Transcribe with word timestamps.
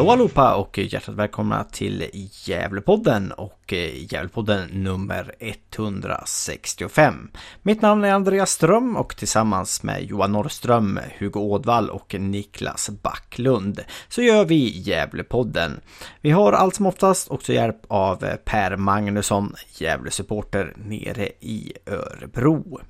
Hallå 0.00 0.12
allihopa 0.12 0.54
och 0.54 0.78
hjärtligt 0.78 1.16
välkomna 1.16 1.64
till 1.64 2.04
Gävlepodden 2.44 3.32
och 3.32 3.72
Gävlepodden 3.94 4.68
nummer 4.72 5.34
165. 5.38 7.30
Mitt 7.62 7.82
namn 7.82 8.04
är 8.04 8.12
Andreas 8.12 8.50
Ström 8.50 8.96
och 8.96 9.16
tillsammans 9.16 9.82
med 9.82 10.04
Johan 10.04 10.32
Norrström, 10.32 11.00
Hugo 11.18 11.40
Ådvall 11.40 11.90
och 11.90 12.14
Niklas 12.18 12.90
Backlund 12.90 13.80
så 14.08 14.22
gör 14.22 14.44
vi 14.44 14.80
Gävlepodden. 14.80 15.80
Vi 16.20 16.30
har 16.30 16.52
allt 16.52 16.74
som 16.74 16.86
oftast 16.86 17.30
också 17.30 17.52
hjälp 17.52 17.80
av 17.88 18.16
Per 18.44 18.76
Magnusson, 18.76 19.54
Gävlesupporter 19.78 20.74
nere 20.76 21.28
i 21.40 21.72
Örebro. 21.86 22.80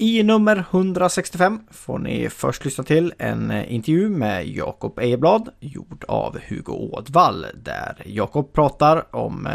I 0.00 0.22
nummer 0.22 0.64
165 0.70 1.60
får 1.70 1.98
ni 1.98 2.30
först 2.30 2.64
lyssna 2.64 2.84
till 2.84 3.14
en 3.18 3.50
eh, 3.50 3.74
intervju 3.74 4.08
med 4.08 4.48
Jakob 4.48 4.98
Ejeblad 4.98 5.48
gjord 5.60 6.04
av 6.08 6.38
Hugo 6.48 6.72
Ådvall 6.72 7.46
där 7.54 8.02
Jakob 8.06 8.52
pratar 8.52 9.16
om 9.16 9.46
eh, 9.46 9.52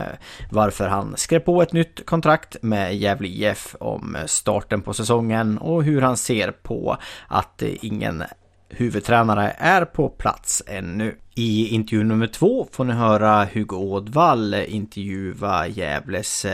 varför 0.51 0.87
han 0.87 1.17
skrev 1.17 1.39
på 1.39 1.61
ett 1.61 1.73
nytt 1.73 2.05
kontrakt 2.05 2.55
med 2.61 2.95
Gävle 2.95 3.27
IF 3.27 3.75
om 3.79 4.15
eh, 4.15 4.25
starten 4.25 4.81
på 4.81 4.93
säsongen 4.93 5.57
och 5.57 5.83
hur 5.83 6.01
han 6.01 6.17
ser 6.17 6.51
på 6.51 6.97
att 7.27 7.61
ingen 7.61 8.23
huvudtränare 8.69 9.55
är 9.57 9.85
på 9.85 10.09
plats 10.09 10.63
ännu. 10.67 11.15
I 11.35 11.67
intervju 11.67 12.03
nummer 12.03 12.27
två 12.27 12.67
får 12.71 12.83
ni 12.83 12.93
höra 12.93 13.47
Hugo 13.53 13.75
Ådvall 13.75 14.53
intervjua 14.53 15.67
Gävles 15.67 16.45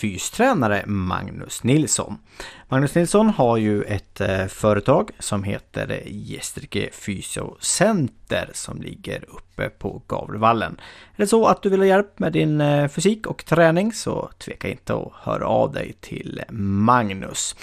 fystränare 0.00 0.84
Magnus 0.86 1.62
Nilsson. 1.64 2.18
Magnus 2.68 2.94
Nilsson 2.94 3.30
har 3.30 3.56
ju 3.56 3.82
ett 3.82 4.20
eh, 4.20 4.46
företag 4.46 5.10
som 5.18 5.44
heter 5.44 6.02
Gästrike 6.06 6.88
Fysiocenter 6.92 8.50
som 8.54 8.82
ligger 8.82 9.24
uppe 9.28 9.68
på 9.68 10.02
Gavlevallen. 10.06 10.80
Är 11.16 11.22
det 11.22 11.26
så 11.26 11.46
att 11.46 11.62
du 11.62 11.68
vill 11.68 11.80
ha 11.80 11.86
hjälp 11.86 12.18
med 12.18 12.32
din 12.32 12.60
eh, 12.60 12.88
fysik 12.88 13.26
och 13.26 13.44
träning 13.44 13.92
så 13.92 14.30
tveka 14.38 14.68
inte 14.68 14.94
att 14.94 15.12
höra 15.14 15.46
av 15.46 15.72
dig 15.72 15.94
till 16.00 16.42
Magnus. 16.50 17.56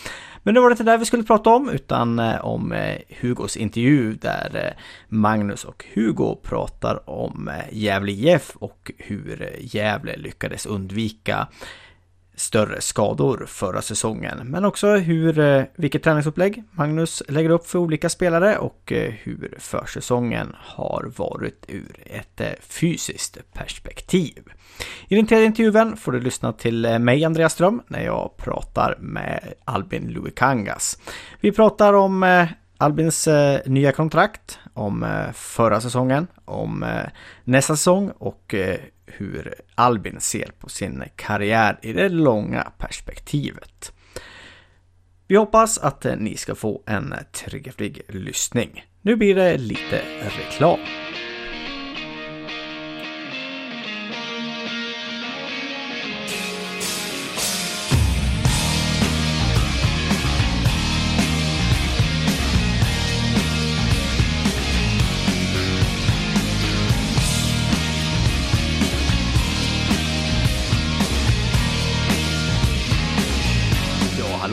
Men 0.43 0.53
nu 0.53 0.59
var 0.59 0.69
det 0.69 0.73
inte 0.73 0.83
det 0.83 0.97
vi 0.97 1.05
skulle 1.05 1.23
prata 1.23 1.49
om 1.49 1.69
utan 1.69 2.19
eh, 2.19 2.45
om 2.45 2.93
Hugos 3.21 3.57
intervju 3.57 4.13
där 4.13 4.77
Magnus 5.07 5.63
och 5.65 5.85
Hugo 5.93 6.35
pratar 6.43 7.09
om 7.09 7.51
Gävle 7.71 8.11
IF 8.11 8.55
och 8.55 8.91
hur 8.97 9.55
Gävle 9.59 10.17
lyckades 10.17 10.65
undvika 10.65 11.47
större 12.37 12.81
skador 12.81 13.45
förra 13.47 13.81
säsongen. 13.81 14.37
Men 14.43 14.65
också 14.65 14.95
hur, 14.95 15.39
eh, 15.39 15.63
vilket 15.75 16.03
träningsupplägg 16.03 16.63
Magnus 16.71 17.23
lägger 17.27 17.49
upp 17.49 17.67
för 17.67 17.79
olika 17.79 18.09
spelare 18.09 18.57
och 18.57 18.91
eh, 18.91 19.13
hur 19.23 19.55
försäsongen 19.59 20.55
har 20.59 21.11
varit 21.17 21.65
ur 21.67 21.95
ett 22.05 22.41
eh, 22.41 22.47
fysiskt 22.59 23.37
perspektiv. 23.53 24.43
I 25.07 25.15
den 25.15 25.27
tredje 25.27 25.45
intervjun 25.45 25.97
får 25.97 26.11
du 26.11 26.19
lyssna 26.19 26.53
till 26.53 26.99
mig, 26.99 27.25
Andreas 27.25 27.53
Ström, 27.53 27.81
när 27.87 28.01
jag 28.05 28.37
pratar 28.37 28.97
med 28.99 29.53
Albin 29.65 30.07
Luikangas. 30.07 30.97
Vi 31.41 31.51
pratar 31.51 31.93
om 31.93 32.47
Albins 32.77 33.27
nya 33.65 33.91
kontrakt, 33.91 34.59
om 34.73 35.05
förra 35.33 35.81
säsongen, 35.81 36.27
om 36.45 36.85
nästa 37.43 37.75
säsong 37.75 38.11
och 38.17 38.55
hur 39.07 39.53
Albin 39.75 40.19
ser 40.19 40.51
på 40.59 40.69
sin 40.69 41.03
karriär 41.15 41.79
i 41.81 41.93
det 41.93 42.09
långa 42.09 42.71
perspektivet. 42.77 43.93
Vi 45.27 45.35
hoppas 45.35 45.77
att 45.77 46.05
ni 46.17 46.37
ska 46.37 46.55
få 46.55 46.83
en 46.85 47.13
trevlig 47.31 48.01
lyssning. 48.07 48.85
Nu 49.01 49.15
blir 49.15 49.35
det 49.35 49.57
lite 49.57 50.01
reklam. 50.19 50.79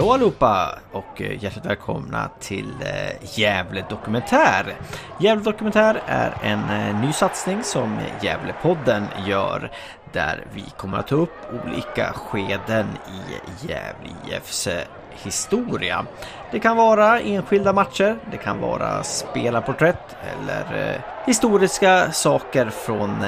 Hallå 0.05 0.15
allihopa 0.15 0.79
och 0.93 1.23
eh, 1.23 1.45
hjärtligt 1.45 1.67
välkomna 1.67 2.31
till 2.41 2.75
eh, 2.81 3.39
Gävle 3.39 3.85
Dokumentär. 3.91 4.77
Gävle 5.21 5.45
Dokumentär 5.45 6.03
är 6.07 6.35
en 6.43 6.71
eh, 6.71 7.01
ny 7.01 7.13
satsning 7.13 7.63
som 7.63 7.99
Gävlepodden 8.23 9.07
gör 9.27 9.71
där 10.13 10.47
vi 10.55 10.65
kommer 10.77 10.99
att 10.99 11.07
ta 11.07 11.15
upp 11.15 11.31
olika 11.65 12.13
skeden 12.13 12.87
i 13.09 13.21
Gävle 13.67 14.11
IFs 14.27 14.69
historia. 15.13 16.07
Det 16.51 16.61
kan 16.61 16.77
vara 16.77 17.21
enskilda 17.21 17.73
matcher, 17.73 18.19
det 18.31 18.37
kan 18.37 18.61
vara 18.61 19.03
spelarporträtt 19.03 20.17
eller 20.33 21.01
historiska 21.27 22.13
saker 22.13 22.71
från 22.71 23.25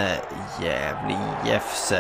Gävle 0.62 1.18
IFs 1.46 1.92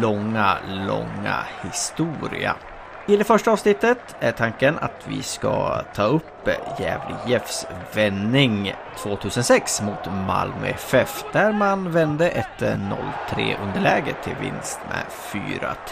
långa, 0.00 0.56
långa 0.68 1.36
historia. 1.62 2.56
I 3.06 3.16
det 3.16 3.24
första 3.24 3.50
avsnittet 3.50 4.16
är 4.20 4.32
tanken 4.32 4.78
att 4.78 5.04
vi 5.08 5.22
ska 5.22 5.82
ta 5.94 6.02
upp 6.02 6.48
Gävle 6.78 7.16
IFs 7.26 7.66
vändning 7.94 8.74
2006 8.98 9.82
mot 9.82 10.06
Malmö 10.26 10.66
FF 10.66 11.24
där 11.32 11.52
man 11.52 11.92
vände 11.92 12.28
ett 12.28 12.60
0-3 12.60 13.56
underläge 13.62 14.14
till 14.24 14.34
vinst 14.40 14.80
med 14.88 15.04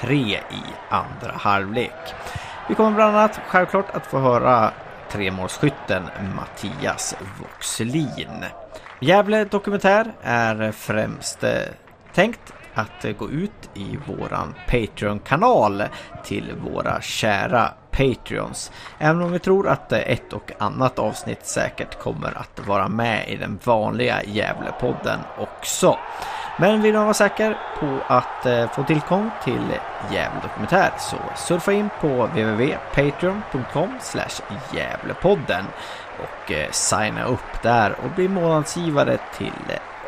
4-3 0.05 0.13
i 0.35 0.63
andra 0.89 1.33
halvlek. 1.37 2.15
Vi 2.69 2.75
kommer 2.75 2.91
bland 2.91 3.17
annat 3.17 3.41
självklart 3.47 3.91
att 3.97 4.07
få 4.07 4.19
höra 4.19 4.71
tremålsskytten 5.11 6.03
Mattias 6.37 7.17
Voxlin. 7.41 8.45
Gävle 9.01 9.45
Dokumentär 9.45 10.13
är 10.23 10.73
främst 10.73 11.45
eh, 11.45 11.51
tänkt 12.15 12.53
att 12.75 13.05
eh, 13.05 13.13
gå 13.13 13.31
ut 13.31 13.71
i 13.75 13.99
våran 14.07 14.55
Patreon-kanal 14.67 15.83
till 16.25 16.53
våra 16.55 17.01
kära 17.01 17.69
Patreons. 17.91 18.73
Även 18.99 19.23
om 19.23 19.33
vi 19.33 19.39
tror 19.39 19.69
att 19.69 19.93
eh, 19.93 19.99
ett 19.99 20.33
och 20.33 20.53
annat 20.59 20.99
avsnitt 20.99 21.47
säkert 21.47 21.99
kommer 22.03 22.39
att 22.39 22.67
vara 22.67 22.89
med 22.89 23.29
i 23.29 23.37
den 23.37 23.59
vanliga 23.65 24.23
Gävlepodden 24.23 25.19
också. 25.39 25.99
Men 26.59 26.83
vill 26.83 26.95
man 26.95 27.05
vara 27.05 27.15
säker 27.15 27.59
på 27.81 27.99
att 28.07 28.47
eh, 28.47 28.71
få 28.71 28.85
tillgång 28.85 29.31
till 29.45 29.63
Gävle 30.11 30.41
Dokumentär 30.43 30.91
så 30.99 31.17
surfa 31.37 31.73
in 31.73 31.89
på 32.01 32.27
www.patreon.com 32.27 33.99
Gävlepodden 34.73 35.65
och 36.19 36.53
signa 36.71 37.25
upp 37.25 37.63
där 37.63 37.97
och 38.05 38.11
bli 38.11 38.29
månadsgivare 38.29 39.19
till 39.37 39.53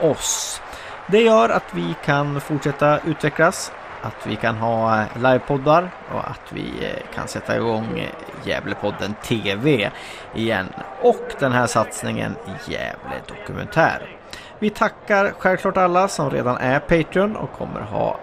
oss. 0.01 0.61
Det 1.07 1.23
gör 1.23 1.49
att 1.49 1.75
vi 1.75 1.95
kan 2.05 2.41
fortsätta 2.41 2.99
utvecklas, 2.99 3.73
att 4.03 4.27
vi 4.27 4.37
kan 4.37 4.57
ha 4.57 5.05
livepoddar 5.17 5.91
och 6.15 6.31
att 6.31 6.53
vi 6.53 6.63
eh, 6.63 7.15
kan 7.15 7.29
sätta 7.29 7.57
igång 7.57 8.09
Gävlepodden 8.45 9.15
TV 9.23 9.91
igen 10.35 10.69
och 11.03 11.35
den 11.39 11.53
här 11.53 11.67
satsningen 11.67 12.37
Gävle 12.67 13.21
Dokumentär. 13.29 14.17
Vi 14.59 14.71
tackar 14.71 15.33
självklart 15.39 15.77
alla 15.77 16.09
som 16.09 16.31
redan 16.31 16.57
är 16.57 16.81
Patreon 16.81 17.37
och 17.37 17.53
kommer 17.53 17.81
ha 17.81 18.19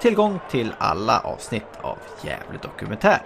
tillgång 0.00 0.40
till 0.50 0.74
alla 0.78 1.18
avsnitt 1.18 1.78
av 1.80 1.98
Gävle 2.22 2.58
Dokumentär. 2.62 3.22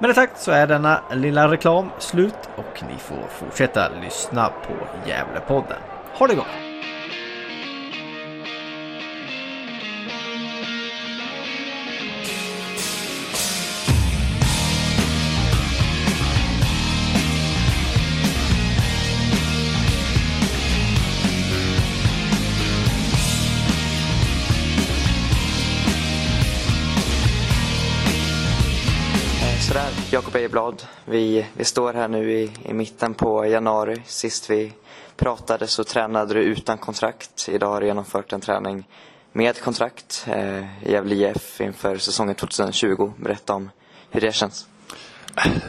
Med 0.00 0.10
det 0.10 0.14
sagt 0.14 0.38
så 0.38 0.50
är 0.50 0.66
denna 0.66 1.00
lilla 1.12 1.50
reklam 1.50 1.90
slut 1.98 2.48
och 2.56 2.82
ni 2.88 2.98
får 2.98 3.28
fortsätta 3.28 3.88
lyssna 4.02 4.48
på 4.48 5.08
Gävlepodden. 5.08 5.78
Ha 6.18 6.26
det 6.26 6.34
gott! 6.34 6.75
Sådär, 29.76 29.92
Jakob 30.10 30.36
Ejeblad. 30.36 30.82
Vi, 31.04 31.46
vi 31.56 31.64
står 31.64 31.92
här 31.92 32.08
nu 32.08 32.32
i, 32.32 32.50
i 32.64 32.72
mitten 32.72 33.14
på 33.14 33.46
januari. 33.46 34.02
Sist 34.06 34.50
vi 34.50 34.72
pratade 35.16 35.66
så 35.66 35.84
tränade 35.84 36.34
du 36.34 36.40
utan 36.40 36.78
kontrakt. 36.78 37.48
Idag 37.48 37.68
har 37.68 37.80
du 37.80 37.86
genomfört 37.86 38.32
en 38.32 38.40
träning 38.40 38.88
med 39.32 39.60
kontrakt 39.60 40.26
eh, 40.28 40.58
i 40.58 40.92
Gävle 40.92 41.14
IF 41.14 41.60
inför 41.60 41.96
säsongen 41.96 42.34
2020. 42.34 43.12
Berätta 43.16 43.54
om 43.54 43.70
hur 44.10 44.20
det 44.20 44.34
känns. 44.34 44.66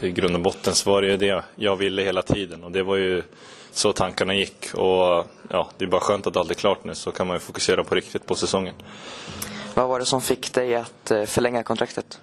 I 0.01 0.12
grund 0.12 0.36
och 0.36 0.42
botten 0.42 0.75
så 0.75 0.92
var 0.92 1.01
det 1.01 1.07
ju 1.07 1.18
det 1.18 1.44
jag 1.56 1.75
ville 1.75 2.01
hela 2.01 2.21
tiden 2.21 2.63
och 2.63 2.71
det 2.71 2.83
var 2.83 2.95
ju 2.95 3.24
så 3.71 3.94
tankarna 3.94 4.36
gick. 4.36 4.74
Och 4.74 5.25
ja, 5.50 5.69
Det 5.77 5.86
är 5.86 5.89
bara 5.89 6.01
skönt 6.01 6.27
att 6.27 6.38
allt 6.38 6.51
är 6.51 6.56
klart 6.56 6.83
nu 6.83 6.95
så 6.95 7.12
kan 7.12 7.27
man 7.27 7.36
ju 7.36 7.39
fokusera 7.39 7.83
på 7.83 7.95
riktigt 7.95 8.25
på 8.25 8.36
säsongen. 8.36 8.75
Vad 9.74 9.88
var 9.88 10.00
det 10.00 10.06
som 10.06 10.21
fick 10.21 10.54
dig 10.54 10.75
att 10.75 11.12
eh, 11.12 11.24
förlänga 11.24 11.63
kontraktet? 11.63 12.19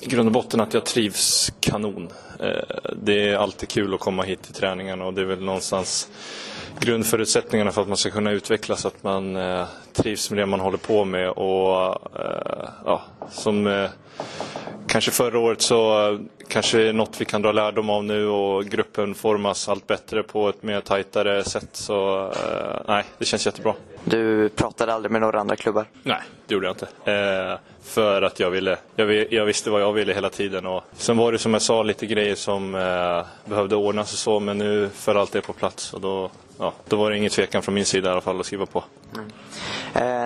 I 0.00 0.06
grund 0.06 0.28
och 0.28 0.32
botten 0.32 0.60
att 0.60 0.74
jag 0.74 0.84
trivs 0.84 1.52
kanon. 1.60 2.08
Eh, 2.40 2.90
det 3.02 3.28
är 3.28 3.36
alltid 3.36 3.68
kul 3.68 3.94
att 3.94 4.00
komma 4.00 4.22
hit 4.22 4.42
till 4.42 4.54
träningarna 4.54 5.04
och 5.04 5.14
det 5.14 5.20
är 5.20 5.24
väl 5.24 5.44
någonstans 5.44 6.08
grundförutsättningarna 6.80 7.72
för 7.72 7.82
att 7.82 7.88
man 7.88 7.96
ska 7.96 8.10
kunna 8.10 8.30
utvecklas, 8.30 8.86
att 8.86 9.02
man 9.02 9.36
eh, 9.36 9.66
trivs 9.92 10.30
med 10.30 10.38
det 10.38 10.46
man 10.46 10.60
håller 10.60 10.78
på 10.78 11.04
med. 11.04 11.30
Och 11.30 11.84
eh, 12.20 12.68
ja, 12.84 13.02
som 13.30 13.88
kanske 14.86 15.10
förra 15.10 15.38
året 15.38 15.62
så 15.62 16.18
kanske 16.48 16.92
något 16.92 17.20
vi 17.20 17.24
kan 17.24 17.42
dra 17.42 17.52
lärdom 17.52 17.90
av 17.90 18.04
nu 18.04 18.26
och 18.26 18.64
gruppen 18.64 19.14
formas 19.14 19.68
allt 19.68 19.86
bättre 19.86 20.22
på 20.22 20.48
ett 20.48 20.62
mer 20.62 20.80
tajtare 20.80 21.44
sätt. 21.44 21.68
Så 21.72 22.32
nej, 22.88 23.04
det 23.18 23.24
känns 23.24 23.46
jättebra. 23.46 23.74
Du 24.04 24.48
pratade 24.48 24.94
aldrig 24.94 25.12
med 25.12 25.20
några 25.20 25.40
andra 25.40 25.56
klubbar? 25.56 25.86
Nej, 26.02 26.20
det 26.46 26.54
gjorde 26.54 26.66
jag 26.66 26.74
inte. 26.74 27.12
Eh, 27.12 27.58
för 27.82 28.22
att 28.22 28.40
jag 28.40 28.50
ville, 28.50 28.76
jag, 28.96 29.32
jag, 29.32 29.44
visste 29.44 29.70
vad 29.70 29.82
jag 29.82 29.92
ville 29.92 30.14
hela 30.14 30.30
tiden. 30.30 30.66
Och 30.66 30.84
sen 30.92 31.16
var 31.16 31.32
det 31.32 31.38
som 31.38 31.52
jag 31.52 31.62
sa 31.62 31.82
lite 31.82 32.06
grejer 32.06 32.34
som 32.34 32.74
eh, 32.74 33.50
behövde 33.50 33.76
ordnas 33.76 34.12
och 34.12 34.18
så, 34.18 34.40
men 34.40 34.58
nu 34.58 34.90
för 34.94 35.14
allt 35.14 35.32
det 35.32 35.40
på 35.40 35.52
plats. 35.52 35.92
Och 35.92 36.00
då, 36.00 36.30
ja, 36.58 36.72
då 36.88 36.96
var 36.96 37.10
det 37.10 37.16
ingen 37.16 37.30
tvekan 37.30 37.62
från 37.62 37.74
min 37.74 37.84
sida 37.84 38.08
i 38.08 38.12
alla 38.12 38.20
fall 38.20 38.40
att 38.40 38.46
skriva 38.46 38.66
på. 38.66 38.84
Mm. 39.14 39.32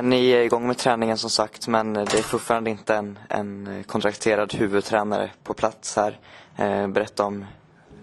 Eh, 0.01 0.05
ni 0.05 0.31
är 0.31 0.41
igång 0.41 0.67
med 0.67 0.79
träningen 0.79 1.19
som 1.19 1.31
sagt, 1.31 1.69
men 1.69 1.95
det 1.95 2.01
är 2.01 2.23
fortfarande 2.23 2.71
inte 2.71 2.95
en, 2.95 3.19
en 3.29 3.85
kontrakterad 3.87 4.55
huvudtränare 4.55 5.31
på 5.45 5.55
plats 5.55 5.97
här. 5.97 6.19
Eh, 6.57 6.89
berätta 6.89 7.25
om 7.25 7.45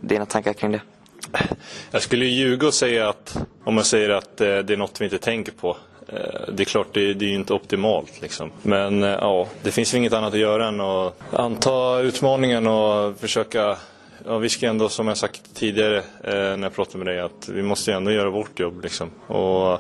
dina 0.02 0.26
tankar 0.26 0.54
kring 0.54 0.72
det. 0.72 0.82
Jag 1.92 2.02
skulle 2.02 2.26
ljuga 2.26 2.68
och 2.68 2.74
säga 2.74 3.10
att 3.10 3.38
om 3.64 3.76
man 3.76 3.84
säger 3.84 4.10
att 4.10 4.42
eh, 4.42 4.58
det 4.58 4.74
är 4.74 4.78
något 4.78 5.02
vi 5.02 5.06
inte 5.06 5.18
tänker 5.18 5.52
på. 5.52 5.78
Det 6.54 6.64
är 6.64 6.66
klart, 6.66 6.88
det, 6.94 7.02
är 7.10 7.24
ju 7.24 7.36
inte 7.36 7.54
optimalt. 7.54 8.22
Liksom. 8.22 8.52
Men 8.62 9.02
ja, 9.02 9.48
det 9.64 9.72
finns 9.72 9.94
ju 9.94 9.98
inget 9.98 10.14
annat 10.14 10.34
att 10.34 10.40
göra 10.40 10.68
än 10.68 10.82
att 10.82 11.34
anta 11.34 12.00
utmaningen 12.00 12.68
och 12.68 13.20
försöka 13.20 13.78
Ja, 14.26 14.38
vi 14.38 14.50
ska 14.50 14.68
ändå, 14.68 14.90
som 14.90 15.08
jag 15.08 15.18
sagt 15.18 15.56
tidigare 15.56 16.04
när 16.24 16.64
jag 16.64 16.76
pratade 16.76 16.98
med 16.98 17.08
dig, 17.08 17.20
att 17.20 17.50
vi 17.50 17.62
måste 17.62 17.94
ändå 17.94 18.12
göra 18.12 18.30
vårt 18.30 18.60
jobb. 18.60 18.84
Liksom. 18.84 19.10
Och 19.28 19.80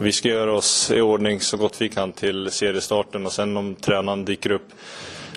vi 0.00 0.12
ska 0.12 0.28
göra 0.28 0.52
oss 0.52 0.90
i 0.90 1.00
ordning 1.00 1.40
så 1.40 1.56
gott 1.56 1.80
vi 1.80 1.88
kan 1.88 2.12
till 2.12 2.50
seriestarten 2.50 3.26
och 3.26 3.32
sen 3.32 3.56
om 3.56 3.74
tränaren 3.74 4.24
dyker 4.24 4.50
upp 4.50 4.68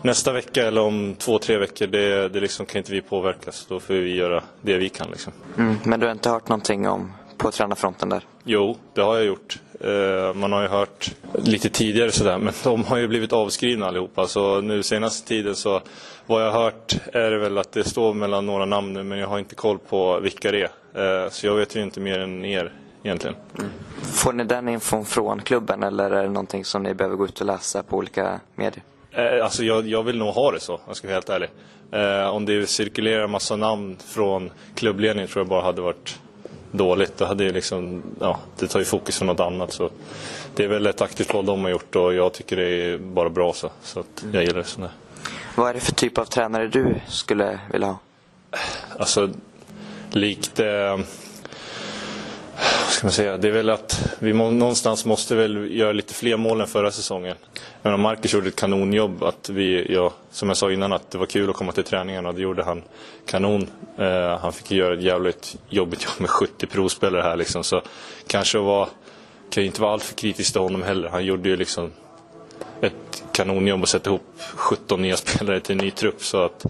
nästa 0.03 0.31
vecka 0.31 0.67
eller 0.67 0.81
om 0.81 1.15
två, 1.17 1.39
tre 1.39 1.57
veckor, 1.57 1.87
det, 1.87 2.29
det 2.29 2.39
liksom 2.39 2.65
kan 2.65 2.77
inte 2.77 2.91
vi 2.91 3.01
påverka. 3.01 3.51
Så 3.51 3.73
då 3.73 3.79
får 3.79 3.93
vi 3.93 4.15
göra 4.15 4.43
det 4.61 4.77
vi 4.77 4.89
kan. 4.89 5.11
Liksom. 5.11 5.33
Mm, 5.57 5.75
men 5.83 5.99
du 5.99 6.05
har 6.05 6.11
inte 6.11 6.29
hört 6.29 6.49
någonting 6.49 6.87
om 6.87 7.11
på 7.37 7.51
tränarfronten 7.51 8.09
där? 8.09 8.23
Jo, 8.43 8.77
det 8.93 9.01
har 9.01 9.15
jag 9.15 9.25
gjort. 9.25 9.59
Uh, 9.85 10.33
man 10.33 10.51
har 10.51 10.61
ju 10.61 10.67
hört 10.67 11.11
lite 11.33 11.69
tidigare 11.69 12.11
sådär, 12.11 12.37
men 12.37 12.53
de 12.63 12.83
har 12.83 12.97
ju 12.97 13.07
blivit 13.07 13.33
avskrivna 13.33 13.87
allihopa. 13.87 14.27
Så 14.27 14.61
nu 14.61 14.83
senaste 14.83 15.27
tiden 15.27 15.55
så, 15.55 15.81
vad 16.25 16.45
jag 16.45 16.51
har 16.51 16.63
hört 16.63 16.95
är 17.13 17.31
det 17.31 17.37
väl 17.37 17.57
att 17.57 17.71
det 17.71 17.83
står 17.83 18.13
mellan 18.13 18.45
några 18.45 18.65
namn 18.65 18.93
nu, 18.93 19.03
men 19.03 19.17
jag 19.17 19.27
har 19.27 19.39
inte 19.39 19.55
koll 19.55 19.79
på 19.79 20.19
vilka 20.19 20.51
det 20.51 20.61
är. 20.61 21.23
Uh, 21.23 21.29
så 21.29 21.47
jag 21.47 21.55
vet 21.55 21.75
ju 21.75 21.83
inte 21.83 21.99
mer 21.99 22.19
än 22.19 22.45
er 22.45 22.71
egentligen. 23.03 23.35
Mm. 23.59 23.71
Får 24.01 24.33
ni 24.33 24.43
den 24.43 24.69
infon 24.69 25.05
från 25.05 25.41
klubben 25.41 25.83
eller 25.83 26.11
är 26.11 26.23
det 26.23 26.29
någonting 26.29 26.65
som 26.65 26.83
ni 26.83 26.93
behöver 26.93 27.15
gå 27.15 27.25
ut 27.25 27.41
och 27.41 27.47
läsa 27.47 27.83
på 27.83 27.97
olika 27.97 28.39
medier? 28.55 28.83
Eh, 29.11 29.43
alltså 29.43 29.63
jag, 29.63 29.87
jag, 29.87 30.03
vill 30.03 30.17
nog 30.17 30.33
ha 30.33 30.51
det 30.51 30.59
så, 30.59 30.79
jag 30.87 30.95
ska 30.95 31.07
vara 31.07 31.15
helt 31.15 31.29
ärlig. 31.29 31.49
Eh, 31.91 32.35
om 32.35 32.45
det 32.45 32.69
cirkulerar 32.69 33.27
massa 33.27 33.55
namn 33.55 33.97
från 34.07 34.51
klubbledningen 34.75 35.29
tror 35.29 35.39
jag 35.39 35.49
bara 35.49 35.61
hade 35.61 35.81
varit 35.81 36.19
dåligt. 36.71 37.17
Det, 37.17 37.25
hade 37.25 37.49
liksom, 37.49 38.03
ja, 38.19 38.39
det 38.59 38.67
tar 38.67 38.79
ju 38.79 38.85
fokus 38.85 39.17
från 39.17 39.27
något 39.27 39.39
annat. 39.39 39.73
Så 39.73 39.89
det 40.55 40.63
är 40.63 40.67
väl 40.67 40.87
ett 40.87 41.01
aktivt 41.01 41.33
val 41.33 41.45
de 41.45 41.63
har 41.63 41.71
gjort 41.71 41.95
och 41.95 42.13
jag 42.13 42.33
tycker 42.33 42.55
det 42.55 42.69
är 42.69 42.97
bara 42.97 43.29
bra 43.29 43.53
så. 43.53 43.69
Så 43.81 43.99
att 43.99 44.25
jag 44.33 44.43
gillar 44.43 44.57
det 44.57 44.63
sådär. 44.63 44.91
Vad 45.55 45.69
är 45.69 45.73
det 45.73 45.79
för 45.79 45.91
typ 45.91 46.17
av 46.17 46.25
tränare 46.25 46.67
du 46.67 46.95
skulle 47.07 47.59
vilja 47.71 47.87
ha? 47.87 47.99
Alltså, 48.99 49.29
likt... 50.11 50.59
Eh, 50.59 50.97
ska 53.01 53.05
man 53.05 53.11
säga? 53.11 53.37
Det 53.37 53.47
är 53.47 53.51
väl 53.51 53.69
att 53.69 54.15
vi 54.19 54.33
må, 54.33 54.51
någonstans 54.51 55.05
måste 55.05 55.35
väl 55.35 55.77
göra 55.77 55.91
lite 55.91 56.13
fler 56.13 56.37
mål 56.37 56.61
än 56.61 56.67
förra 56.67 56.91
säsongen. 56.91 57.35
Men 57.81 57.99
Marcus 57.99 58.33
gjorde 58.33 58.47
ett 58.47 58.55
kanonjobb. 58.55 59.23
Att 59.23 59.49
vi, 59.49 59.93
ja, 59.93 60.13
som 60.31 60.47
jag 60.47 60.57
sa 60.57 60.71
innan, 60.71 60.93
att 60.93 61.11
det 61.11 61.17
var 61.17 61.25
kul 61.25 61.49
att 61.49 61.55
komma 61.55 61.71
till 61.71 61.83
träningarna. 61.83 62.31
Det 62.31 62.41
gjorde 62.41 62.63
han 62.63 62.83
kanon. 63.25 63.67
Eh, 63.97 64.39
han 64.39 64.53
fick 64.53 64.71
göra 64.71 64.93
ett 64.93 65.01
jävligt 65.01 65.57
jobbigt 65.69 66.03
jobb 66.03 66.13
med 66.17 66.29
70 66.29 66.67
provspelare 66.67 67.21
här. 67.21 67.35
Liksom. 67.35 67.63
Så 67.63 67.81
kanske 68.27 68.57
var, 68.57 68.89
kan 69.49 69.63
ju 69.63 69.67
inte 69.67 69.81
vara 69.81 69.93
alltför 69.93 70.15
kritisk 70.15 70.51
till 70.51 70.61
honom 70.61 70.81
heller. 70.81 71.09
Han 71.09 71.25
gjorde 71.25 71.49
ju 71.49 71.55
liksom 71.55 71.91
ett 72.81 73.23
kanonjobb 73.31 73.83
att 73.83 73.89
sätta 73.89 74.09
ihop 74.09 74.41
17 74.55 75.01
nya 75.01 75.17
spelare 75.17 75.59
till 75.59 75.71
en 75.79 75.85
ny 75.85 75.91
trupp. 75.91 76.23
Så 76.23 76.43
att, 76.43 76.65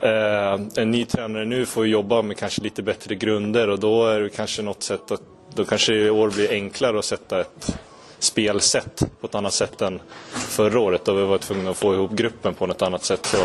eh, 0.00 0.60
en 0.76 0.90
ny 0.90 1.04
tränare 1.04 1.44
nu 1.44 1.66
får 1.66 1.86
jobba 1.86 2.22
med 2.22 2.36
kanske 2.36 2.62
lite 2.62 2.82
bättre 2.82 3.14
grunder 3.14 3.68
och 3.68 3.78
då 3.78 4.06
är 4.06 4.20
det 4.20 4.28
kanske 4.28 4.62
något 4.62 4.82
sätt 4.82 5.10
att 5.10 5.22
då 5.54 5.64
kanske 5.64 5.94
i 5.94 6.10
år 6.10 6.30
blir 6.30 6.50
enklare 6.50 6.98
att 6.98 7.04
sätta 7.04 7.40
ett 7.40 7.78
spelsätt 8.18 9.02
på 9.20 9.26
ett 9.26 9.34
annat 9.34 9.52
sätt 9.52 9.82
än 9.82 10.00
förra 10.32 10.80
året 10.80 11.04
då 11.04 11.14
vi 11.14 11.22
var 11.22 11.38
tvungna 11.38 11.70
att 11.70 11.76
få 11.76 11.94
ihop 11.94 12.12
gruppen 12.12 12.54
på 12.54 12.66
något 12.66 12.82
annat 12.82 13.04
sätt. 13.04 13.26
Så 13.26 13.36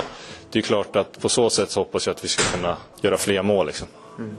det 0.51 0.59
är 0.59 0.63
klart 0.63 0.95
att 0.95 1.21
på 1.21 1.29
så 1.29 1.49
sätt 1.49 1.71
så 1.71 1.79
hoppas 1.79 2.07
jag 2.07 2.13
att 2.13 2.23
vi 2.23 2.27
ska 2.27 2.57
kunna 2.57 2.77
göra 3.01 3.17
fler 3.17 3.43
mål. 3.43 3.67
Liksom. 3.67 3.87
Mm. 4.17 4.35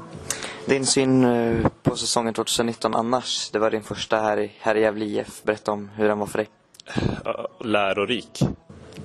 Din 0.67 0.87
syn 0.87 1.25
eh, 1.25 1.67
på 1.83 1.97
säsongen 1.97 2.35
2019 2.35 2.95
annars? 2.95 3.51
Det 3.51 3.59
var 3.59 3.71
din 3.71 3.83
första 3.83 4.17
här 4.17 4.41
i, 4.41 4.53
här 4.61 4.75
i 4.75 4.81
Gävle 4.81 5.05
IF. 5.05 5.43
Berätta 5.43 5.73
om 5.73 5.91
hur 5.97 6.09
den 6.09 6.19
var 6.19 6.27
för 6.27 6.39
dig. 6.39 6.49
Lärorik. 7.61 8.43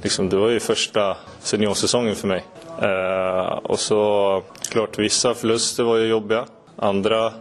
Liksom, 0.02 0.30
det 0.30 0.38
var 0.38 0.50
ju 0.50 0.60
första 0.60 1.18
seniorsäsongen 1.40 2.16
för 2.16 2.28
mig. 2.28 2.44
Uh, 2.82 3.58
och 3.64 3.80
så, 3.80 4.44
klart 4.70 5.00
vissa 5.00 5.34
förluster 5.34 5.84
var 5.84 5.98
ju 5.98 6.08
jobbiga. 6.08 6.46
Andra 6.76 7.34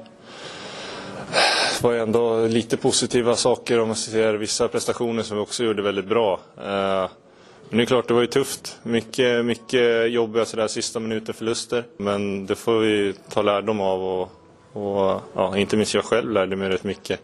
var 1.83 1.93
ju 1.93 1.99
ändå 1.99 2.47
lite 2.47 2.77
positiva 2.77 3.37
saker 3.37 3.81
om 3.81 3.89
man 3.89 3.97
ser 3.97 4.35
vissa 4.35 4.69
prestationer 4.69 5.23
som 5.23 5.37
vi 5.37 5.43
också 5.43 5.65
gjorde 5.65 5.83
väldigt 5.83 6.07
bra. 6.07 6.41
Eh, 6.59 7.09
men 7.69 7.79
det 7.79 7.83
är 7.83 7.87
klart, 7.87 8.09
det 8.09 8.15
var 8.15 8.21
ju 8.21 8.27
tufft. 8.27 8.79
Mycket, 8.83 9.45
mycket 9.45 10.11
jobbiga 10.11 10.45
sådär 10.45 10.69
sista 10.69 11.01
minuten 11.01 11.35
förluster. 11.35 11.85
Men 11.97 12.47
det 12.47 12.55
får 12.55 12.79
vi 12.79 13.15
ta 13.29 13.43
lärdom 13.43 13.81
av 13.81 14.03
och, 14.03 14.33
och 14.73 15.21
ja, 15.35 15.57
inte 15.57 15.77
minst 15.77 15.95
jag 15.95 16.05
själv 16.05 16.31
lärde 16.31 16.57
mig 16.57 16.69
rätt 16.69 16.85
mycket. 16.85 17.21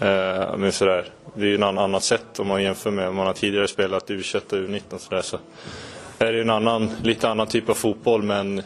Eh, 0.00 0.56
men 0.56 0.72
sådär, 0.72 1.06
det 1.34 1.42
är 1.42 1.46
ju 1.46 1.54
ett 1.54 1.62
annat 1.62 2.02
sätt 2.02 2.38
om 2.38 2.46
man 2.46 2.62
jämför 2.62 2.90
med 2.90 3.08
om 3.08 3.16
man 3.16 3.26
har 3.26 3.34
tidigare 3.34 3.68
spelat 3.68 4.10
U21 4.10 4.36
och 4.36 4.58
U19 4.58 4.98
sådär. 4.98 5.22
Så 5.22 5.38
är 6.18 6.32
det 6.32 6.40
en 6.40 6.50
annan, 6.50 6.90
lite 7.02 7.28
annan 7.28 7.46
typ 7.46 7.68
av 7.68 7.74
fotboll 7.74 8.22
men 8.22 8.62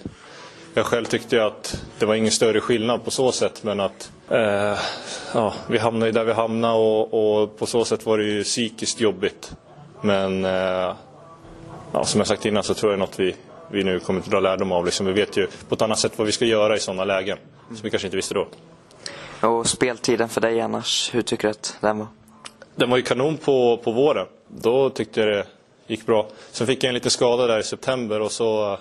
jag 0.75 0.87
själv 0.87 1.05
tyckte 1.05 1.37
ju 1.37 1.43
att 1.43 1.85
det 1.99 2.07
var 2.07 2.15
ingen 2.15 2.33
större 2.33 2.61
skillnad 2.61 3.05
på 3.05 3.11
så 3.11 3.33
sätt 3.33 3.63
men 3.63 3.81
att 3.81 4.11
eh, 4.31 4.79
ja, 5.35 5.55
vi 5.69 5.79
hamnade 5.79 6.13
där 6.13 6.25
vi 6.25 6.33
hamnade 6.33 6.75
och, 6.75 7.43
och, 7.43 7.59
på 7.59 7.67
så 7.67 7.85
sätt 7.85 8.07
var 8.07 8.19
det 8.19 8.25
ju 8.25 8.45
psykiskt 8.45 9.01
jobbigt. 9.01 9.57
Men 10.01 10.45
eh, 10.45 10.95
ja, 11.93 12.05
som 12.05 12.21
jag 12.21 12.27
sagt 12.27 12.47
innan 12.47 12.63
så 12.63 12.75
tror 12.75 12.93
jag 12.93 12.99
något 12.99 13.21
vi, 13.21 13.35
vi 13.71 13.85
nu 13.85 14.01
kommer 14.01 14.21
att 14.21 14.27
dra 14.27 14.41
lärdom 14.41 14.73
av. 14.73 14.85
Liksom, 14.85 15.07
vi 15.07 15.13
vet 15.13 15.37
ju 15.37 15.47
på 15.69 15.75
ett 15.75 15.83
annat 15.83 15.99
sätt 15.99 16.13
vad 16.17 16.27
vi 16.27 16.33
ska 16.33 16.45
göra 16.45 16.77
i 16.77 16.79
sådana 16.79 17.05
lägen 17.05 17.39
som 17.69 17.79
vi 17.83 17.91
kanske 17.91 18.07
inte 18.07 18.17
visste 18.17 18.35
då. 18.35 18.47
Och 19.49 19.67
speltiden 19.67 20.29
för 20.29 20.41
dig 20.41 20.61
annars, 20.61 21.15
hur 21.15 21.23
tycker 21.23 21.49
du 21.49 21.51
att 21.51 21.77
den 21.81 21.99
var? 21.99 22.07
Den 22.75 22.91
var 22.91 22.97
ju 22.97 23.03
kanon 23.03 23.37
på, 23.37 23.81
på 23.85 23.93
våren. 23.93 24.27
Då 24.49 24.91
tyckte 24.91 25.21
jag 25.21 25.29
det 25.29 25.47
gick 25.87 26.07
bra. 26.07 26.27
Sen 26.51 26.67
fick 26.67 26.85
jag 26.85 26.89
en 26.89 26.95
liten 26.95 27.11
skada 27.11 27.47
där 27.47 27.59
i 27.59 27.63
september 27.63 28.21
och 28.21 28.33
så, 28.33 28.79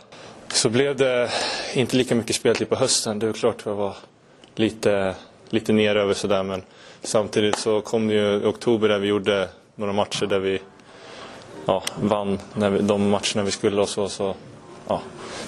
så 0.48 0.70
blev 0.70 0.96
det 0.96 1.30
inte 1.74 1.98
lika 1.98 2.16
mycket 2.16 2.36
speltid 2.36 2.70
på 2.70 2.76
hösten. 2.76 3.20
Det 3.20 3.28
är 3.28 3.34
klart 3.34 3.62
jag 3.66 3.76
var 3.76 3.96
lite, 4.56 5.16
lite 5.54 5.74
ner 5.74 5.96
över 5.96 6.14
sådär 6.14 6.44
men 6.44 6.62
samtidigt 7.02 7.58
så 7.58 7.82
kom 7.82 8.08
det 8.08 8.14
ju 8.14 8.42
i 8.42 8.46
oktober 8.46 8.90
där 8.90 9.00
vi 9.00 9.08
gjorde 9.08 9.50
några 9.76 9.94
matcher 9.94 10.26
där 10.26 10.40
vi 10.40 10.62
ja, 11.66 11.84
vann 12.02 12.40
när 12.54 12.70
vi, 12.70 12.80
de 12.80 13.10
matcherna 13.10 13.44
vi 13.44 13.52
skulle 13.52 13.82
och 13.82 13.90
så. 13.90 14.10
så 14.10 14.36
ja. 14.88 15.02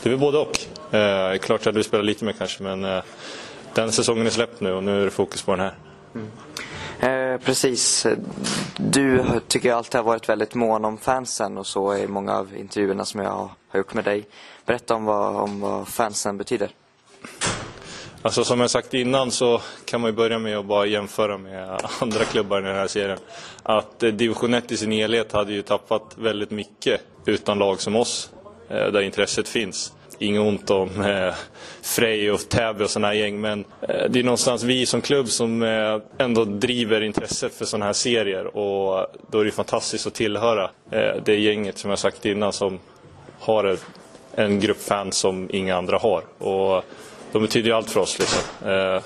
Det 0.03 0.09
var 0.09 0.17
både 0.17 0.37
och. 0.37 0.95
Eh, 0.95 1.37
klart 1.37 1.67
att 1.67 1.75
vi 1.75 1.83
spelat 1.83 2.05
lite 2.05 2.25
mer 2.25 2.33
kanske 2.33 2.63
men 2.63 2.85
eh, 2.85 3.03
den 3.73 3.91
säsongen 3.91 4.25
är 4.25 4.29
släppt 4.29 4.61
nu 4.61 4.73
och 4.73 4.83
nu 4.83 5.01
är 5.01 5.05
det 5.05 5.11
fokus 5.11 5.41
på 5.41 5.51
den 5.51 5.59
här. 5.59 5.75
Mm. 6.15 7.33
Eh, 7.33 7.39
precis. 7.41 8.07
Du 8.77 9.23
tycker 9.47 9.69
jag 9.69 9.77
alltid 9.77 9.95
har 9.95 10.03
varit 10.03 10.29
väldigt 10.29 10.53
mån 10.55 10.85
om 10.85 10.97
fansen 10.97 11.57
och 11.57 11.67
så 11.67 11.95
i 11.95 12.07
många 12.07 12.33
av 12.33 12.55
intervjuerna 12.57 13.05
som 13.05 13.21
jag 13.21 13.49
har 13.67 13.77
gjort 13.77 13.93
med 13.93 14.03
dig. 14.03 14.25
Berätta 14.65 14.95
om 14.95 15.05
vad, 15.05 15.35
om 15.35 15.59
vad 15.59 15.87
fansen 15.87 16.37
betyder. 16.37 16.69
Alltså 18.25 18.43
som 18.43 18.59
jag 18.59 18.69
sagt 18.69 18.93
innan 18.93 19.31
så 19.31 19.61
kan 19.85 20.01
man 20.01 20.09
ju 20.09 20.15
börja 20.15 20.39
med 20.39 20.57
att 20.57 20.65
bara 20.65 20.85
jämföra 20.85 21.37
med 21.37 21.81
andra 21.99 22.23
klubbar 22.23 22.59
i 22.59 22.63
den 22.63 22.75
här 22.75 22.87
serien. 22.87 23.17
Att 23.63 24.03
eh, 24.03 24.09
division 24.09 24.53
1 24.53 24.71
i 24.71 24.77
sin 24.77 24.91
helhet 24.91 25.31
hade 25.31 25.53
ju 25.53 25.61
tappat 25.61 26.15
väldigt 26.17 26.51
mycket 26.51 27.01
utan 27.25 27.59
lag 27.59 27.81
som 27.81 27.95
oss, 27.95 28.29
eh, 28.69 28.87
där 28.91 29.01
intresset 29.01 29.47
finns. 29.47 29.93
Inget 30.19 30.41
ont 30.41 30.69
om 30.69 31.01
eh, 31.01 31.33
Frej 31.81 32.31
och 32.31 32.49
Täby 32.49 32.83
och 32.83 32.89
sådana 32.89 33.07
här 33.07 33.13
gäng 33.13 33.41
men 33.41 33.65
eh, 33.81 34.09
det 34.09 34.19
är 34.19 34.23
någonstans 34.23 34.63
vi 34.63 34.85
som 34.85 35.01
klubb 35.01 35.27
som 35.27 35.63
eh, 35.63 35.99
ändå 36.17 36.45
driver 36.45 37.01
intresset 37.01 37.53
för 37.53 37.65
sådana 37.65 37.85
här 37.85 37.93
serier 37.93 38.57
och 38.57 39.07
då 39.31 39.39
är 39.39 39.45
det 39.45 39.51
fantastiskt 39.51 40.07
att 40.07 40.13
tillhöra 40.13 40.69
eh, 40.91 41.15
det 41.25 41.35
gänget 41.35 41.77
som 41.77 41.89
jag 41.89 41.99
sagt 41.99 42.25
innan 42.25 42.53
som 42.53 42.79
har 43.39 43.77
en 44.31 44.59
grupp 44.59 44.81
fans 44.81 45.17
som 45.17 45.49
inga 45.53 45.75
andra 45.75 45.97
har. 45.97 46.23
Och 46.37 46.83
de 47.35 47.41
betyder 47.41 47.69
ju 47.69 47.75
allt 47.75 47.89
för 47.89 47.99
oss. 47.99 48.19
Liksom. 48.19 48.69
Eh, 48.69 49.01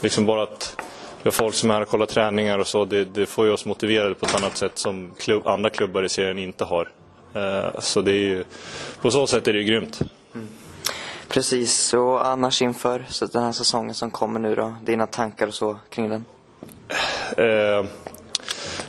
liksom 0.00 0.26
bara 0.26 0.42
att 0.42 0.76
vi 1.22 1.24
har 1.24 1.32
folk 1.32 1.54
som 1.54 1.70
är 1.70 1.74
här 1.74 1.80
och 1.80 1.88
kollar 1.88 2.06
träningar 2.06 2.58
och 2.58 2.66
så, 2.66 2.84
det, 2.84 3.04
det 3.04 3.26
får 3.26 3.46
ju 3.46 3.52
oss 3.52 3.64
motiverade 3.64 4.14
på 4.14 4.26
ett 4.26 4.34
annat 4.34 4.56
sätt 4.56 4.78
som 4.78 5.14
klubb, 5.18 5.46
andra 5.46 5.70
klubbar 5.70 6.02
i 6.02 6.08
serien 6.08 6.38
inte 6.38 6.64
har. 6.64 6.88
Eh, 7.34 7.80
så 7.80 8.00
det 8.00 8.10
är 8.10 8.14
ju, 8.14 8.44
på 9.00 9.10
så 9.10 9.26
sätt 9.26 9.48
är 9.48 9.52
det 9.52 9.58
ju 9.58 9.64
grymt. 9.64 10.00
Mm. 10.34 10.48
Precis, 11.28 11.94
och 11.94 12.26
annars 12.26 12.62
inför 12.62 13.04
så 13.08 13.26
den 13.26 13.42
här 13.42 13.52
säsongen 13.52 13.94
som 13.94 14.10
kommer 14.10 14.40
nu 14.40 14.54
då, 14.54 14.74
dina 14.84 15.06
tankar 15.06 15.46
och 15.46 15.54
så 15.54 15.78
kring 15.90 16.08
den? 16.08 16.24
Eh, 17.36 17.86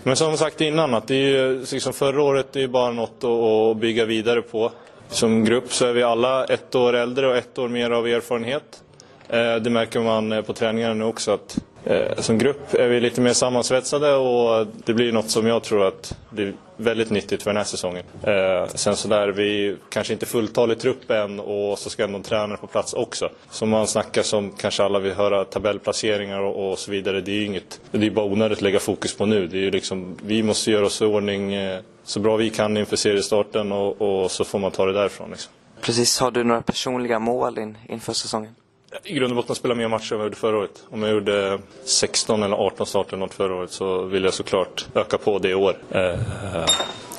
men 0.04 0.16
som 0.16 0.38
sagt 0.38 0.62
innan, 0.62 0.94
att 0.94 1.08
det 1.08 1.16
är 1.16 1.28
ju, 1.28 1.66
liksom 1.72 1.94
förra 1.94 2.22
året 2.22 2.48
det 2.52 2.64
är 2.64 2.68
bara 2.68 2.92
något 2.92 3.24
att 3.24 3.78
bygga 3.78 4.06
vidare 4.06 4.42
på. 4.42 4.72
Som 5.10 5.46
grupp 5.46 5.74
så 5.74 5.86
är 5.86 5.94
vi 5.94 6.04
alla 6.04 6.46
ett 6.46 6.76
år 6.76 6.96
äldre 6.96 7.28
och 7.28 7.38
ett 7.38 7.58
år 7.58 7.70
mer 7.70 7.92
av 7.92 8.08
erfarenhet. 8.08 8.84
Eh, 9.30 9.56
det 9.56 9.70
märker 9.70 10.00
man 10.00 10.32
eh, 10.32 10.42
på 10.42 10.54
träningarna 10.54 10.94
nu 10.94 11.04
också 11.04 11.32
att 11.32 11.58
Eh, 11.90 12.22
som 12.22 12.38
grupp 12.38 12.74
är 12.74 12.88
vi 12.88 13.00
lite 13.00 13.22
mer 13.22 13.34
sammansvetsade 13.34 14.14
och 14.14 14.68
det 14.86 14.94
blir 14.94 15.12
något 15.12 15.30
som 15.30 15.48
jag 15.48 15.64
tror 15.64 15.88
att 15.88 16.18
blir 16.30 16.54
väldigt 16.78 17.10
nyttigt 17.10 17.44
för 17.44 17.50
den 17.50 17.58
här 17.58 17.64
säsongen. 17.64 18.04
Eh, 18.24 18.68
sen 18.76 18.96
så 18.96 19.08
där, 19.08 19.28
vi 19.28 19.78
kanske 19.90 20.14
inte 20.14 20.26
fulltalig 20.26 20.80
trupp 20.80 21.12
än 21.12 21.40
och 21.40 21.80
så 21.80 21.90
ska 21.90 22.04
ändå 22.04 22.20
tränare 22.20 22.58
på 22.58 22.68
plats 22.68 22.94
också. 22.94 23.30
Så 23.50 23.66
man 23.66 23.88
snackar 23.88 24.24
som 24.24 24.52
kanske 24.52 24.84
alla 24.84 25.00
vill 25.00 25.14
höra 25.14 25.46
tabellplaceringar 25.46 26.40
och, 26.40 26.72
och 26.72 26.80
så 26.80 26.92
vidare. 26.92 27.22
Det 27.22 27.32
är 27.32 27.36
ju 27.36 27.46
inget, 27.46 27.82
det 27.92 28.06
är 28.06 28.12
bara 28.12 28.26
onödigt 28.26 28.58
att 28.58 28.62
lägga 28.62 28.80
fokus 28.80 29.18
på 29.18 29.26
nu. 29.26 29.48
Det 29.48 29.58
är 29.58 29.62
ju 29.62 29.72
liksom, 29.72 30.18
vi 30.24 30.44
måste 30.44 30.72
göra 30.72 30.86
oss 30.86 31.02
i 31.02 31.06
ordning 31.06 31.54
eh, 31.54 31.80
så 32.04 32.20
bra 32.20 32.36
vi 32.36 32.50
kan 32.50 32.78
inför 32.78 32.96
seriestarten 32.96 33.72
och, 33.72 34.02
och 34.02 34.32
så 34.32 34.44
får 34.44 34.60
man 34.60 34.72
ta 34.72 34.86
det 34.86 34.94
därifrån. 34.94 35.30
Liksom. 35.32 35.52
Precis, 35.82 36.20
har 36.20 36.32
du 36.32 36.44
några 36.44 36.62
personliga 36.62 37.20
mål 37.20 37.60
in, 37.60 37.78
inför 37.90 38.14
säsongen? 38.14 38.56
I 39.04 39.14
grund 39.14 39.32
och 39.32 39.36
botten 39.36 39.56
spela 39.56 39.76
mer 39.76 39.88
matcher 39.88 40.14
än 40.14 40.18
vad 40.18 40.26
jag 40.26 40.30
gjorde 40.30 40.40
förra 40.40 40.58
året. 40.58 40.84
Om 40.90 41.04
jag 41.04 41.12
gjorde 41.12 41.60
16 41.84 42.44
eller 42.44 42.56
18 42.56 42.86
starter 42.86 43.18
något 43.18 43.34
förra 43.34 43.56
året 43.56 43.72
så 43.72 44.02
vill 44.02 44.24
jag 44.24 44.34
såklart 44.34 44.88
öka 44.96 45.18
på 45.18 45.40
det 45.40 45.50
i 45.50 45.56
år. 45.56 45.78
Eh, 45.92 46.20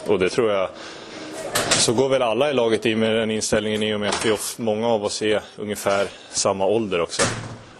och 0.06 0.18
det 0.18 0.28
tror 0.28 0.50
jag 0.50 0.68
så 1.70 1.92
går 1.92 2.08
väl 2.08 2.22
alla 2.22 2.50
i 2.50 2.54
laget 2.54 2.86
i 2.86 2.96
med 2.96 3.16
den 3.16 3.30
inställningen 3.30 3.82
i 3.82 3.94
och 3.94 4.00
med 4.00 4.08
att 4.08 4.26
vi, 4.26 4.36
många 4.56 4.88
av 4.88 5.04
oss 5.04 5.22
är 5.22 5.40
ungefär 5.56 6.06
samma 6.30 6.66
ålder 6.66 7.00
också. 7.00 7.22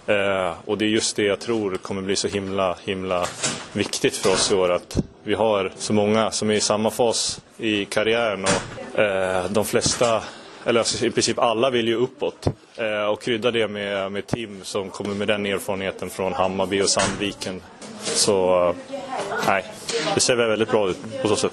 Eh, 0.07 0.53
och 0.65 0.79
det 0.79 0.85
är 0.85 0.89
just 0.89 1.17
det 1.17 1.23
jag 1.23 1.41
tror 1.41 1.77
kommer 1.77 2.03
bli 2.03 2.17
så 2.17 2.29
himla, 2.29 2.77
himla 2.85 3.27
viktigt 3.73 4.17
för 4.17 4.33
oss 4.33 4.53
i 4.53 4.55
år. 4.55 4.73
Att 4.73 5.05
vi 5.23 5.35
har 5.35 5.73
så 5.77 5.93
många 5.93 6.31
som 6.31 6.51
är 6.51 6.55
i 6.55 6.61
samma 6.61 6.91
fas 6.91 7.41
i 7.59 7.85
karriären 7.85 8.45
och 8.45 8.99
eh, 8.99 9.45
de 9.51 9.65
flesta, 9.65 10.23
eller 10.69 10.81
alltså 10.81 11.07
i 11.07 11.11
princip 11.11 11.39
alla 11.39 11.71
vill 11.71 11.89
ju 11.89 11.95
uppåt. 11.95 12.47
Eh, 12.77 13.05
och 13.05 13.23
krydda 13.23 13.51
det 13.51 13.69
med, 13.69 14.13
med 14.13 14.27
Tim 14.27 14.61
som 14.65 14.91
kommer 14.91 15.15
med 15.15 15.29
den 15.29 15.47
erfarenheten 15.47 16.11
från 16.11 16.33
Hammarby 16.33 16.83
och 16.83 16.89
Sandviken. 16.89 17.63
Så 18.03 18.75
nej, 19.47 19.65
det 20.15 20.21
ser 20.21 20.37
väldigt 20.37 20.71
bra 20.71 20.89
ut 20.89 21.23
på 21.23 21.29
så 21.29 21.37
sätt. 21.37 21.53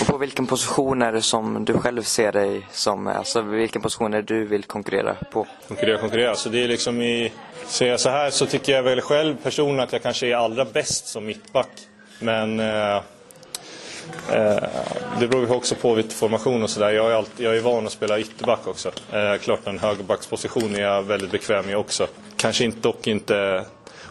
Och 0.00 0.06
på 0.06 0.18
vilken 0.18 0.46
position 0.46 1.02
är 1.02 1.12
det 1.12 1.22
som 1.22 1.64
du 1.64 1.72
själv 1.72 2.02
ser 2.02 2.32
dig 2.32 2.66
som, 2.70 3.06
alltså 3.06 3.42
vilken 3.42 3.82
position 3.82 4.14
är 4.14 4.22
det 4.22 4.34
du 4.34 4.46
vill 4.46 4.64
konkurrera 4.64 5.14
på? 5.32 5.46
Konkurrera, 5.68 5.98
konkurrera. 5.98 6.34
Så 6.34 6.48
det 6.48 6.64
är 6.64 6.68
liksom 6.68 7.02
i, 7.02 7.32
ser 7.66 7.86
jag 7.86 8.00
så 8.00 8.10
här 8.10 8.30
så 8.30 8.46
tycker 8.46 8.72
jag 8.72 8.82
väl 8.82 9.00
själv 9.00 9.36
personligen 9.42 9.80
att 9.80 9.92
jag 9.92 10.02
kanske 10.02 10.26
är 10.26 10.36
allra 10.36 10.64
bäst 10.64 11.06
som 11.06 11.26
mittback. 11.26 11.70
Men 12.18 12.60
eh, 12.60 12.96
eh, 12.96 13.02
Eh, 14.32 14.68
det 15.20 15.28
beror 15.28 15.46
ju 15.46 15.54
också 15.54 15.74
på 15.74 15.94
vilken 15.94 16.12
formation 16.12 16.62
och 16.62 16.70
sådär. 16.70 16.90
Jag, 16.90 17.12
är 17.12 17.24
jag 17.36 17.56
är 17.56 17.60
van 17.60 17.86
att 17.86 17.92
spela 17.92 18.18
ytterback 18.18 18.66
också. 18.66 18.90
Eh, 19.12 19.36
klart 19.36 19.66
en 19.66 19.78
högerbacksposition 19.78 20.74
är 20.74 20.80
jag 20.80 21.02
väldigt 21.02 21.30
bekväm 21.30 21.70
i 21.70 21.74
också. 21.74 22.06
Kanske 22.36 22.64
inte, 22.64 22.80
dock 22.80 23.06
inte 23.06 23.64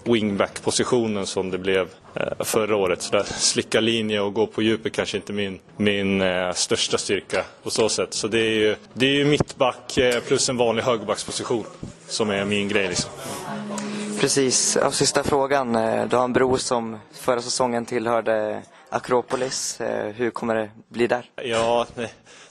wingback-positionen 0.03 1.25
som 1.25 1.51
det 1.51 1.57
blev 1.57 1.87
eh, 2.13 2.23
förra 2.39 2.75
året. 2.75 3.01
Så 3.01 3.11
där, 3.11 3.23
slicka 3.23 3.79
linje 3.79 4.19
och 4.19 4.33
gå 4.33 4.47
på 4.47 4.61
djupet 4.61 4.93
kanske 4.93 5.17
inte 5.17 5.33
min, 5.33 5.59
min 5.77 6.21
eh, 6.21 6.51
största 6.53 6.97
styrka 6.97 7.43
på 7.63 7.69
så 7.69 7.89
sätt. 7.89 8.13
Så 8.13 8.27
det 8.27 8.39
är 8.39 8.53
ju, 8.53 8.75
det 8.93 9.05
är 9.05 9.13
ju 9.13 9.25
mittback 9.25 9.97
eh, 9.97 10.19
plus 10.19 10.49
en 10.49 10.57
vanlig 10.57 10.83
högerbacksposition 10.83 11.65
som 12.07 12.29
är 12.29 12.45
min 12.45 12.67
grej. 12.67 12.87
Liksom. 12.87 13.11
Precis. 14.19 14.75
Och 14.75 14.93
sista 14.93 15.23
frågan. 15.23 15.75
Eh, 15.75 16.05
du 16.07 16.15
har 16.15 16.23
en 16.23 16.33
bror 16.33 16.57
som 16.57 16.99
förra 17.13 17.41
säsongen 17.41 17.85
tillhörde 17.85 18.61
Akropolis. 18.89 19.81
Eh, 19.81 20.13
hur 20.13 20.29
kommer 20.29 20.55
det 20.55 20.69
bli 20.87 21.07
där? 21.07 21.25
Ja, 21.43 21.87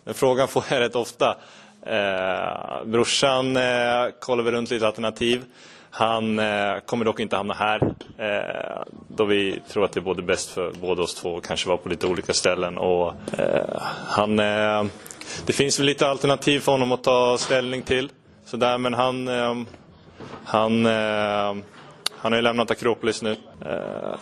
den 0.05 0.15
frågan 0.15 0.49
får 0.49 0.65
jag 0.71 0.81
rätt 0.81 0.95
ofta. 0.97 1.37
Eh, 1.87 2.85
brorsan 2.85 3.57
eh, 3.57 3.63
kollar 4.21 4.45
väl 4.45 4.55
runt 4.55 4.71
lite 4.71 4.87
alternativ. 4.87 5.45
Han 5.91 6.39
eh, 6.39 6.79
kommer 6.87 7.05
dock 7.05 7.21
inte 7.21 7.37
hamna 7.37 7.55
här 7.55 7.95
eh, 8.19 8.83
då 9.09 9.25
vi 9.25 9.61
tror 9.69 9.85
att 9.85 9.93
det 9.93 10.01
är 10.01 10.03
både 10.03 10.23
bäst 10.23 10.51
för 10.51 10.73
båda 10.81 11.03
oss 11.03 11.15
två 11.15 11.31
och 11.31 11.45
kanske 11.45 11.69
vara 11.69 11.79
på 11.79 11.89
lite 11.89 12.07
olika 12.07 12.33
ställen. 12.33 12.79
Och, 12.79 13.15
eh, 13.39 13.83
han, 14.07 14.39
eh, 14.39 14.85
det 15.47 15.53
finns 15.53 15.79
väl 15.79 15.87
lite 15.87 16.07
alternativ 16.07 16.61
för 16.61 16.73
honom 16.73 16.93
att 16.93 17.05
ta 17.05 17.39
ställning 17.39 17.83
till. 17.83 18.11
Så 18.45 18.57
där, 18.57 18.79
men 18.79 18.95
han, 18.95 19.29
eh, 19.29 19.55
han, 20.45 20.87
eh, 20.87 21.55
han 22.21 22.33
har 22.33 22.37
ju 22.37 22.43
lämnat 22.43 22.71
Akropolis 22.71 23.23
nu. 23.23 23.37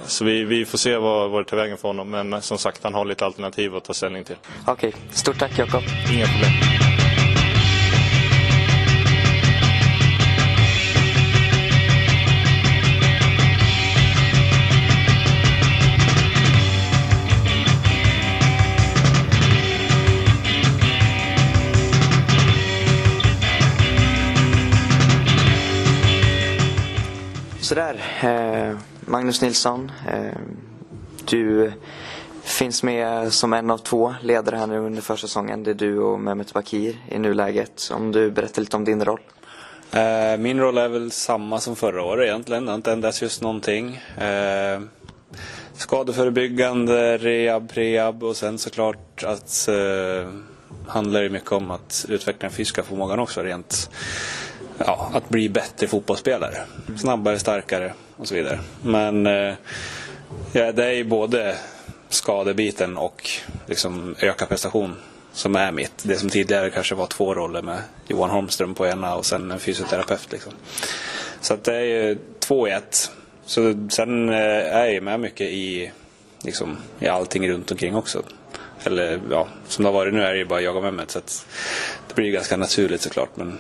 Så 0.07 0.25
vi, 0.25 0.45
vi 0.45 0.65
får 0.65 0.79
se 0.79 0.97
vad, 0.97 1.31
vad 1.31 1.45
det 1.45 1.51
tar 1.51 1.57
vägen 1.57 1.77
för 1.77 1.89
honom. 1.89 2.11
Men 2.11 2.43
som 2.43 2.59
sagt, 2.59 2.85
han 2.85 2.95
har 2.95 3.05
lite 3.05 3.25
alternativ 3.25 3.77
att 3.77 3.85
ta 3.85 3.95
ställning 3.95 4.25
till. 4.25 4.37
Okej, 4.67 4.95
stort 5.11 5.39
tack 5.39 5.59
Jakob. 5.59 5.83
Inga 6.13 6.27
problem. 6.27 6.96
Magnus 29.01 29.43
Nilsson. 29.43 29.93
Eh, 30.09 30.39
du 31.25 31.73
finns 32.43 32.83
med 32.83 33.33
som 33.33 33.53
en 33.53 33.71
av 33.71 33.79
två 33.79 34.15
ledare 34.23 34.57
här 34.57 34.67
nu 34.67 34.79
under 34.79 35.03
försäsongen. 35.03 35.63
Det 35.63 35.71
är 35.71 35.75
du 35.75 35.99
och 35.99 36.21
Mehmet 36.21 36.53
Bakir 36.53 36.97
i 37.09 37.19
nuläget. 37.19 37.91
Om 37.95 38.13
du 38.13 38.31
berättar 38.31 38.63
lite 38.63 38.77
om 38.77 38.85
din 38.85 39.05
roll. 39.05 39.21
Eh, 39.93 40.39
min 40.39 40.61
roll 40.61 40.79
är 40.79 40.89
väl 40.89 41.11
samma 41.11 41.61
som 41.61 41.77
förra 41.77 42.03
året 42.03 42.27
egentligen. 42.27 42.65
Det 42.65 42.71
har 42.71 42.77
inte 42.77 42.93
ändrats 42.93 43.23
just 43.23 43.43
någonting. 43.43 43.97
Eh, 44.19 44.81
skadeförebyggande, 45.73 47.19
rehab, 47.19 47.71
prehab 47.71 48.25
och 48.25 48.37
sen 48.37 48.59
såklart 48.59 49.25
att 49.25 49.69
eh, 49.69 50.31
handlar 50.87 51.23
det 51.23 51.31
mycket 51.31 51.53
om 51.53 51.71
att 51.71 52.07
utveckla 52.09 52.49
den 52.49 52.57
fysiska 52.57 52.83
förmågan 52.83 53.19
också 53.19 53.43
rent 53.43 53.91
ja, 54.79 55.11
att 55.15 55.29
bli 55.29 55.49
bättre 55.49 55.87
fotbollsspelare. 55.87 56.57
Snabbare, 56.97 57.39
starkare 57.39 57.93
och 58.17 58.29
så 58.29 58.35
vidare. 58.35 58.59
Men 58.83 59.27
eh, 59.27 59.55
ja, 60.53 60.73
det 60.73 60.85
är 60.87 60.93
ju 60.93 61.05
både 61.05 61.57
skadebiten 62.09 62.97
och 62.97 63.31
liksom 63.67 64.15
öka 64.21 64.47
prestation 64.47 64.95
som 65.33 65.57
är 65.57 65.73
mitt. 65.73 66.03
Det 66.03 66.17
som 66.17 66.31
tidigare 66.31 66.71
kanske 66.71 66.95
var 66.95 67.07
två 67.07 67.35
roller 67.35 67.63
med 67.63 67.79
Johan 68.09 68.31
Holmström 68.31 68.75
på 68.75 68.87
ena 68.87 69.15
och 69.15 69.27
sen 69.27 69.51
en 69.51 69.59
fysioterapeut. 69.59 70.33
Liksom. 70.33 70.53
Så 71.41 71.55
att 71.55 71.65
det 71.65 71.75
är 71.75 71.85
ju 71.85 72.19
två 72.39 72.69
i 72.69 72.71
ett. 72.71 73.11
Så 73.45 73.89
sen 73.91 74.29
eh, 74.29 74.77
är 74.77 74.85
jag 74.85 74.93
ju 74.93 75.01
med 75.01 75.21
mycket 75.21 75.51
i, 75.51 75.93
liksom, 76.43 76.77
i 77.01 77.09
allting 77.09 77.51
runt 77.51 77.71
omkring 77.71 77.97
också. 77.97 78.23
Eller 78.85 79.21
ja, 79.31 79.49
som 79.69 79.85
det 79.85 79.89
har 79.89 79.95
varit 79.95 80.15
nu 80.15 80.23
är 80.23 80.33
det 80.33 80.39
ju 80.39 80.45
bara 80.45 80.61
jag 80.61 80.77
och 80.77 80.83
Mehmet 80.83 81.11
så 81.11 81.21
det 82.09 82.15
blir 82.15 82.27
ju 82.27 82.33
ganska 82.33 82.57
naturligt 82.57 83.01
såklart. 83.01 83.31
Men 83.35 83.59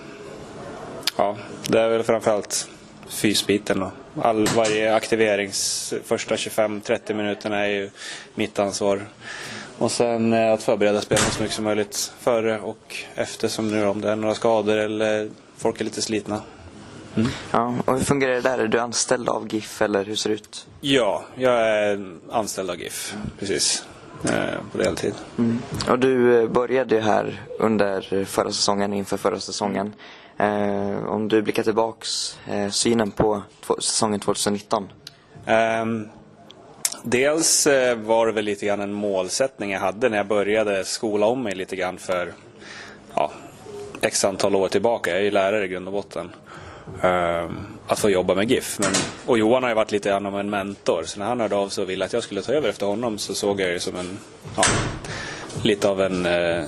ja, 1.17 1.37
det 1.69 1.81
är 1.81 1.89
väl 1.89 2.03
framförallt 2.03 2.69
fysbiten. 3.09 3.83
Och 3.83 3.93
all, 4.23 4.47
varje 4.47 4.95
aktiverings 4.95 5.95
första 6.05 6.35
25-30 6.35 7.15
minuterna 7.15 7.59
är 7.59 7.71
ju 7.71 7.91
mitt 8.35 8.59
ansvar. 8.59 9.07
Och 9.79 9.91
sen 9.91 10.33
eh, 10.33 10.53
att 10.53 10.63
förbereda 10.63 11.01
spelarna 11.01 11.31
så 11.31 11.43
mycket 11.43 11.57
som 11.57 11.65
möjligt 11.65 12.13
före 12.21 12.61
och 12.61 12.97
efter 13.15 13.49
som 13.49 13.69
nu 13.69 13.87
om 13.87 14.01
det 14.01 14.11
är 14.11 14.17
några 14.17 14.35
skador 14.35 14.77
eller 14.77 15.31
folk 15.57 15.81
är 15.81 15.85
lite 15.85 16.03
slitna. 16.03 16.43
Mm. 17.17 17.29
Ja, 17.51 17.75
och 17.85 17.95
hur 17.95 18.05
fungerar 18.05 18.35
det 18.35 18.41
där? 18.41 18.59
Är 18.59 18.69
du 18.69 18.79
anställd 18.79 19.29
av 19.29 19.55
GIF 19.55 19.83
eller 19.83 20.05
hur 20.05 20.15
ser 20.15 20.31
det 20.31 20.35
ut? 20.35 20.67
Ja, 20.81 21.25
jag 21.35 21.53
är 21.53 22.17
anställd 22.31 22.71
av 22.71 22.81
GIF, 22.81 23.17
precis. 23.39 23.85
Eh, 24.25 24.61
på 24.73 24.79
deltid. 24.79 25.15
Mm. 25.39 25.63
Och 25.89 25.99
du 25.99 26.43
eh, 26.43 26.49
började 26.49 26.95
ju 26.95 27.01
här 27.01 27.43
under 27.59 28.25
förra 28.25 28.53
säsongen, 28.53 28.93
inför 28.93 29.17
förra 29.17 29.41
säsongen. 29.41 29.93
Eh, 30.39 31.07
om 31.07 31.29
du 31.29 31.43
blickar 31.43 31.63
tillbaks, 31.63 32.39
eh, 32.49 32.71
synen 32.71 33.11
på 33.11 33.43
säsongen 33.79 34.21
2019? 34.21 34.83
Um, 34.83 34.91
ehm, 35.47 36.09
dels 37.03 37.67
eh, 37.67 37.99
var 37.99 38.27
det 38.27 38.33
väl 38.33 38.45
lite 38.45 38.67
grann 38.67 38.81
en 38.81 38.93
målsättning 38.93 39.71
jag 39.71 39.81
hade 39.81 40.09
när 40.09 40.17
jag 40.17 40.27
började 40.27 40.85
skola 40.85 41.27
om 41.27 41.43
mig 41.43 41.55
lite 41.55 41.77
grann 41.77 41.99
för 41.99 42.33
ja, 43.15 43.31
x 44.01 44.25
antal 44.25 44.55
år 44.55 44.69
tillbaka. 44.69 45.11
Jag 45.11 45.21
är 45.21 45.25
ju 45.25 45.31
lärare 45.31 45.65
i 45.65 45.69
grund 45.69 45.87
och 45.87 45.93
botten. 45.93 46.31
Um, 47.03 47.67
att 47.87 47.99
få 47.99 48.11
jobba 48.11 48.35
med 48.35 48.51
GIF. 48.51 48.79
Men, 48.79 48.91
och 49.27 49.39
Johan 49.39 49.63
har 49.63 49.71
ju 49.71 49.75
varit 49.75 49.93
lite 49.93 50.09
grann 50.09 50.27
av 50.27 50.41
en 50.41 50.51
mentor. 50.51 51.03
Så 51.07 51.19
när 51.19 51.27
han 51.27 51.41
hörde 51.41 51.57
av 51.57 51.69
sig 51.69 51.83
och 51.85 51.91
ville 51.91 52.05
att 52.05 52.13
jag 52.13 52.23
skulle 52.23 52.43
ta 52.43 52.53
över 52.53 52.69
efter 52.69 52.87
honom 52.87 53.19
så 53.19 53.35
såg 53.35 53.61
jag 53.61 53.71
det 53.71 53.81
som 53.81 53.97
en, 53.97 54.19
ja, 54.57 54.63
lite 55.63 55.89
av 55.89 56.01
en 56.01 56.27
eh, 56.27 56.65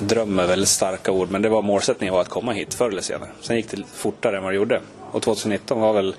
dröm 0.00 0.38
är 0.38 0.46
väldigt 0.46 0.68
starka 0.68 1.12
ord. 1.12 1.30
Men 1.30 1.42
det 1.42 1.48
var 1.48 1.62
målsättningen 1.62 2.14
var 2.14 2.20
att 2.20 2.28
komma 2.28 2.52
hit 2.52 2.74
förr 2.74 2.88
eller 2.88 3.02
senare. 3.02 3.30
Sen 3.40 3.56
gick 3.56 3.70
det 3.70 3.82
fortare 3.94 4.36
än 4.36 4.42
vad 4.42 4.52
det 4.52 4.56
gjorde. 4.56 4.80
Och 5.12 5.22
2019 5.22 5.80
var 5.80 5.92
väl 5.92 6.14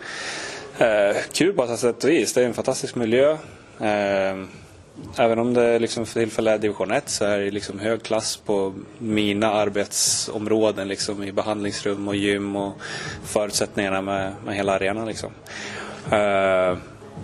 eh, 0.78 1.18
kul 1.34 1.54
på 1.54 1.64
ett 1.64 1.80
sätt 1.80 2.04
och 2.04 2.10
vis. 2.10 2.34
Det 2.34 2.42
är 2.42 2.46
en 2.46 2.54
fantastisk 2.54 2.96
miljö. 2.96 3.32
Eh, 3.80 4.36
Även 5.18 5.40
om 5.40 5.54
det 5.54 5.80
liksom 5.80 6.06
för 6.06 6.20
tillfället 6.20 6.54
är 6.54 6.58
division 6.58 6.92
1 6.92 7.10
så 7.10 7.26
är 7.26 7.40
det 7.40 7.52
liksom 7.52 7.80
hög 7.80 8.04
klass 8.04 8.38
på 8.38 8.74
mina 8.98 9.52
arbetsområden 9.52 10.88
liksom 10.88 11.24
i 11.24 11.32
behandlingsrum 11.32 12.08
och 12.08 12.16
gym 12.16 12.56
och 12.56 12.74
förutsättningarna 13.24 14.02
med, 14.02 14.34
med 14.46 14.56
hela 14.56 14.74
arenan. 14.74 15.08
Liksom. 15.08 15.32
Eh, 16.12 16.78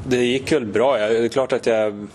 det 0.08 0.26
gick 0.26 0.52
väl 0.52 0.66
bra. 0.66 1.00
Jag, 1.00 1.12
det 1.12 1.26
är 1.26 1.30
klart 1.30 1.54
att 1.54 1.66
jag, 1.66 2.08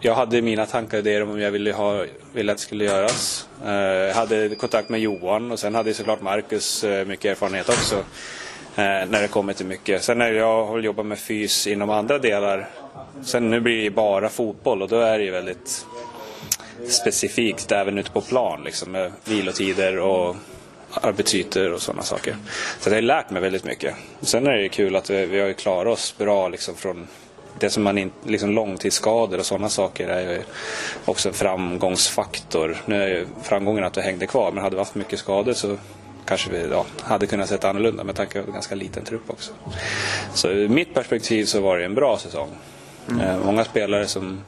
jag 0.00 0.14
hade 0.14 0.42
mina 0.42 0.66
tankar 0.66 0.98
och 0.98 1.06
idéer 1.06 1.22
om 1.22 1.40
jag 1.40 1.50
ville, 1.50 1.72
ha, 1.72 2.04
ville 2.32 2.52
att 2.52 2.58
det 2.58 2.62
skulle 2.62 2.84
göras. 2.84 3.48
Eh, 3.64 3.72
jag 3.72 4.14
hade 4.14 4.54
kontakt 4.54 4.88
med 4.88 5.00
Johan 5.00 5.52
och 5.52 5.58
sen 5.58 5.74
hade 5.74 5.94
såklart 5.94 6.22
Marcus 6.22 6.84
eh, 6.84 7.06
mycket 7.06 7.30
erfarenhet 7.30 7.68
också. 7.68 7.96
Eh, 8.76 9.08
när 9.08 9.22
det 9.22 9.28
kommer 9.28 9.52
till 9.52 9.66
mycket. 9.66 10.02
Sen 10.02 10.18
när 10.18 10.32
jag 10.32 10.66
har 10.66 10.78
jobbat 10.78 11.06
med 11.06 11.18
fys 11.18 11.66
inom 11.66 11.90
andra 11.90 12.18
delar 12.18 12.68
Sen 13.22 13.50
nu 13.50 13.60
blir 13.60 13.84
det 13.84 13.90
bara 13.90 14.28
fotboll 14.28 14.82
och 14.82 14.88
då 14.88 15.00
är 15.00 15.18
det 15.18 15.24
ju 15.24 15.30
väldigt 15.30 15.86
specifikt 16.88 17.72
även 17.72 17.98
ute 17.98 18.10
på 18.10 18.20
plan 18.20 18.64
liksom 18.64 18.92
med 18.92 19.12
vilotider 19.24 19.98
och 19.98 20.36
arbetsytor 20.90 21.72
och 21.72 21.82
sådana 21.82 22.02
saker. 22.02 22.36
Så 22.80 22.90
det 22.90 22.96
har 22.96 23.02
lärt 23.02 23.30
mig 23.30 23.42
väldigt 23.42 23.64
mycket. 23.64 23.94
Sen 24.20 24.46
är 24.46 24.52
det 24.52 24.62
ju 24.62 24.68
kul 24.68 24.96
att 24.96 25.10
vi, 25.10 25.26
vi 25.26 25.40
har 25.40 25.52
klarat 25.52 25.92
oss 25.92 26.14
bra 26.18 26.48
liksom 26.48 26.74
från 26.74 27.06
det 27.58 27.70
som 27.70 27.82
man 27.82 27.98
inte, 27.98 28.16
liksom 28.28 28.50
långtidsskador 28.50 29.38
och 29.38 29.46
sådana 29.46 29.68
saker 29.68 30.08
är 30.08 30.32
ju 30.32 30.42
också 31.04 31.28
en 31.28 31.34
framgångsfaktor. 31.34 32.76
Nu 32.86 33.02
är 33.02 33.08
ju 33.08 33.26
framgången 33.42 33.84
att 33.84 33.96
vi 33.96 34.02
hängde 34.02 34.26
kvar 34.26 34.52
men 34.52 34.64
hade 34.64 34.76
vi 34.76 34.80
haft 34.80 34.94
mycket 34.94 35.18
skador 35.18 35.52
så 35.52 35.76
kanske 36.26 36.50
vi 36.50 36.68
ja, 36.70 36.86
hade 37.02 37.26
kunnat 37.26 37.48
sett 37.48 37.64
annorlunda 37.64 38.04
med 38.04 38.14
tanke 38.14 38.42
på 38.42 38.46
en 38.46 38.52
ganska 38.52 38.74
liten 38.74 39.04
trupp 39.04 39.30
också. 39.30 39.52
Så 40.34 40.48
ur 40.48 40.68
mitt 40.68 40.94
perspektiv 40.94 41.44
så 41.44 41.60
var 41.60 41.78
det 41.78 41.84
en 41.84 41.94
bra 41.94 42.18
säsong. 42.18 42.48
Mm. 43.10 43.40
Många 43.40 43.64
spelare 43.64 44.06
som, 44.06 44.40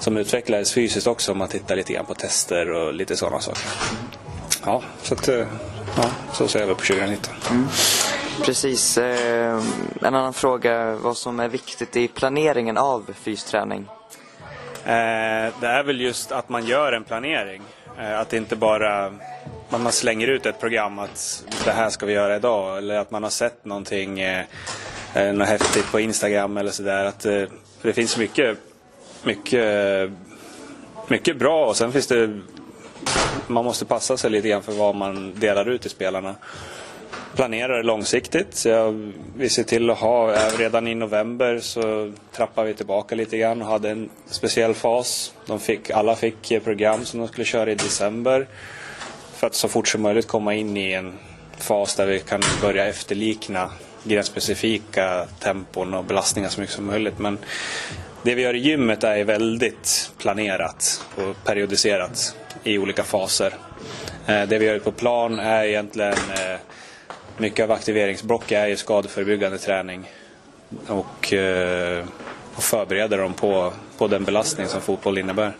som 0.00 0.16
utvecklades 0.16 0.72
fysiskt 0.72 1.06
också 1.06 1.32
om 1.32 1.38
man 1.38 1.48
tittar 1.48 1.76
lite 1.76 1.92
grann 1.92 2.06
på 2.06 2.14
tester 2.14 2.70
och 2.70 2.94
lite 2.94 3.16
sådana 3.16 3.40
saker. 3.40 3.68
Ja, 4.64 4.82
så, 5.02 5.14
att, 5.14 5.28
eh, 5.28 5.46
ja, 5.96 6.10
så 6.32 6.48
ser 6.48 6.60
jag 6.60 6.66
väl 6.66 6.76
på 6.76 6.82
2019. 6.82 7.34
Mm. 7.50 7.68
Precis. 8.44 8.98
Eh, 8.98 9.62
en 10.00 10.14
annan 10.14 10.34
fråga, 10.34 10.96
vad 10.96 11.16
som 11.16 11.40
är 11.40 11.48
viktigt 11.48 11.96
i 11.96 12.08
planeringen 12.08 12.76
av 12.78 13.14
fysträning? 13.20 13.88
Eh, 14.84 15.52
det 15.60 15.66
är 15.66 15.82
väl 15.82 16.00
just 16.00 16.32
att 16.32 16.48
man 16.48 16.66
gör 16.66 16.92
en 16.92 17.04
planering. 17.04 17.62
Eh, 17.98 18.20
att 18.20 18.32
inte 18.32 18.56
bara 18.56 19.12
man 19.70 19.92
slänger 19.92 20.28
ut 20.28 20.46
ett 20.46 20.60
program 20.60 20.98
att 20.98 21.44
det 21.64 21.70
här 21.70 21.90
ska 21.90 22.06
vi 22.06 22.12
göra 22.12 22.36
idag. 22.36 22.78
Eller 22.78 22.98
att 22.98 23.10
man 23.10 23.22
har 23.22 23.30
sett 23.30 23.64
någonting 23.64 24.20
eh, 24.20 24.44
något 25.14 25.48
häftigt 25.48 25.90
på 25.90 26.00
Instagram 26.00 26.56
eller 26.56 26.70
sådär. 26.70 27.12
För 27.80 27.88
det 27.88 27.92
finns 27.92 28.18
mycket, 28.18 28.58
mycket, 29.22 30.10
mycket 31.08 31.36
bra 31.36 31.66
och 31.66 31.76
sen 31.76 31.92
finns 31.92 32.06
det 32.06 32.40
man 33.46 33.64
måste 33.64 33.84
passa 33.84 34.16
sig 34.16 34.30
lite 34.30 34.48
grann 34.48 34.62
för 34.62 34.72
vad 34.72 34.94
man 34.94 35.34
delar 35.34 35.68
ut 35.68 35.80
till 35.80 35.90
spelarna. 35.90 36.34
Planerar 37.38 37.82
långsiktigt. 37.82 38.54
Så 38.54 38.68
jag, 38.68 39.12
vi 39.36 39.48
ser 39.48 39.62
till 39.62 39.90
att 39.90 39.98
ha, 39.98 40.34
eh, 40.34 40.58
redan 40.58 40.88
i 40.88 40.94
november 40.94 41.58
så 41.60 42.12
trappar 42.32 42.64
vi 42.64 42.74
tillbaka 42.74 43.14
lite 43.14 43.38
grann 43.38 43.62
och 43.62 43.68
hade 43.68 43.90
en 43.90 44.10
speciell 44.26 44.74
fas. 44.74 45.34
De 45.46 45.60
fick, 45.60 45.90
alla 45.90 46.16
fick 46.16 46.50
eh, 46.50 46.62
program 46.62 47.04
som 47.04 47.20
de 47.20 47.28
skulle 47.28 47.44
köra 47.44 47.70
i 47.70 47.74
december. 47.74 48.46
För 49.34 49.46
att 49.46 49.54
så 49.54 49.68
fort 49.68 49.88
som 49.88 50.02
möjligt 50.02 50.26
komma 50.26 50.54
in 50.54 50.76
i 50.76 50.92
en 50.92 51.12
fas 51.58 51.94
där 51.96 52.06
vi 52.06 52.18
kan 52.18 52.40
börja 52.62 52.86
efterlikna 52.86 53.70
gränsspecifika 54.04 55.26
tempon 55.40 55.94
och 55.94 56.04
belastningar 56.04 56.48
så 56.48 56.60
mycket 56.60 56.76
som 56.76 56.86
möjligt. 56.86 57.18
Men 57.18 57.38
det 58.22 58.34
vi 58.34 58.42
gör 58.42 58.54
i 58.54 58.58
gymmet 58.58 59.04
är 59.04 59.24
väldigt 59.24 60.10
planerat 60.18 61.04
och 61.16 61.44
periodiserat 61.44 62.36
i 62.64 62.78
olika 62.78 63.02
faser. 63.02 63.54
Eh, 64.26 64.42
det 64.42 64.58
vi 64.58 64.64
gör 64.64 64.78
på 64.78 64.92
plan 64.92 65.38
är 65.38 65.64
egentligen 65.64 66.12
eh, 66.12 66.60
mycket 67.38 67.64
av 67.64 67.72
aktiveringsblock 67.72 68.52
är 68.52 68.66
ju 68.66 68.76
skadeförebyggande 68.76 69.58
träning 69.58 70.10
och, 70.86 71.32
eh, 71.32 72.04
och 72.56 72.62
förbereder 72.62 73.18
dem 73.18 73.34
på, 73.34 73.72
på 73.98 74.08
den 74.08 74.24
belastning 74.24 74.66
som 74.68 74.80
fotboll 74.80 75.18
innebär. 75.18 75.52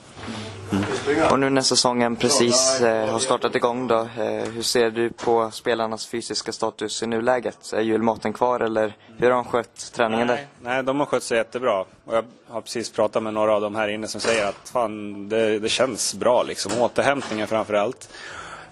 Mm. 0.73 1.33
Och 1.33 1.39
nu 1.39 1.51
när 1.51 1.63
säsongen 1.63 2.17
precis 2.17 2.81
eh, 2.81 3.11
har 3.11 3.19
startat 3.19 3.55
igång 3.55 3.87
då, 3.87 4.01
eh, 4.01 4.51
hur 4.55 4.63
ser 4.63 4.91
du 4.91 5.11
på 5.11 5.51
spelarnas 5.51 6.07
fysiska 6.07 6.53
status 6.53 7.03
i 7.03 7.07
nuläget? 7.07 7.73
Är 7.73 7.81
julmaten 7.81 8.33
kvar 8.33 8.61
eller 8.61 8.97
hur 9.19 9.31
har 9.31 9.37
de 9.37 9.45
skött 9.45 9.93
träningen 9.95 10.27
nej, 10.27 10.37
där? 10.37 10.71
Nej, 10.71 10.83
de 10.83 11.01
har 11.01 11.07
skött 11.07 11.23
sig 11.23 11.39
jättebra. 11.39 11.81
Och 11.81 12.17
jag 12.17 12.25
har 12.49 12.61
precis 12.61 12.91
pratat 12.93 13.23
med 13.23 13.35
några 13.35 13.55
av 13.55 13.61
dem 13.61 13.75
här 13.75 13.89
inne 13.89 14.09
som 14.09 14.21
säger 14.21 14.49
att 14.49 14.69
fan, 14.73 15.29
det, 15.29 15.59
det 15.59 15.69
känns 15.69 16.15
bra 16.15 16.43
liksom. 16.43 16.73
Återhämtningen 16.81 17.47
framför 17.47 17.75
allt. 17.75 18.09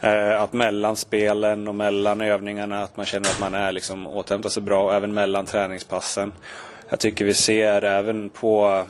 Eh, 0.00 0.42
att 0.42 0.52
mellan 0.52 0.96
spelen 0.96 1.68
och 1.68 1.74
mellan 1.74 2.20
övningarna 2.20 2.82
att 2.82 2.96
man 2.96 3.06
känner 3.06 3.28
att 3.28 3.40
man 3.40 3.54
är 3.54 3.72
liksom 3.72 4.06
återhämtar 4.06 4.50
sig 4.50 4.62
bra, 4.62 4.96
även 4.96 5.14
mellan 5.14 5.46
träningspassen. 5.46 6.32
Jag 6.88 6.98
tycker 6.98 7.24
vi 7.24 7.35
ser 7.35 7.82
även 7.85 8.28
på 8.28 8.85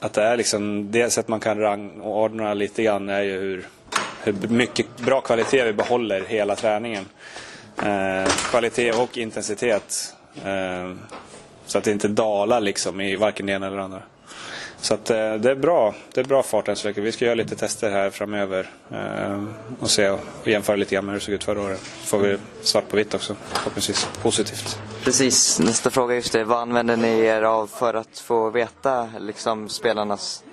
att 0.00 0.12
det 0.12 0.22
är 0.22 0.36
liksom 0.36 0.90
det 0.90 1.10
sätt 1.10 1.28
man 1.28 1.40
kan 1.40 1.58
rangordna 1.58 2.54
lite 2.54 2.82
grann 2.82 3.08
är 3.08 3.22
ju 3.22 3.40
hur, 3.40 3.66
hur 4.22 4.48
mycket 4.48 4.96
bra 4.96 5.20
kvalitet 5.20 5.64
vi 5.64 5.72
behåller 5.72 6.24
hela 6.24 6.56
träningen. 6.56 7.04
Eh, 7.82 8.30
kvalitet 8.50 8.92
och 8.92 9.18
intensitet. 9.18 10.14
Eh, 10.44 10.92
så 11.66 11.78
att 11.78 11.84
det 11.84 11.92
inte 11.92 12.08
dalar 12.08 12.60
liksom 12.60 13.00
i 13.00 13.16
varken 13.16 13.46
det 13.46 13.52
ena 13.52 13.66
eller 13.66 13.76
det 13.76 13.84
andra. 13.84 14.02
Så 14.84 14.94
att, 14.94 15.10
eh, 15.10 15.34
det 15.34 15.50
är 15.50 15.54
bra. 15.54 15.94
Det 16.12 16.20
är 16.20 16.24
bra 16.24 16.42
fart 16.42 16.68
än 16.68 16.76
så 16.76 16.88
länge. 16.88 17.00
Vi 17.00 17.12
ska 17.12 17.24
göra 17.24 17.34
lite 17.34 17.56
tester 17.56 17.90
här 17.90 18.10
framöver 18.10 18.70
eh, 18.90 19.44
och 19.80 19.90
se 19.90 20.10
och 20.10 20.20
jämföra 20.44 20.76
lite 20.76 20.94
grann 20.94 21.04
med 21.04 21.12
hur 21.12 21.20
det 21.20 21.24
såg 21.24 21.34
ut 21.34 21.44
förra 21.44 21.60
året. 21.60 21.80
får 21.80 22.18
vi 22.18 22.38
svart 22.62 22.88
på 22.88 22.96
vitt 22.96 23.14
också, 23.14 23.36
förhoppningsvis. 23.52 24.08
Positivt. 24.22 24.78
Precis. 25.04 25.60
Nästa 25.60 25.90
fråga 25.90 26.14
just 26.14 26.32
det. 26.32 26.44
Vad 26.44 26.58
använder 26.58 26.96
ni 26.96 27.20
er 27.20 27.42
av 27.42 27.66
för 27.66 27.94
att 27.94 28.18
få 28.18 28.50
veta 28.50 29.08
liksom, 29.18 29.68
spelarnas 29.68 30.44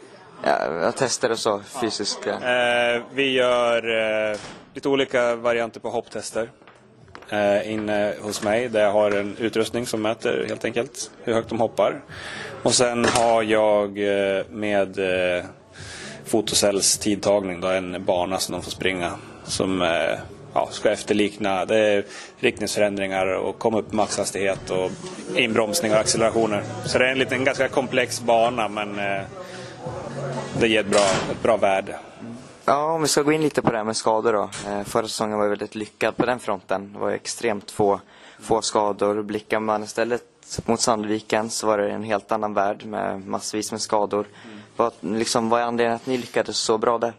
ja, 0.44 0.92
tester 0.92 1.32
och 1.32 1.40
så, 1.40 1.62
fysiska? 1.82 2.34
Eh, 2.34 3.02
vi 3.14 3.32
gör 3.32 4.38
lite 4.74 4.90
olika 4.90 5.36
varianter 5.36 5.80
på 5.80 5.90
hopptester 5.90 6.50
Eh, 7.32 7.72
inne 7.72 8.14
hos 8.22 8.44
mig 8.44 8.70
där 8.70 8.84
jag 8.84 8.92
har 8.92 9.12
en 9.12 9.38
utrustning 9.40 9.86
som 9.86 10.02
mäter 10.02 10.46
helt 10.48 10.66
enkelt 10.66 11.12
hur 11.24 11.34
högt 11.34 11.50
de 11.50 11.60
hoppar. 11.60 12.02
Och 12.64 12.74
sen 12.74 13.06
har 13.06 13.44
jag 13.44 13.88
eh, 13.88 14.46
med 14.50 15.00
eh, 15.00 15.44
Fotocells 16.26 16.98
tidtagning 16.98 17.62
då, 17.62 17.68
en 17.68 18.06
bana 18.06 18.38
som 18.38 18.54
de 18.54 18.62
får 18.62 18.72
springa 18.72 19.12
som 19.44 19.82
eh, 19.82 20.20
ja, 20.54 20.68
ska 20.72 20.92
efterlikna 20.92 21.66
det 21.66 21.78
är 21.78 22.06
riktningsförändringar 22.40 23.28
och 23.28 23.60
komma 23.60 23.80
upp 23.80 23.94
maxhastighet 23.94 24.70
och 24.70 24.92
inbromsning 25.36 25.92
och 25.92 25.98
accelerationer. 25.98 26.64
Så 26.86 26.98
det 26.98 27.06
är 27.06 27.12
en 27.12 27.20
liten 27.20 27.44
ganska 27.44 27.68
komplex 27.68 28.22
bana 28.22 28.68
men 28.68 29.00
eh, 29.00 29.22
det 30.60 30.68
ger 30.68 30.80
ett 30.80 30.92
bra, 30.92 31.06
ett 31.32 31.44
bra 31.44 31.58
värde. 31.58 31.96
Ja, 32.66 32.92
om 32.92 33.02
vi 33.02 33.08
ska 33.08 33.22
gå 33.22 33.32
in 33.32 33.42
lite 33.42 33.62
på 33.62 33.72
det 33.72 33.78
här 33.78 33.84
med 33.84 33.98
skador 33.98 34.34
då. 34.34 34.50
Eh, 34.70 34.84
förra 34.84 35.08
säsongen 35.08 35.38
var 35.38 35.48
väldigt 35.48 35.76
lyckad 35.76 36.18
på 36.18 36.26
den 36.26 36.40
fronten. 36.40 36.94
Det 36.94 37.00
var 37.00 37.12
extremt 37.12 37.72
få, 37.72 38.00
få 38.40 38.62
skador. 38.62 39.22
Blickar 39.22 39.60
man 39.60 39.84
istället 39.84 40.24
mot 40.66 40.82
Sandviken 40.82 41.50
så 41.50 41.68
var 41.68 41.78
det 41.78 41.92
en 41.92 42.04
helt 42.04 42.32
annan 42.32 42.54
värld 42.54 42.86
med 42.86 43.28
massvis 43.28 43.72
med 43.72 43.82
skador. 43.82 44.28
Vad, 44.76 44.94
liksom, 45.00 45.50
vad 45.50 45.62
är 45.62 45.66
anledningen 45.66 45.96
att 45.96 46.06
ni 46.06 46.18
lyckades 46.18 46.58
så 46.58 46.78
bra 46.78 46.98
där? 46.98 47.14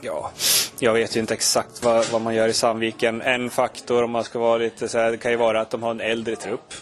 Ja, 0.00 0.30
jag 0.78 0.92
vet 0.92 1.16
ju 1.16 1.20
inte 1.20 1.34
exakt 1.34 1.84
vad, 1.84 2.06
vad 2.10 2.20
man 2.20 2.34
gör 2.34 2.48
i 2.48 2.52
Sandviken. 2.52 3.22
En 3.22 3.50
faktor 3.50 4.02
om 4.04 4.10
man 4.10 4.24
ska 4.24 4.38
vara 4.38 4.58
lite 4.58 4.88
så 4.88 4.98
här, 4.98 5.10
det 5.10 5.16
kan 5.16 5.30
ju 5.30 5.36
vara 5.36 5.60
att 5.60 5.70
de 5.70 5.82
har 5.82 5.90
en 5.90 6.00
äldre 6.00 6.36
trupp. 6.36 6.74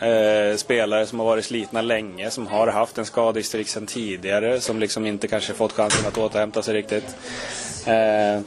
Eh, 0.00 0.56
spelare 0.56 1.06
som 1.06 1.18
har 1.18 1.26
varit 1.26 1.44
slitna 1.44 1.82
länge, 1.82 2.30
som 2.30 2.46
har 2.46 2.66
haft 2.66 2.98
en 2.98 3.06
skadehistorik 3.06 3.68
sedan 3.68 3.86
tidigare, 3.86 4.60
som 4.60 4.80
liksom 4.80 5.06
inte 5.06 5.28
kanske 5.28 5.54
fått 5.54 5.72
chansen 5.72 6.06
att 6.06 6.18
återhämta 6.18 6.62
sig 6.62 6.74
riktigt. 6.74 7.16
Eh, 7.86 8.40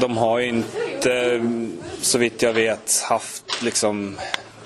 de 0.00 0.16
har 0.16 0.38
ju 0.38 0.48
inte, 0.48 1.42
så 2.00 2.18
vitt 2.18 2.42
jag 2.42 2.52
vet, 2.52 3.02
haft 3.08 3.62
liksom 3.62 4.16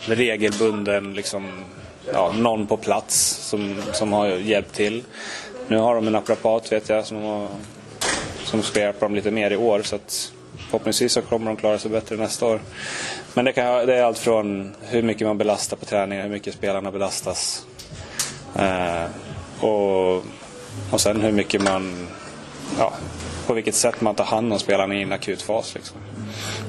regelbunden 0.01 1.15
liksom, 1.15 1.65
ja, 2.13 2.33
någon 2.37 2.67
på 2.67 2.77
plats 2.77 3.17
som, 3.49 3.83
som 3.93 4.13
har 4.13 4.27
hjälpt 4.29 4.75
till. 4.75 5.05
Nu 5.69 5.77
har 5.77 5.95
de 5.95 6.07
en 6.07 6.13
naprapat 6.13 6.73
vet 6.73 6.89
jag 6.89 7.07
som, 7.07 7.23
har, 7.23 7.49
som 8.49 8.63
ska 8.63 8.81
hjälpa 8.81 9.07
dem 9.07 9.15
lite 9.15 9.31
mer 9.31 9.51
i 9.51 9.57
år. 9.57 9.83
Så 9.83 9.97
att 9.97 10.33
förhoppningsvis 10.59 11.13
så 11.13 11.23
kommer 11.23 11.47
de 11.47 11.57
klara 11.57 11.79
sig 11.79 11.91
bättre 11.91 12.17
nästa 12.17 12.47
år. 12.47 12.61
Men 13.35 13.45
det, 13.45 13.53
kan, 13.53 13.87
det 13.87 13.95
är 13.95 14.03
allt 14.03 14.19
från 14.19 14.75
hur 14.81 15.03
mycket 15.03 15.27
man 15.27 15.39
belastar 15.39 15.77
på 15.77 15.85
träningen, 15.85 16.25
hur 16.25 16.31
mycket 16.31 16.55
spelarna 16.55 16.91
belastas. 16.91 17.67
Eh, 18.57 19.05
och, 19.61 20.17
och 20.91 21.01
sen 21.01 21.21
hur 21.21 21.33
mycket 21.33 21.63
man 21.63 22.09
ja, 22.79 22.93
på 23.47 23.55
vilket 23.55 23.75
sätt 23.75 24.01
man 24.01 24.15
tar 24.15 24.25
hand 24.25 24.53
om 24.53 24.59
spelarna 24.59 24.95
i 24.95 25.03
en 25.03 25.13
akut 25.13 25.43
fas. 25.43 25.75
Liksom. 25.75 25.97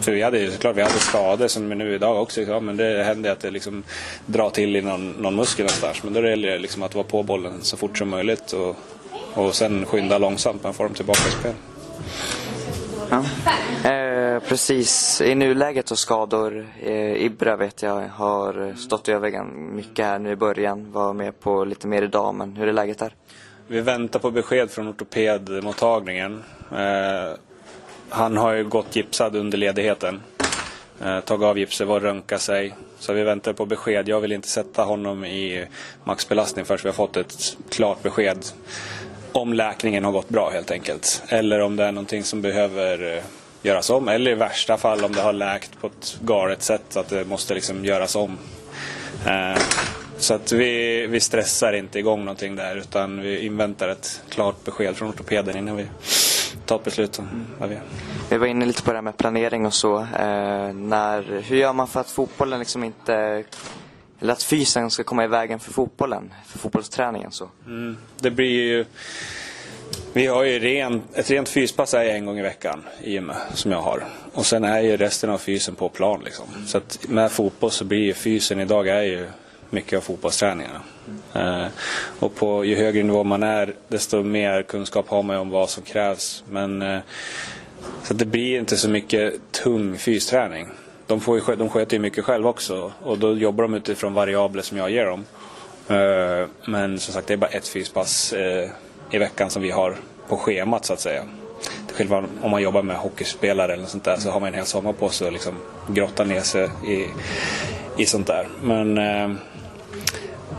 För 0.01 0.11
vi 0.11 0.21
hade 0.21 0.39
ju 0.39 0.51
såklart 0.51 0.75
vi 0.75 0.81
hade 0.81 0.99
skador 0.99 1.47
som 1.47 1.69
nu 1.69 1.95
idag 1.95 2.21
också. 2.21 2.41
Ja, 2.41 2.59
men 2.59 2.77
det 2.77 3.03
händer 3.03 3.31
att 3.31 3.39
det 3.39 3.51
liksom 3.51 3.83
drar 4.25 4.49
till 4.49 4.75
i 4.75 4.81
någon, 4.81 5.11
någon 5.11 5.35
muskel 5.35 5.63
någonstans. 5.63 6.03
Men 6.03 6.13
då 6.13 6.27
gäller 6.27 6.51
det 6.51 6.57
liksom 6.57 6.83
att 6.83 6.95
vara 6.95 7.05
på 7.05 7.23
bollen 7.23 7.53
så 7.61 7.77
fort 7.77 7.97
som 7.97 8.09
möjligt 8.09 8.51
och, 8.51 8.75
och 9.39 9.55
sen 9.55 9.85
skynda 9.85 10.17
långsamt 10.17 10.63
man 10.63 10.73
får 10.73 10.83
dem 10.83 10.93
tillbaka 10.93 11.27
i 11.27 11.31
spel. 11.31 11.53
Ja. 13.09 13.23
Eh, 13.89 14.39
precis, 14.39 15.21
i 15.21 15.35
nuläget 15.35 15.91
och 15.91 15.99
skador. 15.99 16.67
Eh, 16.81 17.25
Ibra 17.25 17.55
vet 17.55 17.81
jag 17.81 18.07
har 18.13 18.73
stått 18.77 19.09
över 19.09 19.43
mycket 19.53 20.05
här 20.05 20.19
nu 20.19 20.31
i 20.31 20.35
början. 20.35 20.91
Var 20.91 21.13
med 21.13 21.39
på 21.39 21.65
lite 21.65 21.87
mer 21.87 22.01
idag, 22.01 22.35
men 22.35 22.55
hur 22.55 22.67
är 22.67 22.73
läget 22.73 22.99
där? 22.99 23.15
Vi 23.67 23.81
väntar 23.81 24.19
på 24.19 24.31
besked 24.31 24.71
från 24.71 24.87
ortopedmottagningen. 24.87 26.43
Eh, 26.71 27.37
han 28.09 28.37
har 28.37 28.53
ju 28.53 28.63
gått 28.63 28.95
gipsad 28.95 29.35
under 29.35 29.57
ledigheten. 29.57 30.21
Eh, 31.01 31.19
tagit 31.19 31.45
av 31.45 31.59
gipset, 31.59 31.87
var 31.87 31.95
och 31.95 32.01
röntgat 32.01 32.41
sig. 32.41 32.75
Så 32.99 33.13
vi 33.13 33.23
väntar 33.23 33.53
på 33.53 33.65
besked. 33.65 34.07
Jag 34.07 34.21
vill 34.21 34.31
inte 34.31 34.47
sätta 34.47 34.83
honom 34.83 35.25
i 35.25 35.67
maxbelastning 36.03 36.65
förrän 36.65 36.79
vi 36.83 36.89
har 36.89 36.93
fått 36.93 37.17
ett 37.17 37.57
klart 37.69 38.03
besked 38.03 38.45
om 39.31 39.53
läkningen 39.53 40.05
har 40.05 40.11
gått 40.11 40.29
bra 40.29 40.49
helt 40.49 40.71
enkelt. 40.71 41.23
Eller 41.29 41.59
om 41.59 41.75
det 41.75 41.83
är 41.83 41.91
någonting 41.91 42.23
som 42.23 42.41
behöver 42.41 43.17
eh, 43.17 43.23
göras 43.61 43.89
om. 43.89 44.07
Eller 44.07 44.31
i 44.31 44.35
värsta 44.35 44.77
fall 44.77 45.03
om 45.03 45.11
det 45.11 45.21
har 45.21 45.33
läkt 45.33 45.81
på 45.81 45.87
ett 45.87 46.17
galet 46.21 46.63
sätt 46.63 46.81
så 46.89 46.99
att 46.99 47.09
det 47.09 47.25
måste 47.25 47.53
liksom 47.53 47.85
göras 47.85 48.15
om. 48.15 48.37
Eh, 49.27 49.61
så 50.17 50.33
att 50.33 50.51
vi, 50.51 51.07
vi 51.07 51.19
stressar 51.19 51.73
inte 51.73 51.99
igång 51.99 52.19
någonting 52.19 52.55
där 52.55 52.75
utan 52.75 53.21
vi 53.21 53.45
inväntar 53.45 53.89
ett 53.89 54.21
klart 54.29 54.63
besked 54.65 54.95
från 54.95 55.09
ortopeden 55.09 55.57
innan 55.57 55.75
vi 55.75 55.87
tar 56.65 56.75
ett 56.75 56.83
beslut 56.83 57.19
om 57.19 57.45
vad 57.59 57.69
vi 57.69 57.75
gör. 57.75 57.83
Vi 58.29 58.37
var 58.37 58.47
inne 58.47 58.65
lite 58.65 58.83
på 58.83 58.91
det 58.91 58.97
här 58.97 59.01
med 59.01 59.17
planering 59.17 59.65
och 59.65 59.73
så. 59.73 59.97
Eh, 59.99 60.73
när, 60.73 61.41
hur 61.41 61.57
gör 61.57 61.73
man 61.73 61.87
för 61.87 61.99
att 61.99 62.09
fotbollen 62.09 62.59
liksom 62.59 62.83
inte 62.83 63.43
eller 64.19 64.33
att 64.33 64.43
fysen 64.43 64.91
ska 64.91 65.03
komma 65.03 65.23
i 65.23 65.27
vägen 65.27 65.59
för 65.59 65.73
fotbollen, 65.73 66.33
för 66.47 66.59
fotbollsträningen 66.59 67.31
så? 67.31 67.49
Mm, 67.65 67.97
det 68.19 68.31
blir 68.31 68.49
ju... 68.49 68.85
Vi 70.13 70.27
har 70.27 70.43
ju 70.43 70.59
ren, 70.59 71.01
ett 71.13 71.29
rent 71.29 71.49
fyspass 71.49 71.93
är 71.93 72.05
en 72.05 72.25
gång 72.25 72.39
i 72.39 72.41
veckan 72.41 72.83
i 73.03 73.11
gymmet 73.11 73.37
som 73.53 73.71
jag 73.71 73.81
har. 73.81 74.03
Och 74.33 74.45
sen 74.45 74.63
är 74.63 74.79
ju 74.79 74.97
resten 74.97 75.29
av 75.29 75.37
fysen 75.37 75.75
på 75.75 75.89
plan 75.89 76.21
liksom. 76.25 76.45
Så 76.67 76.77
att 76.77 76.99
med 77.09 77.31
fotboll 77.31 77.71
så 77.71 77.85
blir 77.85 77.99
ju 77.99 78.13
fysen 78.13 78.59
idag 78.59 78.87
är 78.87 79.01
ju 79.01 79.27
mycket 79.69 79.97
av 79.97 80.01
fotbollsträningarna. 80.01 80.81
Eh, 81.33 81.65
och 82.19 82.35
på, 82.35 82.65
ju 82.65 82.75
högre 82.75 83.03
nivå 83.03 83.23
man 83.23 83.43
är, 83.43 83.73
desto 83.87 84.23
mer 84.23 84.63
kunskap 84.63 85.09
har 85.09 85.23
man 85.23 85.37
om 85.37 85.49
vad 85.49 85.69
som 85.69 85.83
krävs. 85.83 86.43
Men, 86.49 86.81
eh, 86.81 86.99
så 88.03 88.13
det 88.13 88.25
blir 88.25 88.59
inte 88.59 88.77
så 88.77 88.89
mycket 88.89 89.33
tung 89.51 89.97
fysträning. 89.97 90.67
De, 91.09 91.19
får 91.19 91.39
ju, 91.39 91.55
de 91.55 91.69
sköter 91.69 91.93
ju 91.93 91.99
mycket 91.99 92.25
själva 92.25 92.49
också 92.49 92.91
och 93.03 93.17
då 93.17 93.37
jobbar 93.37 93.63
de 93.63 93.73
utifrån 93.73 94.13
variabler 94.13 94.61
som 94.61 94.77
jag 94.77 94.91
ger 94.91 95.05
dem. 95.05 95.25
Eh, 95.87 96.47
men 96.65 96.99
som 96.99 97.13
sagt, 97.13 97.27
det 97.27 97.33
är 97.33 97.37
bara 97.37 97.49
ett 97.49 97.67
fyspass 97.67 98.33
eh, 98.33 98.69
i 99.11 99.17
veckan 99.17 99.49
som 99.49 99.61
vi 99.61 99.71
har 99.71 99.95
på 100.27 100.37
schemat 100.37 100.85
så 100.85 100.93
att 100.93 100.99
säga. 100.99 101.23
Till 101.87 101.95
skillnad 101.95 102.25
om 102.41 102.51
man 102.51 102.61
jobbar 102.61 102.83
med 102.83 102.97
hockeyspelare 102.97 103.73
eller 103.73 103.85
sånt 103.85 104.03
där 104.03 104.17
så 104.17 104.29
har 104.31 104.39
man 104.39 104.47
en 104.49 104.55
hel 104.55 104.65
sommar 104.65 104.93
på 104.93 105.09
sig 105.09 105.27
att 105.27 105.33
liksom 105.33 105.53
grotta 105.87 106.23
ner 106.23 106.41
sig 106.41 106.69
i, 106.87 107.05
i 108.01 108.05
sånt 108.05 108.27
där. 108.27 108.47
Men 108.61 108.97
eh, 108.97 109.37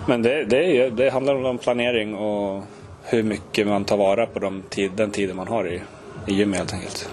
men 0.07 0.23
det, 0.23 0.45
det, 0.45 0.91
det 0.91 1.11
handlar 1.11 1.45
om 1.45 1.59
planering 1.59 2.15
och 2.15 2.63
hur 3.03 3.23
mycket 3.23 3.67
man 3.67 3.85
tar 3.85 3.97
vara 3.97 4.27
på 4.27 4.39
de 4.39 4.63
tid, 4.63 4.91
den 4.97 5.11
tiden 5.11 5.37
man 5.37 5.49
har 5.49 5.69
i, 5.69 5.83
i 6.27 6.35
gym 6.35 6.53
helt 6.53 6.73
enkelt. 6.73 7.11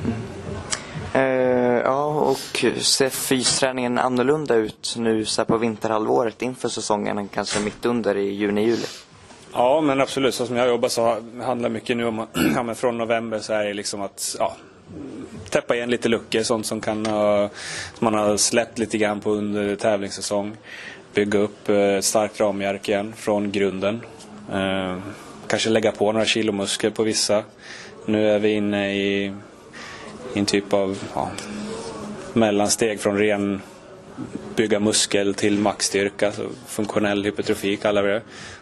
Uh, 1.18 1.82
ja, 1.84 2.06
och 2.06 2.66
ser 2.82 3.10
fysträningen 3.10 3.98
annorlunda 3.98 4.56
ut 4.56 4.96
nu 4.98 5.26
så 5.26 5.46
på 5.46 5.58
vinterhalvåret 5.58 6.42
inför 6.42 6.70
säsongen 6.70 7.18
än 7.18 7.28
kanske 7.28 7.60
mitt 7.60 7.86
under 7.86 8.18
i 8.18 8.30
juni-juli? 8.30 8.86
Ja, 9.54 9.82
men 9.82 10.02
absolut. 10.02 10.36
Så 10.36 10.46
som 10.46 10.56
jag 10.56 10.68
jobbar 10.68 10.90
så 10.90 11.18
handlar 11.42 11.70
mycket 11.70 11.98
nu 11.98 12.06
om 12.06 12.20
att 12.20 12.30
ja, 12.56 12.64
men 12.64 12.76
från 12.76 12.98
november 12.98 13.40
så 13.40 13.54
är 13.54 13.66
det 13.66 13.74
liksom 13.74 14.02
att 14.02 14.36
ja, 14.40 14.56
täppa 15.50 15.76
igen 15.76 15.90
lite 15.90 16.10
luckor, 16.10 16.44
sånt 16.44 16.66
som 16.66 16.82
kan 16.82 17.06
som 17.06 17.50
man 18.00 18.14
har 18.14 18.38
släppt 18.38 18.80
lite 18.80 18.98
grann 18.98 19.20
på 19.20 19.32
under 19.32 19.76
tävlingssäsong 19.76 20.58
bygga 21.18 21.40
upp 21.40 21.70
eh, 21.70 21.78
ett 21.78 22.06
starkt 22.06 22.40
ramverk 22.40 22.90
igen 22.90 23.14
från 23.18 23.52
grunden. 23.52 24.02
Eh, 24.54 24.98
kanske 25.48 25.70
lägga 25.70 25.92
på 25.92 26.12
några 26.12 26.26
kilo 26.26 26.52
muskler 26.52 26.90
på 26.90 27.04
vissa. 27.04 27.44
Nu 28.06 28.30
är 28.30 28.40
vi 28.40 28.50
inne 28.50 28.96
i, 28.96 29.34
i 30.34 30.40
en 30.40 30.46
typ 30.46 30.74
av 30.74 30.98
ja, 31.16 31.30
mellansteg 32.34 33.00
från 33.00 33.18
ren 33.18 33.62
bygga 34.56 34.80
muskel 34.80 35.34
till 35.34 35.60
maxstyrka, 35.60 36.32
så 36.32 36.44
funktionell 36.68 37.24
hypertrofi 37.24 37.78
kallar 37.78 38.02
vi 38.02 38.10
det. 38.10 38.22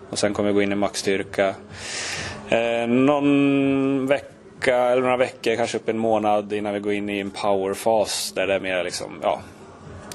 Och 0.10 0.20
sen 0.20 0.34
kommer 0.34 0.50
vi 0.50 0.54
gå 0.54 0.62
in 0.62 0.72
i 0.72 0.76
maxstyrka. 0.76 1.56
Eh, 2.50 2.88
någon 2.88 4.08
vecka 4.08 4.76
eller 4.76 5.02
några 5.02 5.18
veckor, 5.18 5.56
kanske 5.56 5.78
upp 5.78 5.90
en 5.90 5.98
månad 5.98 6.54
innan 6.54 6.74
vi 6.74 6.80
går 6.80 6.94
in 6.94 7.10
i 7.10 7.20
en 7.20 7.32
powerfas 7.32 8.32
där 8.36 8.48
det 8.48 8.54
är 8.54 8.60
mer 8.60 8.84
liksom, 8.84 9.20
ja, 9.22 9.42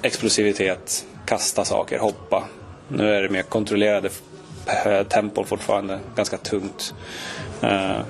explosivitet, 0.03 1.07
kasta 1.27 1.65
saker, 1.65 1.99
hoppa. 1.99 2.45
Nu 2.89 3.15
är 3.15 3.23
det 3.23 3.29
mer 3.29 3.43
kontrollerade 3.43 4.11
tempon 5.09 5.44
fortfarande, 5.44 5.99
ganska 6.16 6.37
tungt. 6.37 6.94
Uh, 7.62 8.01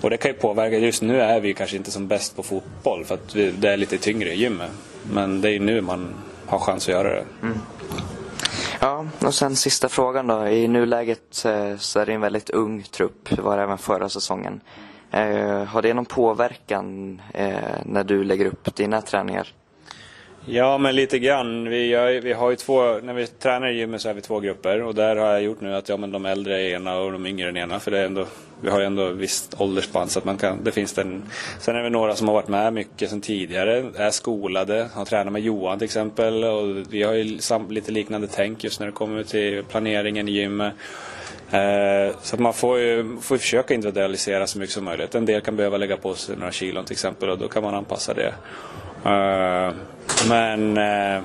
och 0.00 0.10
det 0.10 0.16
kan 0.16 0.30
ju 0.30 0.36
påverka, 0.36 0.78
just 0.78 1.02
nu 1.02 1.20
är 1.20 1.40
vi 1.40 1.54
kanske 1.54 1.76
inte 1.76 1.90
som 1.90 2.08
bäst 2.08 2.36
på 2.36 2.42
fotboll 2.42 3.04
för 3.04 3.14
att 3.14 3.34
vi, 3.34 3.50
det 3.50 3.68
är 3.68 3.76
lite 3.76 3.98
tyngre 3.98 4.32
i 4.32 4.36
gymmet. 4.36 4.70
Men 5.12 5.40
det 5.40 5.48
är 5.48 5.52
ju 5.52 5.58
nu 5.58 5.80
man 5.80 6.14
har 6.46 6.58
chans 6.58 6.88
att 6.88 6.92
göra 6.92 7.08
det. 7.08 7.24
Mm. 7.42 7.58
Ja, 8.80 9.06
och 9.20 9.34
sen 9.34 9.56
sista 9.56 9.88
frågan 9.88 10.26
då. 10.26 10.46
I 10.46 10.68
nuläget 10.68 11.44
eh, 11.44 11.76
så 11.76 12.00
är 12.00 12.06
det 12.06 12.12
en 12.12 12.20
väldigt 12.20 12.50
ung 12.50 12.82
trupp, 12.82 13.28
det 13.30 13.42
var 13.42 13.56
det 13.56 13.62
även 13.62 13.78
förra 13.78 14.08
säsongen. 14.08 14.60
Uh, 15.14 15.64
har 15.64 15.82
det 15.82 15.94
någon 15.94 16.04
påverkan 16.04 17.20
uh, 17.38 17.54
när 17.84 18.04
du 18.04 18.24
lägger 18.24 18.46
upp 18.46 18.76
dina 18.76 19.02
träningar? 19.02 19.52
Ja, 20.46 20.78
men 20.78 20.96
lite 20.96 21.18
grann. 21.18 21.68
Vi, 21.68 21.86
gör, 21.86 22.20
vi 22.20 22.32
har 22.32 22.50
ju 22.50 22.56
två, 22.56 22.98
när 23.02 23.14
vi 23.14 23.26
tränar 23.26 23.68
i 23.68 23.78
gymmet 23.78 24.00
så 24.00 24.08
är 24.08 24.14
vi 24.14 24.20
två 24.20 24.40
grupper 24.40 24.82
och 24.82 24.94
där 24.94 25.16
har 25.16 25.26
jag 25.26 25.42
gjort 25.42 25.60
nu 25.60 25.74
att 25.74 25.88
ja, 25.88 25.96
men 25.96 26.12
de 26.12 26.26
äldre 26.26 26.60
är 26.60 26.74
ena 26.74 26.98
och 26.98 27.12
de 27.12 27.26
yngre 27.26 27.48
är 27.48 27.56
ena. 27.56 27.80
För 27.80 27.90
det 27.90 27.98
är 27.98 28.06
ändå, 28.06 28.26
vi 28.60 28.70
har 28.70 28.78
ju 28.78 28.86
ändå 28.86 29.08
visst 29.08 29.60
åldersspann 29.60 30.08
så 30.08 30.18
att 30.18 30.24
man 30.24 30.36
kan, 30.36 30.64
det 30.64 30.72
finns 30.72 30.92
den. 30.92 31.22
Sen 31.60 31.76
är 31.76 31.82
det 31.82 31.90
några 31.90 32.14
som 32.14 32.28
har 32.28 32.34
varit 32.34 32.48
med 32.48 32.72
mycket 32.72 33.10
sedan 33.10 33.20
tidigare, 33.20 33.84
är 33.96 34.10
skolade, 34.10 34.88
har 34.94 35.04
tränat 35.04 35.32
med 35.32 35.42
Johan 35.42 35.78
till 35.78 35.84
exempel 35.84 36.44
och 36.44 36.76
vi 36.90 37.02
har 37.02 37.12
ju 37.12 37.38
lite 37.68 37.92
liknande 37.92 38.28
tänk 38.32 38.64
just 38.64 38.80
när 38.80 38.86
det 38.86 38.92
kommer 38.92 39.22
till 39.22 39.64
planeringen 39.64 40.28
i 40.28 40.32
gymmet. 40.32 40.72
Eh, 41.50 42.16
så 42.22 42.36
att 42.36 42.40
man 42.40 42.54
får 42.54 42.78
ju 42.78 43.16
får 43.20 43.36
försöka 43.38 43.74
individualisera 43.74 44.46
så 44.46 44.58
mycket 44.58 44.74
som 44.74 44.84
möjligt. 44.84 45.14
En 45.14 45.26
del 45.26 45.40
kan 45.40 45.56
behöva 45.56 45.76
lägga 45.76 45.96
på 45.96 46.14
sig 46.14 46.36
några 46.36 46.52
kilon 46.52 46.84
till 46.84 46.92
exempel 46.92 47.30
och 47.30 47.38
då 47.38 47.48
kan 47.48 47.62
man 47.62 47.74
anpassa 47.74 48.14
det. 48.14 48.34
Eh, 49.04 49.74
men 50.28 50.78
uh, 50.78 51.22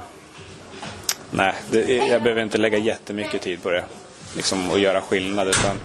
nej, 1.31 1.53
det, 1.71 1.95
jag 1.95 2.23
behöver 2.23 2.41
inte 2.41 2.57
lägga 2.57 2.77
jättemycket 2.77 3.41
tid 3.41 3.63
på 3.63 3.69
det. 3.69 3.83
Liksom 4.35 4.71
att 4.71 4.79
göra 4.79 5.01
skillnad. 5.01 5.47
Utan 5.47 5.79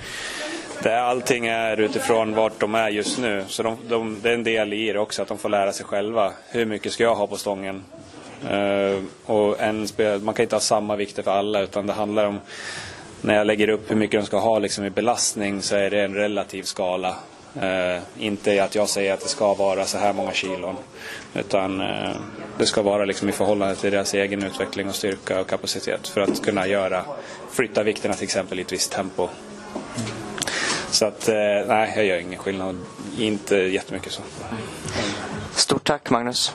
det, 0.83 1.03
allting 1.03 1.47
är 1.47 1.81
utifrån 1.81 2.35
vart 2.35 2.61
de 2.61 2.75
är 2.75 2.89
just 2.89 3.19
nu. 3.19 3.45
Så 3.49 3.63
de, 3.63 3.77
de, 3.89 4.21
det 4.23 4.31
är 4.31 4.35
en 4.35 4.45
del 4.45 4.73
i 4.73 4.93
det 4.93 4.99
också, 4.99 5.23
att 5.23 5.29
de 5.29 5.39
får 5.39 5.49
lära 5.49 5.73
sig 5.73 5.87
själva. 5.87 6.33
Hur 6.49 6.67
mycket 6.67 6.93
ska 6.93 7.03
jag 7.03 7.15
ha 7.15 7.27
på 7.27 7.37
stången? 7.37 7.85
Uh, 8.51 9.03
och 9.27 9.61
en 9.61 9.89
spel, 9.89 10.21
man 10.21 10.35
kan 10.35 10.43
inte 10.43 10.57
ha 10.57 10.61
samma 10.61 10.97
vikter 10.97 11.23
för 11.23 11.31
alla 11.31 11.61
utan 11.61 11.87
det 11.87 11.93
handlar 11.93 12.27
om 12.27 12.41
när 13.21 13.35
jag 13.35 13.47
lägger 13.47 13.69
upp 13.69 13.91
hur 13.91 13.97
mycket 13.97 14.21
de 14.21 14.27
ska 14.27 14.39
ha 14.39 14.59
liksom 14.59 14.85
i 14.85 14.91
belastning 14.91 15.63
så 15.63 15.77
är 15.77 15.91
det 15.91 16.03
en 16.03 16.15
relativ 16.15 16.63
skala. 16.63 17.17
Eh, 17.61 18.03
inte 18.19 18.65
att 18.65 18.75
jag 18.75 18.89
säger 18.89 19.15
att 19.15 19.21
det 19.21 19.29
ska 19.29 19.55
vara 19.55 19.85
så 19.85 19.99
här 19.99 20.13
många 20.13 20.33
kilon. 20.33 20.77
Utan 21.35 21.81
eh, 21.81 22.17
det 22.59 22.67
ska 22.67 22.83
vara 22.83 23.05
liksom 23.05 23.29
i 23.29 23.33
förhållande 23.33 23.77
till 23.77 23.91
deras 23.93 24.15
egen 24.15 24.43
utveckling 24.43 24.89
och 24.89 24.95
styrka 24.95 25.41
och 25.41 25.47
kapacitet 25.47 26.09
för 26.09 26.21
att 26.21 26.43
kunna 26.43 26.67
göra, 26.67 27.05
flytta 27.53 27.83
vikterna 27.83 28.15
till 28.15 28.25
exempel 28.25 28.59
i 28.59 28.63
ett 28.63 28.73
visst 28.73 28.93
tempo. 28.93 29.29
Så 30.91 31.07
att 31.07 31.29
eh, 31.29 31.35
nej, 31.67 31.93
jag 31.97 32.05
gör 32.05 32.19
ingen 32.19 32.39
skillnad. 32.39 32.79
Inte 33.19 33.57
jättemycket 33.57 34.13
så. 34.13 34.23
Stort 35.55 35.85
tack 35.85 36.11
Magnus. 36.11 36.55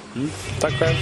Tack 0.60 0.74
själv. 0.74 0.96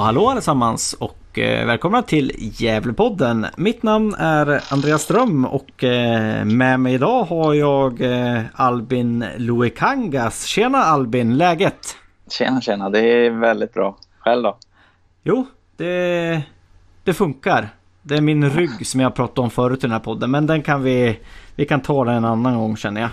Ja, 0.00 0.04
hallå 0.04 0.28
allesammans 0.28 0.92
och 0.92 1.38
eh, 1.38 1.66
välkomna 1.66 2.02
till 2.02 2.32
Gävlepodden. 2.38 3.46
Mitt 3.56 3.82
namn 3.82 4.14
är 4.18 4.62
Andreas 4.72 5.02
Ström 5.02 5.44
och 5.44 5.84
eh, 5.84 6.44
med 6.44 6.80
mig 6.80 6.94
idag 6.94 7.24
har 7.24 7.54
jag 7.54 8.00
eh, 8.00 8.42
Albin 8.54 9.24
Luekangas. 9.36 10.44
Tjena 10.44 10.78
Albin, 10.78 11.36
läget? 11.36 11.96
Tjena, 12.30 12.60
tjena. 12.60 12.90
Det 12.90 13.00
är 13.00 13.30
väldigt 13.30 13.74
bra. 13.74 13.96
Själv 14.18 14.42
då? 14.42 14.58
Jo, 15.22 15.46
det, 15.76 16.42
det 17.04 17.14
funkar. 17.14 17.68
Det 18.02 18.16
är 18.16 18.20
min 18.20 18.50
rygg 18.50 18.86
som 18.86 19.00
jag 19.00 19.14
pratade 19.14 19.40
om 19.40 19.50
förut 19.50 19.78
i 19.78 19.82
den 19.82 19.92
här 19.92 19.98
podden, 19.98 20.30
men 20.30 20.46
den 20.46 20.62
kan 20.62 20.82
vi, 20.82 21.18
vi 21.56 21.66
kan 21.66 21.80
ta 21.80 22.04
den 22.04 22.14
en 22.14 22.24
annan 22.24 22.54
gång 22.58 22.76
känner 22.76 23.00
jag. 23.00 23.10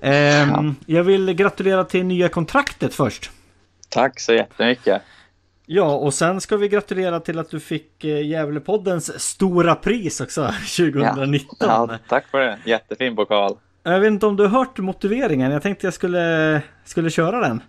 Ehm, 0.00 0.74
Jag 0.86 1.04
vill 1.04 1.32
gratulera 1.32 1.84
till 1.84 2.06
nya 2.06 2.28
kontraktet 2.28 2.94
först. 2.94 3.30
Tack 3.88 4.20
så 4.20 4.32
jättemycket. 4.32 5.02
Ja, 5.66 5.96
och 5.96 6.14
sen 6.14 6.40
ska 6.40 6.56
vi 6.56 6.68
gratulera 6.68 7.20
till 7.20 7.38
att 7.38 7.50
du 7.50 7.60
fick 7.60 8.04
eh, 8.04 8.26
Gävlepoddens 8.26 9.20
stora 9.20 9.74
pris 9.74 10.20
också 10.20 10.42
2019. 10.78 11.56
Ja, 11.60 11.88
tack 12.08 12.26
för 12.30 12.38
det. 12.40 12.58
Jättefin 12.64 13.16
pokal. 13.16 13.56
Jag 13.82 14.00
vet 14.00 14.10
inte 14.10 14.26
om 14.26 14.36
du 14.36 14.42
har 14.42 14.50
hört 14.58 14.78
motiveringen. 14.78 15.52
Jag 15.52 15.62
tänkte 15.62 15.86
jag 15.86 15.94
skulle, 15.94 16.62
skulle 16.84 17.10
köra 17.10 17.40
den. 17.40 17.60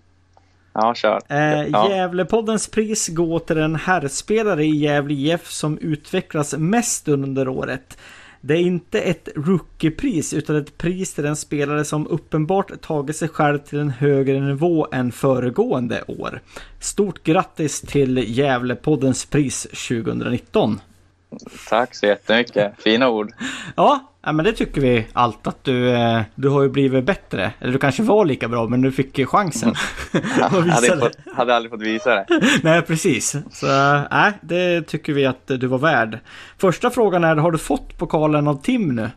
Ja, 0.73 0.95
kör. 0.95 1.21
Eh, 1.27 1.63
ja. 1.63 1.89
Gävlepoddens 1.89 2.71
pris 2.71 3.07
går 3.07 3.39
till 3.39 3.55
den 3.55 3.75
herrspelare 3.75 4.65
i 4.65 4.75
Gävle 4.75 5.13
IF 5.13 5.47
som 5.47 5.77
utvecklas 5.77 6.53
mest 6.57 7.07
under 7.07 7.47
året. 7.47 7.97
Det 8.41 8.53
är 8.53 8.61
inte 8.61 9.01
ett 9.01 9.29
rookiepris 9.35 10.33
utan 10.33 10.55
ett 10.55 10.77
pris 10.77 11.13
till 11.13 11.23
den 11.23 11.35
spelare 11.35 11.85
som 11.85 12.07
uppenbart 12.07 12.81
tagit 12.81 13.15
sig 13.15 13.27
själv 13.27 13.57
till 13.57 13.79
en 13.79 13.89
högre 13.89 14.39
nivå 14.39 14.87
än 14.91 15.11
föregående 15.11 16.03
år. 16.07 16.41
Stort 16.79 17.23
grattis 17.23 17.81
till 17.81 18.37
Gävlepoddens 18.37 19.25
pris 19.25 19.63
2019! 19.63 20.79
Tack 21.69 21.95
så 21.95 22.05
jättemycket. 22.05 22.73
Fina 22.77 23.09
ord. 23.09 23.31
Ja, 23.75 23.99
men 24.21 24.45
det 24.45 24.53
tycker 24.53 24.81
vi 24.81 25.07
allt 25.13 25.47
att 25.47 25.63
du, 25.63 25.89
eh, 25.89 26.21
du 26.35 26.49
har 26.49 26.61
ju 26.61 26.69
blivit 26.69 27.03
bättre. 27.03 27.51
Eller 27.59 27.73
du 27.73 27.79
kanske 27.79 28.03
var 28.03 28.25
lika 28.25 28.47
bra 28.47 28.67
men 28.67 28.81
du 28.81 28.91
fick 28.91 29.27
chansen. 29.27 29.75
hade, 30.41 30.87
jag 30.87 30.99
fått, 30.99 31.17
hade 31.35 31.55
aldrig 31.55 31.71
fått 31.71 31.81
visa 31.81 32.15
det. 32.15 32.25
Nej, 32.63 32.81
precis. 32.81 33.35
Så 33.51 33.67
nej, 34.11 34.33
det 34.41 34.81
tycker 34.81 35.13
vi 35.13 35.25
att 35.25 35.47
du 35.47 35.67
var 35.67 35.77
värd. 35.77 36.19
Första 36.57 36.89
frågan 36.89 37.23
är, 37.23 37.35
har 37.35 37.51
du 37.51 37.57
fått 37.57 37.97
pokalen 37.97 38.47
av 38.47 38.61
Tim 38.61 38.95
nu? 38.95 39.09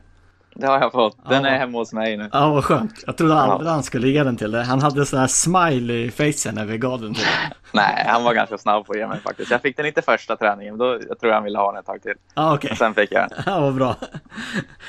Det 0.54 0.66
har 0.66 0.80
jag 0.80 0.92
fått. 0.92 1.16
Den 1.28 1.44
Ja. 1.44 1.50
är 1.50 1.58
hemma 1.58 1.78
hos 1.78 1.92
mig 1.92 2.16
nu. 2.16 2.28
Ja, 2.32 2.50
vad 2.50 2.64
skönt. 2.64 2.92
Jag 3.06 3.16
trodde 3.16 3.34
aldrig 3.34 3.68
Ja. 3.68 3.72
han 3.72 3.82
skulle 3.82 4.08
ge 4.08 4.24
den 4.24 4.36
till 4.36 4.50
dig. 4.50 4.64
Han 4.64 4.82
hade 4.82 5.06
sån 5.06 5.18
här 5.20 5.26
smile 5.26 5.92
i 5.94 6.10
facen 6.10 6.54
när 6.54 6.64
vi 6.64 6.78
gav 6.78 7.00
den 7.00 7.14
till 7.14 7.22
dig. 7.24 7.32
Nej, 7.72 8.04
han 8.08 8.24
var 8.24 8.34
ganska 8.34 8.58
snabb 8.58 8.86
på 8.86 8.92
att 8.92 8.98
ge 8.98 9.06
mig 9.06 9.20
faktiskt. 9.20 9.50
Jag 9.50 9.62
fick 9.62 9.76
den 9.76 9.86
inte 9.86 10.02
första 10.02 10.36
träningen. 10.36 10.78
Då, 10.78 10.98
jag 11.08 11.20
tror 11.20 11.32
han 11.32 11.44
ville 11.44 11.58
ha 11.58 11.72
den 11.72 11.80
ett 11.80 11.86
tag 11.86 12.02
till. 12.02 12.14
Ja, 12.34 12.54
okej. 12.54 12.76
Sen 12.76 12.94
fick 12.94 13.12
jag 13.12 13.28
den. 13.30 13.38
Ja, 13.46 13.60
vad 13.60 13.74
bra. 13.74 13.96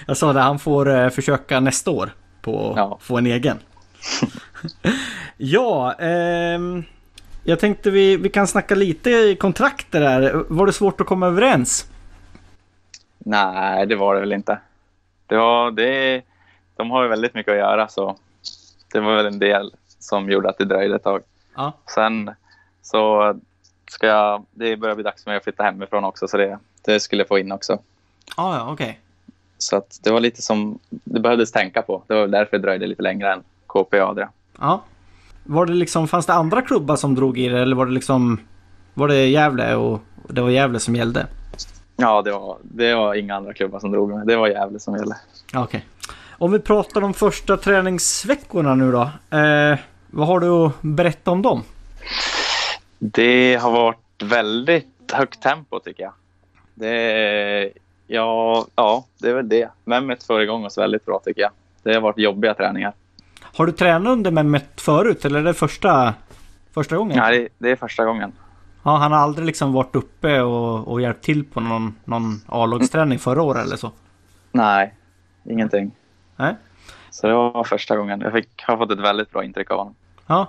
Jag 0.07 0.17
sa 0.17 0.33
det, 0.33 0.39
han 0.41 0.59
får 0.59 0.89
eh, 0.89 1.09
försöka 1.09 1.59
nästa 1.59 1.91
år 1.91 2.09
på 2.41 2.69
att 2.71 2.77
Ja. 2.77 2.97
få 3.01 3.17
en 3.17 3.25
egen. 3.25 3.57
ja, 5.37 5.93
ehm, 5.93 6.83
jag 7.43 7.59
tänkte 7.59 7.91
vi, 7.91 8.17
vi 8.17 8.29
kan 8.29 8.47
snacka 8.47 8.75
lite 8.75 9.09
i 9.09 9.35
kontrakter 9.35 9.99
där. 9.99 10.43
Var 10.49 10.65
det 10.65 10.73
svårt 10.73 11.01
att 11.01 11.07
komma 11.07 11.27
överens? 11.27 11.87
Nej, 13.19 13.85
det 13.87 13.95
var 13.95 14.15
det 14.15 14.19
väl 14.21 14.33
inte. 14.33 14.59
Det 15.31 15.37
var, 15.37 15.71
det, 15.71 16.21
de 16.75 16.91
har 16.91 17.03
ju 17.03 17.09
väldigt 17.09 17.33
mycket 17.33 17.51
att 17.51 17.57
göra 17.57 17.87
så 17.87 18.17
det 18.93 18.99
var 18.99 19.15
väl 19.15 19.25
en 19.25 19.39
del 19.39 19.71
som 19.99 20.29
gjorde 20.29 20.49
att 20.49 20.57
det 20.57 20.65
dröjde 20.65 20.95
ett 20.95 21.03
tag. 21.03 21.21
Ja. 21.55 21.73
Sen 21.95 22.31
så 22.81 23.33
ska 23.91 24.07
jag, 24.07 24.45
det 24.51 24.77
börjar 24.77 24.95
bli 24.95 25.03
dags 25.03 25.23
för 25.23 25.31
mig 25.31 25.37
att 25.37 25.43
flytta 25.43 25.63
hemifrån 25.63 26.03
också 26.03 26.27
så 26.27 26.37
det, 26.37 26.59
det 26.85 26.99
skulle 26.99 27.21
jag 27.21 27.27
få 27.27 27.39
in 27.39 27.51
också. 27.51 27.79
Ah, 28.35 28.55
ja, 28.55 28.71
okej. 28.71 28.99
Så 29.57 29.77
att 29.77 29.99
det 30.03 30.11
var 30.11 30.19
lite 30.19 30.41
som 30.41 30.79
det 30.89 31.19
behövdes 31.19 31.51
tänka 31.51 31.81
på. 31.81 32.03
Det 32.07 32.13
var 32.13 32.21
väl 32.21 32.31
därför 32.31 32.57
det 32.57 32.63
dröjde 32.63 32.87
lite 32.87 33.01
längre 33.01 33.33
än 33.33 33.43
KP 33.67 33.99
Adria. 33.99 34.29
Ja. 34.59 34.83
Var 35.43 35.65
det 35.65 35.73
liksom, 35.73 36.07
fanns 36.07 36.25
det 36.25 36.33
andra 36.33 36.61
klubbar 36.61 36.95
som 36.95 37.15
drog 37.15 37.37
i 37.37 37.49
det 37.49 37.59
eller 37.59 37.75
var 37.75 37.85
det 37.85 37.91
liksom 37.91 38.39
Var 38.93 39.07
det 39.07 39.27
Gävle 39.27 39.75
och 39.75 39.99
det 40.29 40.41
var 40.41 40.49
Gävle 40.49 40.79
som 40.79 40.95
gällde? 40.95 41.27
Ja, 42.01 42.21
det 42.21 42.31
var, 42.31 42.57
det 42.61 42.95
var 42.95 43.13
inga 43.15 43.35
andra 43.35 43.53
klubbar 43.53 43.79
som 43.79 43.91
drog 43.91 44.09
med. 44.09 44.27
Det 44.27 44.35
var 44.35 44.47
Gävle 44.47 44.79
som 44.79 44.95
gällde. 44.95 45.15
Okej. 45.55 45.85
Om 46.29 46.51
vi 46.51 46.59
pratar 46.59 47.01
om 47.01 47.13
första 47.13 47.57
träningsveckorna 47.57 48.75
nu 48.75 48.91
då. 48.91 49.01
Eh, 49.37 49.79
vad 50.07 50.27
har 50.27 50.39
du 50.39 50.49
att 50.49 50.73
berätta 50.81 51.31
om 51.31 51.41
dem? 51.41 51.63
Det 52.99 53.55
har 53.61 53.71
varit 53.71 54.23
väldigt 54.23 55.11
högt 55.13 55.41
tempo 55.41 55.79
tycker 55.79 56.03
jag. 56.03 56.13
Det, 56.73 57.71
ja, 58.07 58.65
ja, 58.75 59.05
det 59.17 59.29
är 59.29 59.33
väl 59.33 59.49
det. 59.49 59.69
Mehmet 59.85 60.23
får 60.23 60.41
igång 60.41 60.65
oss 60.65 60.77
väldigt 60.77 61.05
bra 61.05 61.21
tycker 61.25 61.41
jag. 61.41 61.51
Det 61.83 61.93
har 61.93 62.01
varit 62.01 62.17
jobbiga 62.17 62.53
träningar. 62.53 62.93
Har 63.41 63.65
du 63.65 63.71
tränat 63.71 64.11
under 64.11 64.31
Mehmet 64.31 64.81
förut 64.81 65.25
eller 65.25 65.39
är 65.39 65.43
det 65.43 65.53
första, 65.53 66.13
första 66.73 66.97
gången? 66.97 67.17
Det, 67.17 67.47
det 67.57 67.71
är 67.71 67.75
första 67.75 68.05
gången. 68.05 68.31
Ja, 68.83 68.97
han 68.97 69.11
har 69.11 69.19
aldrig 69.19 69.45
liksom 69.45 69.73
varit 69.73 69.95
uppe 69.95 70.41
och, 70.41 70.87
och 70.87 71.01
hjälpt 71.01 71.23
till 71.23 71.45
på 71.45 71.59
någon, 71.59 71.95
någon 72.05 72.41
A-lagsträning 72.47 73.19
förra 73.19 73.41
året 73.41 73.65
eller 73.65 73.75
så? 73.75 73.91
Nej, 74.51 74.93
ingenting. 75.43 75.91
Nej. 76.35 76.55
Så 77.09 77.27
det 77.27 77.33
var 77.33 77.63
första 77.63 77.97
gången. 77.97 78.21
Jag 78.21 78.33
fick, 78.33 78.63
har 78.63 78.77
fått 78.77 78.91
ett 78.91 78.99
väldigt 78.99 79.31
bra 79.31 79.43
intryck 79.43 79.71
av 79.71 79.77
honom. 79.77 79.95
Ja. 80.27 80.47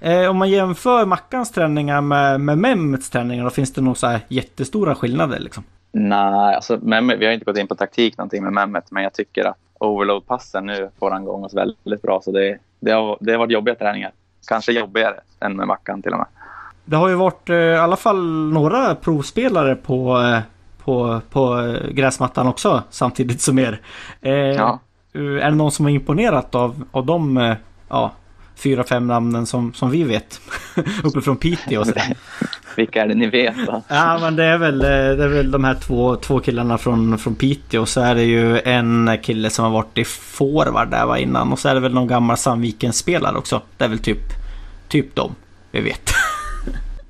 Eh, 0.00 0.30
om 0.30 0.36
man 0.36 0.50
jämför 0.50 1.06
Mackans 1.06 1.50
träningar 1.50 2.00
med, 2.00 2.40
med 2.40 2.58
Mehmets 2.58 3.10
träningar, 3.10 3.44
då 3.44 3.50
finns 3.50 3.72
det 3.72 3.80
nog 3.80 3.96
så 3.96 4.06
här 4.06 4.20
jättestora 4.28 4.94
skillnader 4.94 5.38
liksom? 5.38 5.64
Nej, 5.92 6.54
alltså 6.54 6.78
Mehmet, 6.82 7.18
vi 7.18 7.26
har 7.26 7.32
inte 7.32 7.44
gått 7.44 7.58
in 7.58 7.68
på 7.68 7.74
taktik 7.74 8.18
någonting 8.18 8.42
med 8.42 8.52
Mehmet, 8.52 8.90
men 8.90 9.02
jag 9.02 9.12
tycker 9.12 9.44
att 9.44 9.56
overload-passen 9.78 10.66
nu 10.66 10.90
får 10.98 11.10
han 11.10 11.22
igång 11.22 11.44
oss 11.44 11.54
väldigt 11.54 12.02
bra. 12.02 12.20
Så 12.24 12.32
det, 12.32 12.58
det, 12.80 12.90
har, 12.90 13.18
det 13.20 13.32
har 13.32 13.38
varit 13.38 13.52
jobbiga 13.52 13.74
träningar. 13.74 14.12
Kanske 14.48 14.72
jobbigare 14.72 15.20
än 15.40 15.56
med 15.56 15.66
Mackan 15.66 16.02
till 16.02 16.12
och 16.12 16.18
med. 16.18 16.26
Det 16.84 16.96
har 16.96 17.08
ju 17.08 17.14
varit 17.14 17.50
eh, 17.50 17.56
i 17.56 17.76
alla 17.76 17.96
fall 17.96 18.24
några 18.52 18.94
provspelare 18.94 19.74
på, 19.74 20.20
eh, 20.20 20.38
på, 20.84 21.20
på 21.30 21.60
eh, 21.60 21.90
gräsmattan 21.90 22.46
också 22.46 22.82
samtidigt 22.90 23.40
som 23.40 23.58
er. 23.58 23.80
Eh, 24.20 24.32
Ja. 24.32 24.80
Är 25.16 25.50
det 25.50 25.56
någon 25.56 25.72
som 25.72 25.84
har 25.84 25.90
imponerat 25.90 26.54
av, 26.54 26.84
av 26.90 27.06
de 27.06 27.54
ja, 27.88 28.12
fyra, 28.56 28.84
fem 28.84 29.06
namnen 29.06 29.46
som, 29.46 29.74
som 29.74 29.90
vi 29.90 30.02
vet? 30.04 30.40
Uppifrån 31.04 31.36
Piteå 31.36 31.80
och 31.80 31.86
sådär. 31.86 32.16
Vilka 32.76 33.02
är 33.02 33.08
det 33.08 33.14
ni 33.14 33.26
vet? 33.26 33.54
Då? 33.66 33.82
Ja 33.88 34.18
men 34.20 34.36
det 34.36 34.44
är 34.44 34.58
väl, 34.58 34.78
det 34.78 35.24
är 35.24 35.28
väl 35.28 35.50
de 35.50 35.64
här 35.64 35.74
två, 35.74 36.16
två 36.16 36.40
killarna 36.40 36.78
från, 36.78 37.18
från 37.18 37.34
Piteå. 37.34 37.80
Och 37.80 37.88
så 37.88 38.00
är 38.00 38.14
det 38.14 38.22
ju 38.22 38.60
en 38.60 39.18
kille 39.22 39.50
som 39.50 39.64
har 39.64 39.72
varit 39.72 39.98
i 39.98 40.04
forward 40.04 40.90
där 40.90 41.06
var 41.06 41.16
innan. 41.16 41.52
Och 41.52 41.58
så 41.58 41.68
är 41.68 41.74
det 41.74 41.80
väl 41.80 41.94
någon 41.94 42.06
gammal 42.08 42.36
Sandviken-spelare 42.36 43.36
också. 43.36 43.60
Det 43.76 43.84
är 43.84 43.88
väl 43.88 43.98
typ, 43.98 44.22
typ 44.88 45.14
dem 45.14 45.34
vi 45.70 45.80
vet. 45.80 46.10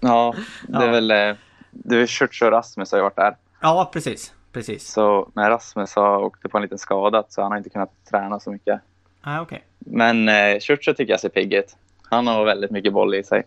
Ja, 0.05 0.35
det 0.69 0.77
är 0.79 0.87
Ja. 0.87 0.91
väl... 0.93 1.11
eh, 1.11 1.35
Det 1.71 1.97
är 1.97 2.07
Schürtz 2.07 2.45
och 2.45 2.51
Rasmus 2.53 2.91
har 2.93 2.99
ju 2.99 3.03
varit 3.03 3.17
där. 3.17 3.37
ja 3.61 3.91
precis, 3.93 4.35
precis. 4.53 4.93
Så 4.93 5.31
när 5.35 5.51
Rasmus 5.51 5.95
har 5.97 6.19
åkt 6.19 6.51
på 6.51 6.59
en 6.59 6.63
liten 6.63 6.79
skada 6.79 7.25
så 7.29 7.43
han 7.43 7.51
har 7.51 7.59
inte 7.59 7.71
kunnat 7.71 7.93
träna 8.11 8.41
så 8.41 8.51
mycket. 8.51 8.81
Ah, 9.23 9.41
okej. 9.41 9.65
Men 9.79 10.29
eh, 10.29 10.33
Schürtz 10.59 10.95
tycker 10.95 11.13
jag 11.13 11.21
ser 11.21 11.29
pigg 11.29 11.53
ut. 11.55 11.77
Han 12.11 12.27
har 12.27 12.45
väldigt 12.45 12.71
mycket 12.71 12.93
boll 12.93 13.15
i 13.15 13.25
sig. 13.25 13.43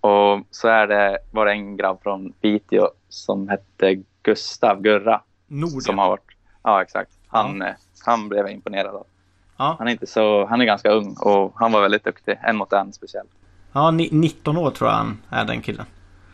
Och 0.00 0.40
så 0.50 0.68
är 0.68 0.86
det 0.86 1.18
bara 1.30 1.52
en 1.52 1.76
grabb 1.76 2.02
från 2.02 2.32
Piteå 2.32 2.88
som 3.08 3.48
hette 3.48 4.02
Gustav 4.22 4.80
Gurra. 4.82 5.20
Nord 5.46 5.82
Som 5.82 5.98
har 5.98 6.08
varit... 6.08 6.30
Ja, 6.62 6.82
exakt. 6.82 7.10
Han, 7.28 7.62
eh, 7.62 7.74
han 8.04 8.28
blev 8.28 8.40
jag 8.44 8.52
imponerad 8.52 8.94
av. 8.94 9.06
Ja. 9.56 9.76
Han 9.78 9.88
är, 9.88 9.92
inte 9.92 10.06
så, 10.06 10.46
han 10.46 10.60
är 10.60 10.64
ganska 10.64 10.90
ung 10.90 11.16
och 11.20 11.52
han 11.56 11.72
var 11.72 11.80
väldigt 11.80 12.04
duktig. 12.04 12.38
En 12.42 12.56
mot 12.56 12.72
en 12.72 12.92
speciellt. 12.92 13.30
Ja, 13.72 13.90
ni- 13.90 14.08
19 14.12 14.56
år 14.56 14.70
tror 14.70 14.90
jag 14.90 14.96
han 14.96 15.18
är 15.30 15.44
den 15.44 15.60
killen. 15.62 15.86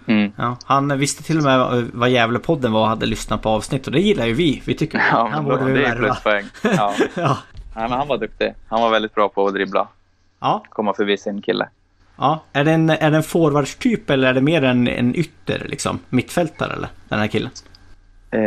Mm. 0.06 0.32
Ja, 0.36 0.56
han 0.64 0.98
visste 0.98 1.22
till 1.22 1.38
och 1.38 1.44
med 1.44 1.88
vad- 1.92 2.10
Gävlepodden 2.10 2.72
var 2.72 2.80
och 2.80 2.86
hade 2.88 3.06
lyssnat 3.06 3.42
på 3.42 3.48
avsnitt 3.48 3.86
och 3.86 3.92
det 3.92 4.00
gillar 4.00 4.26
ju 4.26 4.32
vi. 4.34 4.62
Vi 4.66 4.74
tycker 4.74 4.98
Ja, 5.12 5.28
han 5.32 5.44
borde 5.44 5.64
vi 5.64 5.72
värva. 5.82 6.16
Ja. 6.62 6.94
Ja. 7.14 7.38
Men 7.74 7.90
han 7.90 8.08
var 8.08 8.18
duktig. 8.18 8.54
Han 8.68 8.82
var 8.82 8.90
väldigt 8.90 9.14
bra 9.14 9.28
på 9.28 9.46
att 9.46 9.54
dribbla. 9.54 9.88
Ja, 10.40 10.64
Komma 10.68 10.94
förbi 10.94 11.16
sin 11.16 11.42
kille. 11.42 11.68
ja. 12.16 12.40
Är 12.52 12.64
det 12.64 12.72
en, 12.72 12.90
är 12.90 13.10
det 13.10 13.16
en 13.16 13.22
forwardstyp 13.22 14.10
eller 14.10 14.28
är 14.28 14.34
det 14.34 14.40
mer 14.40 14.64
en, 14.64 14.88
en 14.88 15.14
ytter 15.16 15.66
liksom? 15.68 15.98
Mittfältare 16.08 16.72
eller? 16.72 16.88
Den 17.08 17.18
här 17.18 17.26
killen? 17.26 17.50
Eh, 18.30 18.40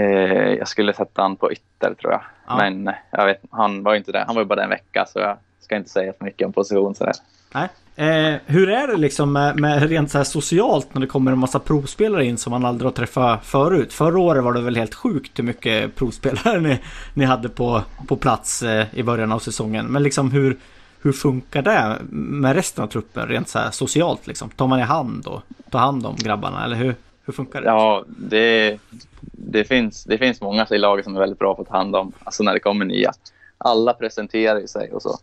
jag 0.54 0.68
skulle 0.68 0.94
sätta 0.94 1.22
han 1.22 1.36
på 1.36 1.52
ytter 1.52 1.94
tror 2.02 2.12
jag. 2.12 2.22
Ja. 2.48 2.58
Men 2.58 2.88
eh, 2.88 2.94
jag 3.12 3.26
vet, 3.26 3.42
han 3.52 3.84
var 3.84 3.92
ju 3.94 3.98
inte 3.98 4.12
det. 4.12 4.24
Han 4.28 4.36
var 4.36 4.42
ju 4.42 4.48
bara 4.48 4.64
en 4.64 4.70
vecka 4.70 5.06
så 5.14 5.20
jag 5.20 5.38
ska 5.60 5.76
inte 5.76 5.90
säga 5.90 6.14
så 6.20 6.24
mycket 6.26 6.46
om 6.46 6.54
position 6.54 6.96
sådär. 6.96 7.14
Nej. 7.54 7.70
Eh, 8.00 8.36
hur 8.46 8.70
är 8.70 8.88
det 8.88 8.98
liksom 8.98 9.34
med, 9.34 9.60
med 9.60 9.90
rent 9.90 10.12
så 10.12 10.18
här 10.18 10.26
socialt 10.26 10.94
när 10.94 11.02
det 11.02 11.08
kommer 11.08 11.32
en 11.32 11.40
massa 11.40 11.60
provspelare 11.60 12.26
in 12.26 12.38
som 12.38 12.52
man 12.52 12.66
aldrig 12.66 12.86
har 12.86 12.92
träffat 12.94 13.46
förut? 13.46 13.94
Förra 13.94 14.20
året 14.20 14.44
var 14.44 14.54
det 14.54 14.62
väl 14.62 14.76
helt 14.76 14.94
sjukt 14.94 15.40
hur 15.40 15.44
mycket 15.44 15.96
provspelare 15.96 16.60
ni, 16.62 16.80
ni 17.14 17.26
hade 17.26 17.50
på, 17.50 17.82
på 18.08 18.16
plats 18.16 18.64
eh, 18.64 18.86
i 18.94 19.04
början 19.04 19.32
av 19.32 19.40
säsongen. 19.40 19.86
Men 19.86 20.04
liksom 20.04 20.32
hur, 20.32 20.58
hur 21.02 21.12
funkar 21.12 21.62
det 21.62 21.98
med 22.12 22.56
resten 22.56 22.84
av 22.84 22.88
truppen 22.88 23.28
rent 23.28 23.50
så 23.50 23.60
här 23.60 23.72
socialt 23.72 24.28
liksom? 24.28 24.50
Tar 24.50 24.68
man 24.68 24.80
i 24.80 24.84
hand 24.84 25.28
och 25.28 25.42
tar 25.72 25.80
hand 25.80 26.06
om 26.06 26.16
grabbarna 26.16 26.66
eller 26.66 26.76
hur, 26.76 26.96
hur 27.26 27.34
funkar 27.34 27.62
det? 27.62 27.68
Ja, 27.68 28.04
det, 28.08 28.80
det, 29.32 29.64
finns, 29.64 30.04
det 30.04 30.18
finns 30.18 30.42
många 30.42 30.68
i 30.70 30.78
laget 30.78 31.06
som 31.06 31.16
är 31.16 31.20
väldigt 31.20 31.40
bra 31.40 31.56
på 31.56 31.62
att 31.62 31.68
ta 31.68 31.78
hand 31.78 31.96
om, 31.96 32.12
alltså 32.24 32.44
när 32.44 32.54
det 32.54 32.60
kommer 32.60 32.86
nya. 32.86 33.12
Alla 33.58 33.94
presenterar 33.94 34.60
ju 34.60 34.68
sig 34.68 34.92
och 34.92 35.02
så. 35.02 35.18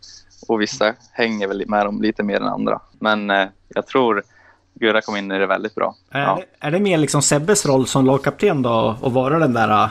Och 0.47 0.61
vissa 0.61 0.93
hänger 1.11 1.47
väl 1.47 1.63
med 1.67 1.85
dem 1.85 2.01
lite 2.01 2.23
mer 2.23 2.35
än 2.35 2.47
andra. 2.47 2.81
Men 2.99 3.29
eh, 3.29 3.47
jag 3.67 3.87
tror 3.87 4.23
Gurra 4.73 5.01
kom 5.01 5.15
in 5.15 5.31
i 5.31 5.39
det 5.39 5.47
väldigt 5.47 5.75
bra. 5.75 5.95
Är, 6.11 6.21
Ja. 6.21 6.39
det, 6.59 6.67
är 6.67 6.71
det 6.71 6.79
mer 6.79 6.97
liksom 6.97 7.21
Sebbes 7.21 7.65
roll 7.65 7.87
som 7.87 8.05
lagkapten 8.05 8.61
då 8.61 8.97
och 9.01 9.13
vara 9.13 9.39
den 9.39 9.53
där 9.53 9.89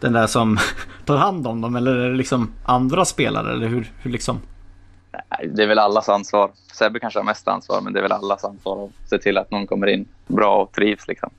den 0.00 0.12
där 0.12 0.26
som 0.26 0.58
tar 1.04 1.16
hand 1.16 1.46
om 1.46 1.60
dem 1.60 1.76
eller 1.76 1.96
är 1.96 2.10
det 2.10 2.16
liksom 2.16 2.50
andra 2.64 3.04
spelare 3.04 3.52
eller 3.52 3.66
hur, 3.66 3.92
hur 4.02 4.10
liksom? 4.10 4.40
Nej, 5.12 5.48
Det 5.54 5.62
är 5.62 5.66
väl 5.66 5.78
allas 5.78 6.08
ansvar. 6.08 6.50
Sebbe 6.72 7.00
kanske 7.00 7.18
har 7.18 7.24
mest 7.24 7.48
ansvar, 7.48 7.80
men 7.80 7.92
det 7.92 8.00
är 8.00 8.02
väl 8.02 8.12
allas 8.12 8.44
ansvar 8.44 8.84
att 8.84 9.08
se 9.10 9.18
till 9.18 9.38
att 9.38 9.50
någon 9.50 9.66
kommer 9.66 9.86
in 9.86 10.08
bra 10.26 10.62
och 10.62 10.72
trivs. 10.72 11.08
Liksom. 11.08 11.30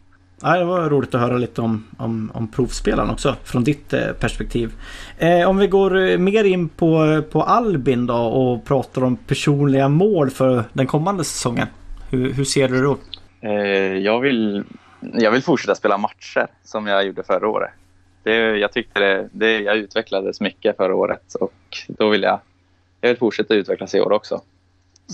Ja, 0.41 0.57
det 0.57 0.65
var 0.65 0.89
roligt 0.89 1.15
att 1.15 1.21
höra 1.21 1.37
lite 1.37 1.61
om, 1.61 1.87
om, 1.97 2.31
om 2.33 2.47
provspelaren 2.47 3.09
också 3.09 3.35
från 3.43 3.63
ditt 3.63 3.93
eh, 3.93 4.11
perspektiv. 4.19 4.73
Eh, 5.17 5.49
om 5.49 5.57
vi 5.57 5.67
går 5.67 5.97
eh, 5.97 6.17
mer 6.17 6.43
in 6.43 6.69
på, 6.69 7.21
på 7.31 7.43
Albin 7.43 8.05
då 8.05 8.15
och 8.15 8.65
pratar 8.65 9.03
om 9.03 9.15
personliga 9.15 9.89
mål 9.89 10.29
för 10.29 10.63
den 10.73 10.87
kommande 10.87 11.23
säsongen. 11.23 11.67
Hur, 12.09 12.33
hur 12.33 12.43
ser 12.43 12.67
du 12.67 12.75
det 12.75 12.81
då? 12.81 12.97
Eh, 13.41 13.97
jag, 13.97 14.19
vill, 14.19 14.63
jag 14.99 15.31
vill 15.31 15.43
fortsätta 15.43 15.75
spela 15.75 15.97
matcher 15.97 16.47
som 16.63 16.87
jag 16.87 17.05
gjorde 17.05 17.23
förra 17.23 17.47
året. 17.47 17.71
Det, 18.23 18.35
jag 18.35 18.71
tyckte 18.71 18.99
det, 18.99 19.29
det, 19.31 19.59
jag 19.59 19.77
utvecklades 19.77 20.41
mycket 20.41 20.77
förra 20.77 20.95
året 20.95 21.33
och 21.33 21.53
då 21.87 22.09
vill 22.09 22.23
jag, 22.23 22.39
jag 23.01 23.09
vill 23.09 23.17
fortsätta 23.17 23.53
utvecklas 23.53 23.95
i 23.95 24.01
år 24.01 24.11
också. 24.11 24.41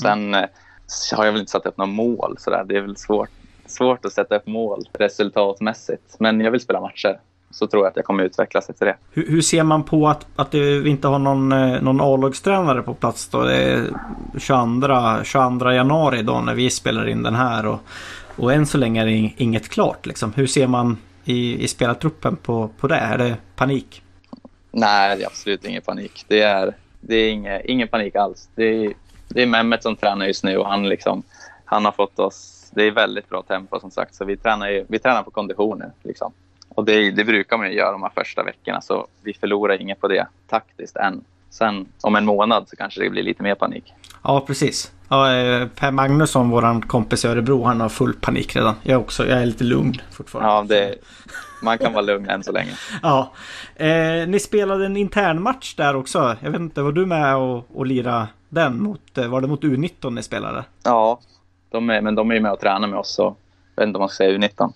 Sen 0.01 0.33
eh, 0.33 0.45
så 0.87 1.15
har 1.15 1.25
jag 1.25 1.31
väl 1.31 1.41
inte 1.41 1.51
satt 1.51 1.65
upp 1.65 1.77
några 1.77 1.91
mål 1.91 2.35
sådär. 2.39 2.63
Det 2.67 2.77
är 2.77 2.81
väl 2.81 2.97
svårt, 2.97 3.29
svårt 3.71 4.05
att 4.05 4.13
sätta 4.13 4.35
upp 4.35 4.47
mål 4.47 4.83
resultatmässigt. 4.93 6.15
Men 6.19 6.41
jag 6.41 6.51
vill 6.51 6.61
spela 6.61 6.81
matcher. 6.81 7.19
Så 7.51 7.67
tror 7.67 7.83
jag 7.83 7.89
att 7.89 7.95
jag 7.95 8.05
kommer 8.05 8.23
utvecklas 8.23 8.69
efter 8.69 8.85
det. 8.85 8.95
Hur, 9.11 9.27
hur 9.27 9.41
ser 9.41 9.63
man 9.63 9.83
på 9.83 10.07
att, 10.07 10.25
att 10.35 10.53
vi 10.53 10.89
inte 10.89 11.07
har 11.07 11.19
någon, 11.19 11.51
eh, 11.51 11.81
någon 11.81 12.01
A-lagstränare 12.01 12.81
på 12.81 12.93
plats 12.93 13.27
då? 13.27 13.43
Det 13.43 13.55
är 13.55 13.83
22, 14.39 15.23
22 15.23 15.71
januari 15.71 16.21
då 16.21 16.41
när 16.41 16.53
vi 16.53 16.69
spelar 16.69 17.07
in 17.07 17.23
den 17.23 17.35
här 17.35 17.65
och, 17.65 17.79
och 18.35 18.53
än 18.53 18.65
så 18.65 18.77
länge 18.77 19.01
är 19.01 19.05
det 19.05 19.11
ing- 19.11 19.33
inget 19.37 19.69
klart 19.69 20.05
liksom. 20.05 20.33
Hur 20.33 20.47
ser 20.47 20.67
man 20.67 20.97
i, 21.23 21.63
i 21.63 21.67
spelartruppen 21.67 22.35
på, 22.35 22.69
på 22.79 22.87
det? 22.87 22.95
Är 22.95 23.17
det 23.17 23.35
panik? 23.55 24.01
Nej, 24.71 25.17
det 25.17 25.23
är 25.23 25.27
absolut 25.27 25.65
ingen 25.65 25.81
panik. 25.81 26.25
Det 26.27 26.41
är, 26.41 26.75
det 27.01 27.15
är 27.15 27.31
inge, 27.31 27.61
ingen 27.65 27.87
panik 27.87 28.15
alls. 28.15 28.49
Det 28.55 28.63
är, 28.85 28.93
det 29.27 29.41
är 29.41 29.47
Mehmet 29.47 29.83
som 29.83 29.95
tränar 29.95 30.25
just 30.25 30.43
nu 30.43 30.57
och 30.57 30.67
han, 30.67 30.89
liksom, 30.89 31.23
han 31.65 31.85
har 31.85 31.91
fått 31.91 32.19
oss... 32.19 32.57
Det 32.71 32.83
är 32.83 32.91
väldigt 32.91 33.29
bra 33.29 33.41
tempo 33.41 33.79
som 33.79 33.91
sagt, 33.91 34.15
så 34.15 34.25
vi 34.25 34.37
tränar, 34.37 34.69
ju, 34.69 34.85
vi 34.89 34.99
tränar 34.99 35.23
på 35.23 35.31
kondition 35.31 35.79
nu. 35.79 35.91
Liksom. 36.03 36.33
Och 36.69 36.85
det, 36.85 37.11
det 37.11 37.25
brukar 37.25 37.57
man 37.57 37.67
ju 37.67 37.77
göra 37.77 37.91
de 37.91 38.03
här 38.03 38.11
första 38.15 38.43
veckorna, 38.43 38.81
så 38.81 39.07
vi 39.21 39.33
förlorar 39.33 39.81
inget 39.81 40.01
på 40.01 40.07
det 40.07 40.27
taktiskt 40.47 40.95
än. 40.95 41.23
Sen 41.49 41.87
om 42.01 42.15
en 42.15 42.25
månad 42.25 42.69
så 42.69 42.75
kanske 42.75 43.03
det 43.03 43.09
blir 43.09 43.23
lite 43.23 43.43
mer 43.43 43.55
panik. 43.55 43.93
Ja, 44.23 44.43
precis. 44.47 44.91
Ja, 45.09 45.33
eh, 45.33 45.67
per 45.67 45.91
Magnusson, 45.91 46.49
våran 46.49 46.81
kompis 46.81 47.25
i 47.25 47.27
Örebro, 47.27 47.63
han 47.63 47.81
har 47.81 47.89
full 47.89 48.13
panik 48.13 48.55
redan. 48.55 48.75
Jag 48.83 49.01
också. 49.01 49.27
Jag 49.27 49.41
är 49.41 49.45
lite 49.45 49.63
lugn 49.63 50.01
fortfarande. 50.11 50.75
Ja, 50.75 50.81
det, 50.81 50.95
man 51.61 51.77
kan 51.77 51.93
vara 51.93 52.01
lugn 52.05 52.29
än 52.29 52.43
så 52.43 52.51
länge. 52.51 52.71
Ja. 53.01 53.31
Eh, 53.75 54.27
ni 54.27 54.39
spelade 54.39 54.85
en 54.85 54.97
intern 54.97 55.41
match 55.41 55.75
där 55.75 55.95
också. 55.95 56.35
Jag 56.41 56.51
vet 56.51 56.61
inte, 56.61 56.81
var 56.81 56.91
du 56.91 57.05
med 57.05 57.35
och, 57.35 57.65
och 57.73 57.85
lira 57.85 58.27
den? 58.49 58.83
Mot, 58.83 59.17
eh, 59.17 59.27
var 59.27 59.41
det 59.41 59.47
mot 59.47 59.61
U19 59.63 60.09
ni 60.09 60.23
spelade? 60.23 60.63
Ja, 60.83 61.19
de 61.71 61.89
är, 61.89 62.01
men 62.01 62.15
de 62.15 62.31
är 62.31 62.35
ju 62.35 62.41
med 62.41 62.51
och 62.51 62.59
tränar 62.59 62.87
med 62.87 62.99
oss, 62.99 63.13
så 63.13 63.35
jag 63.75 63.81
vet 63.81 63.87
inte 63.87 63.97
om 63.97 64.01
man 64.01 64.09
ska 64.09 64.15
säga 64.23 64.37
U19. 64.37 64.73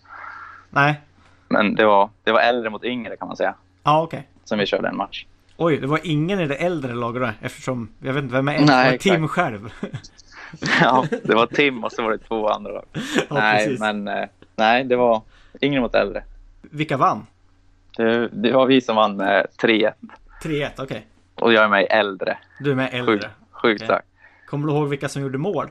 Nej. 0.69 1.01
Men 1.47 1.75
det 1.75 1.85
var, 1.85 2.09
det 2.23 2.31
var 2.31 2.39
äldre 2.39 2.69
mot 2.69 2.83
yngre 2.83 3.15
kan 3.17 3.27
man 3.27 3.37
säga, 3.37 3.55
Ja, 3.83 4.01
okej. 4.03 4.27
som 4.43 4.59
vi 4.59 4.65
körde 4.65 4.87
en 4.87 4.97
match. 4.97 5.25
Oj, 5.57 5.77
det 5.77 5.87
var 5.87 5.99
ingen 6.03 6.39
i 6.39 6.47
det 6.47 6.55
äldre 6.55 6.93
laget 6.93 7.21
då, 7.21 7.29
eftersom 7.41 7.89
jag 7.99 8.13
vet 8.13 8.23
inte 8.23 8.35
vem 8.35 8.47
är 8.47 8.53
äldst. 8.53 8.67
Nej, 8.67 8.85
Det 9.03 9.09
var 9.09 9.15
Tim 9.17 9.27
själv. 9.27 9.73
Ja, 10.81 11.05
det 11.23 11.35
var 11.35 11.45
Tim 11.47 11.83
och 11.83 11.91
så 11.91 12.03
var 12.03 12.11
det 12.11 12.17
två 12.17 12.47
andra 12.47 12.71
lag. 12.71 12.85
ja, 12.93 13.01
nej, 13.29 13.65
precis. 13.65 13.79
men 13.79 14.07
eh, 14.07 14.25
nej, 14.55 14.83
det 14.83 14.95
var 14.95 15.21
yngre 15.61 15.81
mot 15.81 15.95
äldre. 15.95 16.23
Vilka 16.61 16.97
vann? 16.97 17.25
Det, 17.97 18.27
det 18.27 18.51
var 18.51 18.65
vi 18.65 18.81
som 18.81 18.95
vann 18.95 19.17
med 19.17 19.47
3-1 19.61 19.93
3-1, 20.43 20.69
okej. 20.77 21.05
och 21.35 21.53
jag 21.53 21.63
är 21.63 21.67
med 21.67 21.81
i 21.83 21.85
äldre. 21.85 22.37
Du 22.59 22.71
är 22.71 22.75
med 22.75 22.93
äldre. 22.93 23.29
Sjukt, 23.51 23.83
starkt. 23.83 24.07
Kommer 24.47 24.67
du 24.67 24.73
ihåg 24.73 24.87
vilka 24.89 25.09
som 25.09 25.21
gjorde 25.21 25.37
mål? 25.37 25.67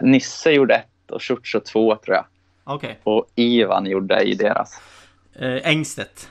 Nisse 0.00 0.50
gjorde 0.50 0.74
ett 0.74 1.10
och 1.10 1.22
Schurzo 1.22 1.60
två 1.60 1.96
tror 1.96 2.16
jag. 2.16 2.24
Okej. 2.64 2.98
Och 3.04 3.26
Ivan 3.34 3.86
gjorde 3.86 4.20
i 4.22 4.34
deras. 4.34 4.80
Eh, 5.34 5.68
Engstedt. 5.70 6.30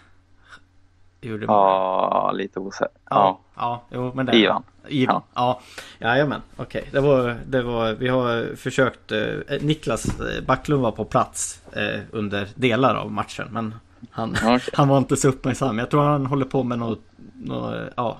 Gjorde. 1.21 1.45
Ja, 1.45 2.31
lite 2.35 2.59
osäker. 2.59 2.87
Ja, 3.09 3.41
Ja. 3.55 3.83
ja, 3.89 3.97
jo 3.97 4.11
men 4.15 4.25
det 4.25 4.35
Ivan. 4.37 4.63
Ivan. 4.87 5.21
Ja, 5.33 5.61
jajamän. 5.99 6.41
Okej, 6.55 6.89
det 6.91 6.99
var, 6.99 7.37
det 7.47 7.61
var, 7.61 7.93
vi 7.93 8.07
har 8.07 8.55
försökt, 8.55 9.11
eh, 9.11 9.21
Niklas 9.61 10.19
eh, 10.19 10.43
Backlund 10.45 10.81
var 10.81 10.91
på 10.91 11.05
plats 11.05 11.61
eh, 11.73 11.99
under 12.11 12.47
delar 12.55 12.95
av 12.95 13.11
matchen 13.11 13.47
men 13.51 13.75
han, 14.11 14.31
Okej. 14.43 14.59
han 14.73 14.87
var 14.87 14.97
inte 14.97 15.17
så 15.17 15.27
uppmärksam. 15.27 15.77
Jag 15.79 15.89
tror 15.91 16.03
han 16.03 16.25
håller 16.25 16.45
på 16.45 16.63
med 16.63 16.79
något, 16.79 17.01
något 17.33 17.75
ja, 17.95 18.17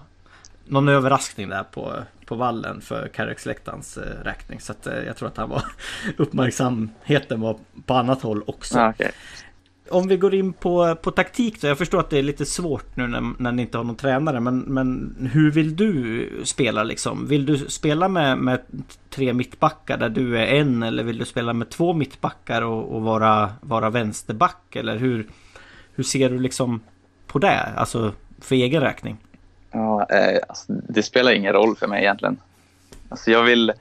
någon 0.65 0.87
överraskning 0.87 1.49
där 1.49 1.63
på, 1.63 1.93
på 2.25 2.35
vallen 2.35 2.81
för 2.81 3.07
Carricksläktarens 3.07 3.97
eh, 3.97 4.23
räkning. 4.23 4.59
Så 4.59 4.71
att, 4.71 4.87
eh, 4.87 4.99
jag 4.99 5.17
tror 5.17 5.27
att 5.27 5.37
han 5.37 5.49
var 5.49 5.63
uppmärksamheten 6.17 7.41
var 7.41 7.57
på 7.85 7.93
annat 7.93 8.21
håll 8.21 8.43
också. 8.47 8.79
Ja, 8.79 8.89
okej. 8.89 9.11
Om 9.89 10.07
vi 10.07 10.17
går 10.17 10.33
in 10.35 10.53
på, 10.53 10.95
på 10.95 11.11
taktik 11.11 11.61
då. 11.61 11.67
Jag 11.67 11.77
förstår 11.77 11.99
att 11.99 12.09
det 12.09 12.19
är 12.19 12.23
lite 12.23 12.45
svårt 12.45 12.95
nu 12.95 13.07
när, 13.07 13.33
när 13.37 13.51
ni 13.51 13.61
inte 13.61 13.77
har 13.77 13.85
någon 13.85 13.95
tränare. 13.95 14.39
Men, 14.39 14.59
men 14.59 15.15
hur 15.33 15.51
vill 15.51 15.75
du 15.75 16.29
spela 16.43 16.83
liksom? 16.83 17.27
Vill 17.27 17.45
du 17.45 17.57
spela 17.57 18.07
med, 18.07 18.37
med 18.37 18.61
tre 19.09 19.33
mittbackar 19.33 19.97
där 19.97 20.09
du 20.09 20.37
är 20.37 20.45
en? 20.45 20.83
Eller 20.83 21.03
vill 21.03 21.17
du 21.17 21.25
spela 21.25 21.53
med 21.53 21.69
två 21.69 21.93
mittbackar 21.93 22.61
och, 22.61 22.95
och 22.95 23.01
vara, 23.01 23.53
vara 23.61 23.89
vänsterback? 23.89 24.75
Eller 24.75 24.97
hur, 24.97 25.27
hur 25.95 26.03
ser 26.03 26.29
du 26.29 26.39
liksom 26.39 26.79
på 27.27 27.39
det? 27.39 27.59
Alltså 27.59 28.13
för 28.41 28.55
egen 28.55 28.81
räkning. 28.81 29.17
Ja, 29.73 30.05
eh, 30.09 30.39
alltså, 30.47 30.73
det 30.73 31.03
spelar 31.03 31.31
ingen 31.31 31.53
roll 31.53 31.75
för 31.75 31.87
mig 31.87 32.01
egentligen. 32.01 32.37
Alltså, 33.09 33.31
jag, 33.31 33.43
vill, 33.43 33.73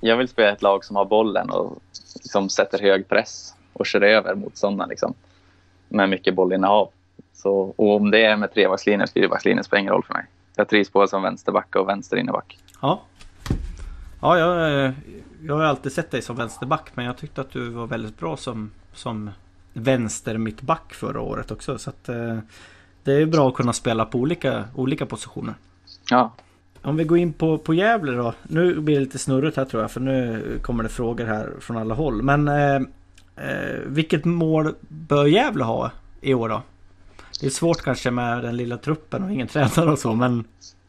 jag 0.00 0.16
vill 0.16 0.28
spela 0.28 0.52
ett 0.52 0.62
lag 0.62 0.84
som 0.84 0.96
har 0.96 1.04
bollen 1.04 1.50
och 1.50 1.78
liksom 2.14 2.48
sätter 2.48 2.78
hög 2.78 3.08
press 3.08 3.54
och 3.72 3.86
kör 3.86 4.00
över 4.00 4.34
motståndaren 4.34 4.90
liksom, 4.90 5.14
med 5.88 6.08
mycket 6.08 6.34
bollinnehav. 6.34 6.88
Så, 7.32 7.74
och 7.76 7.96
om 7.96 8.10
det 8.10 8.24
är 8.24 8.36
med 8.36 8.54
trebackslinjen 8.54 9.00
eller 9.00 9.12
fyrbackslinjen 9.12 9.64
spelar 9.64 9.80
ingen 9.80 9.92
roll 9.92 10.04
för 10.04 10.14
mig. 10.14 10.24
Jag 10.56 10.68
trivs 10.68 10.92
både 10.92 11.08
som 11.08 11.22
vänsterback 11.22 11.76
och 11.76 11.88
vänsterinneback. 11.88 12.58
Ja. 12.80 13.02
Ja, 14.20 14.38
jag, 14.38 14.84
eh, 14.84 14.92
jag 15.42 15.54
har 15.54 15.62
alltid 15.62 15.92
sett 15.92 16.10
dig 16.10 16.22
som 16.22 16.36
vänsterback. 16.36 16.90
Men 16.94 17.04
jag 17.04 17.16
tyckte 17.16 17.40
att 17.40 17.50
du 17.50 17.68
var 17.68 17.86
väldigt 17.86 18.18
bra 18.18 18.36
som, 18.36 18.70
som 18.94 19.30
vänster 19.72 20.38
mittback 20.38 20.94
förra 20.94 21.20
året 21.20 21.50
också. 21.50 21.78
Så 21.78 21.90
att 21.90 22.08
eh, 22.08 22.38
det 23.04 23.12
är 23.12 23.26
bra 23.26 23.48
att 23.48 23.54
kunna 23.54 23.72
spela 23.72 24.04
på 24.04 24.18
olika, 24.18 24.64
olika 24.74 25.06
positioner. 25.06 25.54
Ja, 26.10 26.32
Om 26.82 26.96
vi 26.96 27.04
går 27.04 27.18
in 27.18 27.32
på, 27.32 27.58
på 27.58 27.74
Gävle 27.74 28.12
då. 28.12 28.34
Nu 28.42 28.80
blir 28.80 28.94
det 28.94 29.00
lite 29.00 29.18
snurrigt 29.18 29.56
här 29.56 29.64
tror 29.64 29.82
jag. 29.82 29.90
För 29.90 30.00
nu 30.00 30.42
kommer 30.62 30.82
det 30.82 30.88
frågor 30.88 31.24
här 31.24 31.50
från 31.60 31.76
alla 31.76 31.94
håll. 31.94 32.22
Men 32.22 32.48
eh, 32.48 32.74
eh, 33.36 33.78
vilket 33.86 34.24
mål 34.24 34.74
bör 34.88 35.26
Gävle 35.26 35.64
ha 35.64 35.90
i 36.20 36.34
år 36.34 36.48
då? 36.48 36.62
Det 37.40 37.46
är 37.46 37.50
svårt 37.50 37.82
kanske 37.82 38.10
med 38.10 38.42
den 38.42 38.56
lilla 38.56 38.76
truppen 38.76 39.22
och 39.24 39.32
ingen 39.32 39.48
tränare 39.48 39.90
och 39.90 39.98
så. 39.98 40.14
Men 40.14 40.44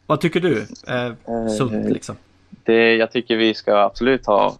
Vad 0.06 0.20
tycker 0.20 0.40
du? 0.40 0.66
Eh, 0.86 1.12
sunt 1.58 1.90
liksom. 1.90 2.16
Det, 2.64 2.96
jag 2.96 3.12
tycker 3.12 3.36
vi 3.36 3.54
ska 3.54 3.76
absolut 3.76 4.26
ha, 4.26 4.56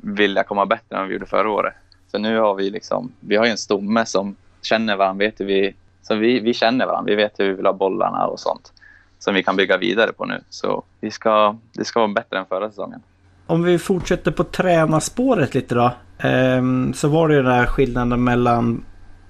vilja 0.00 0.44
komma 0.44 0.66
bättre 0.66 0.96
än 0.96 1.08
vi 1.08 1.14
gjorde 1.14 1.26
förra 1.26 1.50
året. 1.50 1.74
För 2.10 2.18
nu 2.18 2.38
har 2.38 2.54
vi 2.54 2.70
liksom, 2.70 3.12
vi 3.20 3.36
har 3.36 3.44
ju 3.44 3.50
en 3.50 3.58
stomme 3.58 4.06
som 4.06 4.36
känner 4.62 4.96
varandra, 4.96 5.24
vet 5.24 5.40
hur 5.40 5.46
vi, 5.46 5.74
så 6.04 6.14
vi, 6.14 6.40
vi 6.40 6.54
känner 6.54 6.86
varandra, 6.86 7.10
vi 7.10 7.16
vet 7.16 7.40
hur 7.40 7.48
vi 7.48 7.54
vill 7.54 7.66
ha 7.66 7.72
bollarna 7.72 8.26
och 8.26 8.40
sånt. 8.40 8.72
Som 9.18 9.34
vi 9.34 9.42
kan 9.42 9.56
bygga 9.56 9.76
vidare 9.76 10.12
på 10.12 10.24
nu. 10.24 10.40
Så 10.50 10.84
vi 11.00 11.10
ska, 11.10 11.56
det 11.72 11.84
ska 11.84 12.00
vara 12.00 12.12
bättre 12.12 12.38
än 12.38 12.46
förra 12.46 12.68
säsongen. 12.68 13.02
Om 13.46 13.62
vi 13.62 13.78
fortsätter 13.78 14.30
på 14.30 14.44
tränarspåret 14.44 15.54
lite 15.54 15.74
då. 15.74 15.92
ehm, 16.18 16.94
så 16.94 17.08
var 17.08 17.28
det 17.28 17.34
ju 17.34 17.42
den 17.42 17.52
här 17.52 17.66
skillnaden 17.66 18.24
mellan 18.24 18.84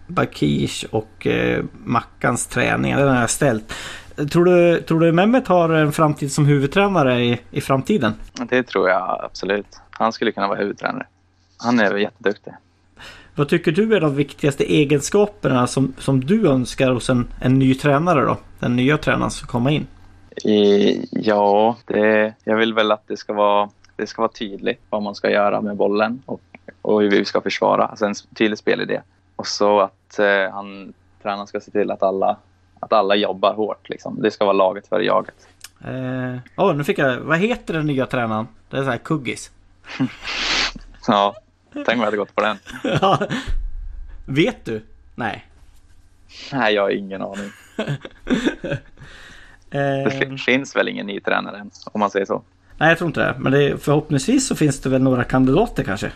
Bakish 0.06 0.84
och 0.90 1.26
eh, 1.26 1.64
Mackans 1.84 2.46
träning. 2.46 2.96
Den 2.96 3.08
har 3.08 3.20
jag 3.20 3.30
ställt. 3.30 3.72
Tror 4.32 4.44
du, 4.44 4.80
tror 4.80 5.00
du 5.00 5.12
Mehmet 5.12 5.48
har 5.48 5.68
en 5.68 5.92
framtid 5.92 6.32
som 6.32 6.46
huvudtränare 6.46 7.24
i, 7.24 7.40
i 7.50 7.60
framtiden? 7.60 8.14
Det 8.48 8.62
tror 8.62 8.88
jag 8.88 9.24
absolut. 9.24 9.80
Han 9.90 10.12
skulle 10.12 10.32
kunna 10.32 10.48
vara 10.48 10.58
huvudtränare. 10.58 11.06
Han 11.58 11.80
är 11.80 11.94
jätteduktig. 11.94 12.52
Vad 13.36 13.48
tycker 13.48 13.72
du 13.72 13.96
är 13.96 14.00
de 14.00 14.14
viktigaste 14.14 14.64
egenskaperna 14.72 15.66
som, 15.66 15.94
som 15.98 16.24
du 16.24 16.48
önskar 16.48 16.90
hos 16.90 17.10
en, 17.10 17.28
en 17.40 17.58
ny 17.58 17.74
tränare 17.74 18.24
då? 18.24 18.36
Den 18.58 18.76
nya 18.76 18.98
tränaren 18.98 19.30
som 19.30 19.48
kommer 19.48 19.70
in. 19.70 19.86
Ja, 21.10 21.76
det, 21.84 22.34
jag 22.44 22.56
vill 22.56 22.74
väl 22.74 22.92
att 22.92 23.08
det 23.08 23.16
ska, 23.16 23.32
vara, 23.32 23.70
det 23.96 24.06
ska 24.06 24.22
vara 24.22 24.32
tydligt 24.32 24.80
vad 24.90 25.02
man 25.02 25.14
ska 25.14 25.30
göra 25.30 25.60
med 25.60 25.76
bollen 25.76 26.22
och, 26.26 26.40
och 26.82 27.02
hur 27.02 27.10
vi 27.10 27.24
ska 27.24 27.40
försvara. 27.40 27.86
Alltså 27.86 28.06
en 28.06 28.14
tydlig 28.34 28.58
spelidé. 28.58 29.00
Och 29.36 29.46
så 29.46 29.80
att 29.80 30.18
eh, 30.18 30.52
han, 30.52 30.92
tränaren 31.22 31.46
ska 31.46 31.60
se 31.60 31.70
till 31.70 31.90
att 31.90 32.02
alla, 32.02 32.36
att 32.80 32.92
alla 32.92 33.14
jobbar 33.14 33.54
hårt. 33.54 33.88
Liksom. 33.88 34.22
Det 34.22 34.30
ska 34.30 34.44
vara 34.44 34.56
laget 34.56 34.86
före 34.86 35.04
jaget. 35.04 35.48
Eh, 35.84 36.64
oh, 36.64 36.76
nu 36.76 36.84
fick 36.84 36.98
jag... 36.98 37.20
Vad 37.20 37.38
heter 37.38 37.74
den 37.74 37.86
nya 37.86 38.06
tränaren? 38.06 38.48
Det 38.70 38.76
är 38.76 38.84
så 38.84 38.90
här 38.90 38.98
kuggis. 38.98 39.50
Ja, 41.06 41.34
tänk 41.74 41.88
om 41.88 41.98
jag 41.98 42.04
hade 42.04 42.16
gått 42.16 42.34
på 42.34 42.42
den. 42.42 42.56
Ja. 43.00 43.26
Vet 44.26 44.64
du? 44.64 44.82
Nej. 45.14 45.46
Nej, 46.52 46.74
jag 46.74 46.82
har 46.82 46.90
ingen 46.90 47.22
aning. 47.22 47.50
Det 48.60 48.80
Eh, 49.70 50.08
fin- 50.10 50.38
finns 50.38 50.76
väl 50.76 50.88
ingen 50.88 51.06
ny 51.06 51.20
tränare 51.20 51.58
än, 51.58 51.70
om 51.92 52.00
man 52.00 52.10
säger 52.10 52.26
så. 52.26 52.42
nej, 52.78 52.88
jag 52.88 52.98
tror 52.98 53.08
inte 53.08 53.20
det. 53.20 53.34
Men 53.38 53.52
det, 53.52 53.78
förhoppningsvis 53.82 54.46
så 54.46 54.56
finns 54.56 54.80
det 54.80 54.88
väl 54.88 55.02
några 55.02 55.24
kandidater 55.24 55.84
kanske. 55.84 56.12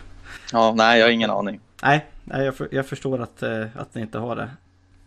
Ja, 0.53 0.73
nej, 0.77 0.99
jag 0.99 1.05
har 1.05 1.11
ingen 1.11 1.29
aning. 1.29 1.59
Nej, 1.83 2.05
nej 2.23 2.45
jag, 2.45 2.55
för, 2.55 2.67
jag 2.71 2.85
förstår 2.85 3.21
att, 3.21 3.43
eh, 3.43 3.63
att 3.75 3.95
ni 3.95 4.01
inte 4.01 4.17
har 4.19 4.35
det. 4.35 4.49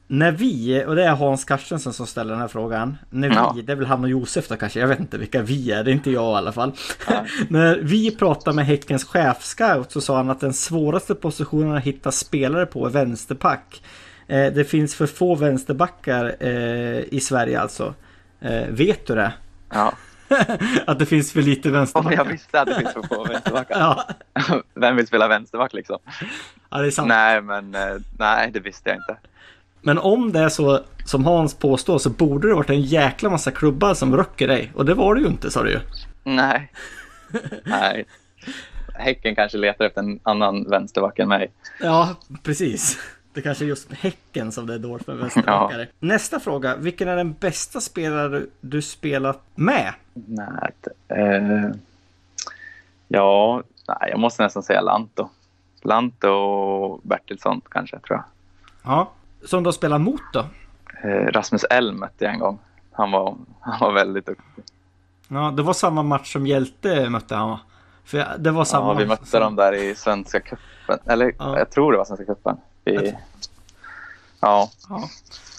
När 0.07 0.33
vi, 0.33 0.85
och 0.87 0.97
det 0.97 1.05
är 1.05 1.11
Hans 1.15 1.45
Carstensen 1.45 1.93
som 1.93 2.07
ställer 2.07 2.31
den 2.33 2.41
här 2.41 2.49
frågan. 2.49 2.99
När 3.11 3.29
vi, 3.29 3.35
Ja. 3.35 3.57
det 3.65 3.73
är 3.73 3.77
väl 3.77 3.87
han 3.87 4.05
och 4.05 4.11
Josef 4.11 4.49
då 4.49 4.57
kanske, 4.57 4.81
jag 4.81 4.89
vet 4.89 5.01
inte 5.01 5.19
vilka 5.19 5.43
vi 5.43 5.73
är, 5.73 5.85
det 5.85 5.91
är 5.91 5.93
inte 5.93 6.11
jag 6.11 6.33
i 6.33 6.37
alla 6.37 6.53
fall. 6.53 6.73
Nej. 7.11 7.25
När 7.49 7.79
vi 7.79 8.17
pratade 8.17 8.57
med 8.57 8.67
Häckens 8.67 9.05
chefscout 9.05 9.93
så 9.93 10.01
sa 10.01 10.17
han 10.17 10.31
att 10.31 10.41
den 10.41 10.53
svåraste 10.53 11.15
positionen 11.15 11.77
att 11.77 11.83
hitta 11.83 12.13
spelare 12.13 12.67
på 12.67 12.87
är 12.87 12.91
vänsterpack. 12.91 13.83
Eh, 14.27 14.53
det 14.53 14.65
finns 14.65 14.95
för 14.95 15.07
få 15.07 15.35
vänsterbackar 15.35 16.35
eh, 16.41 17.01
i 17.15 17.21
Sverige 17.23 17.61
alltså. 17.61 17.95
Eh, 18.41 18.67
vet 18.69 19.07
du 19.07 19.15
det? 19.15 19.33
Ja. 19.73 19.93
att 20.87 20.99
det 20.99 21.07
finns 21.07 21.33
för 21.33 21.43
lite 21.43 21.69
Om 21.69 21.75
vänsterbackar? 21.75 22.17
jag 22.17 22.25
visste 22.25 22.61
att 22.61 22.67
det 22.67 22.75
finns 22.75 22.93
för 22.93 23.03
få 23.03 23.25
vänsterbackar. 23.25 23.79
Ja, 24.45 24.63
Vem 24.75 24.97
vill 24.97 25.07
spela 25.07 25.29
vänsterback 25.29 25.73
liksom? 25.75 25.99
ja, 26.71 26.79
det 26.79 26.87
är 26.87 26.91
sant. 26.91 27.09
Nej, 27.09 27.41
men 27.43 27.75
eh, 27.75 27.97
nej, 28.19 28.51
det 28.53 28.61
visste 28.61 28.89
jag 28.91 28.97
inte. 28.99 29.17
Men 29.83 29.99
om 29.99 30.33
det 30.33 30.41
är 30.41 30.49
så 30.49 30.81
som 31.05 31.25
Hans 31.25 31.55
påstår 31.55 31.99
så 31.99 32.11
borde 32.11 32.49
det 32.49 32.55
varit 32.55 32.71
en 32.71 32.81
jäkla 32.81 33.31
massa 33.31 33.51
klubbar 33.51 33.95
som 33.95 34.17
röcker 34.17 34.49
dig. 34.49 34.73
Och 34.75 34.85
det 34.85 34.95
var 34.95 35.15
det 35.15 35.21
ju 35.21 35.27
inte 35.27 35.51
sa 35.51 35.63
du 35.63 35.71
ju. 35.71 35.81
Nej. 36.25 36.73
Nej. 37.65 38.05
Häcken 38.95 39.35
kanske 39.35 39.59
letar 39.59 39.85
efter 39.85 40.01
en 40.01 40.21
annan 40.23 40.65
vänsterback 40.71 41.19
än 41.19 41.29
mig. 41.29 41.53
Ja, 41.81 42.17
precis. 42.43 42.99
Det 43.35 43.43
kanske 43.43 43.65
är 43.65 43.67
just 43.67 43.93
Häcken 43.93 44.53
som 44.53 44.67
det 44.67 44.75
är 44.75 44.79
dåligt 44.79 45.07
med 45.07 45.17
vänsterbackare. 45.17 45.89
Nästa 46.01 46.41
fråga. 46.41 46.77
Vilken 46.77 47.09
är 47.09 47.17
den 47.17 47.33
bästa 47.33 47.81
spelare 47.81 48.43
du 48.61 48.83
spelat 48.83 49.41
med? 49.55 49.93
Nej. 50.15 50.73
Eh, 51.09 51.71
ja, 53.09 53.63
nej, 53.89 54.11
jag 54.11 54.21
måste 54.21 54.43
nästan 54.43 54.63
säga 54.63 54.81
Lanto. 54.81 55.29
Lanto 55.83 56.29
och 56.29 57.01
Bertilsson 57.03 57.61
kanske, 57.71 57.99
tror 57.99 58.19
jag. 58.19 58.25
Ja. 58.85 59.13
Som 59.45 59.63
du 59.63 59.67
har 59.67 59.73
spelat 59.73 60.01
mot 60.01 60.21
då? 60.33 60.47
Eh, 61.05 61.09
Rasmus 61.27 61.65
Elm 61.65 61.97
mötte 62.01 62.25
jag 62.25 62.35
en 62.35 62.39
gång. 62.41 62.59
Han 62.93 63.11
var, 63.11 63.37
han 63.61 63.81
var 63.81 63.93
väldigt 63.93 64.27
duktig. 64.27 64.65
Ja, 65.29 65.51
det 65.57 65.63
var 65.63 65.73
samma 65.73 66.03
match 66.03 66.33
som 66.33 66.47
Hjälte 66.47 67.09
mötte 67.11 67.35
han 67.35 67.51
va? 67.51 67.61
För 68.05 68.27
det 68.39 68.51
var 68.51 68.65
samma... 68.65 68.87
Ja, 68.93 68.99
vi 68.99 69.07
mötte 69.07 69.27
som- 69.27 69.41
dem 69.41 69.57
där 69.57 69.73
i 69.73 69.95
Svenska 69.95 70.41
cupen. 70.41 70.99
Eller 71.07 71.35
Ja. 71.39 71.59
jag 71.59 71.71
tror 71.71 71.93
det 71.93 71.99
var 71.99 72.05
Svenska 72.05 72.25
cupen. 72.27 72.57
Vi, 72.85 73.15
ja, 74.41 74.71
Ja. 74.89 75.09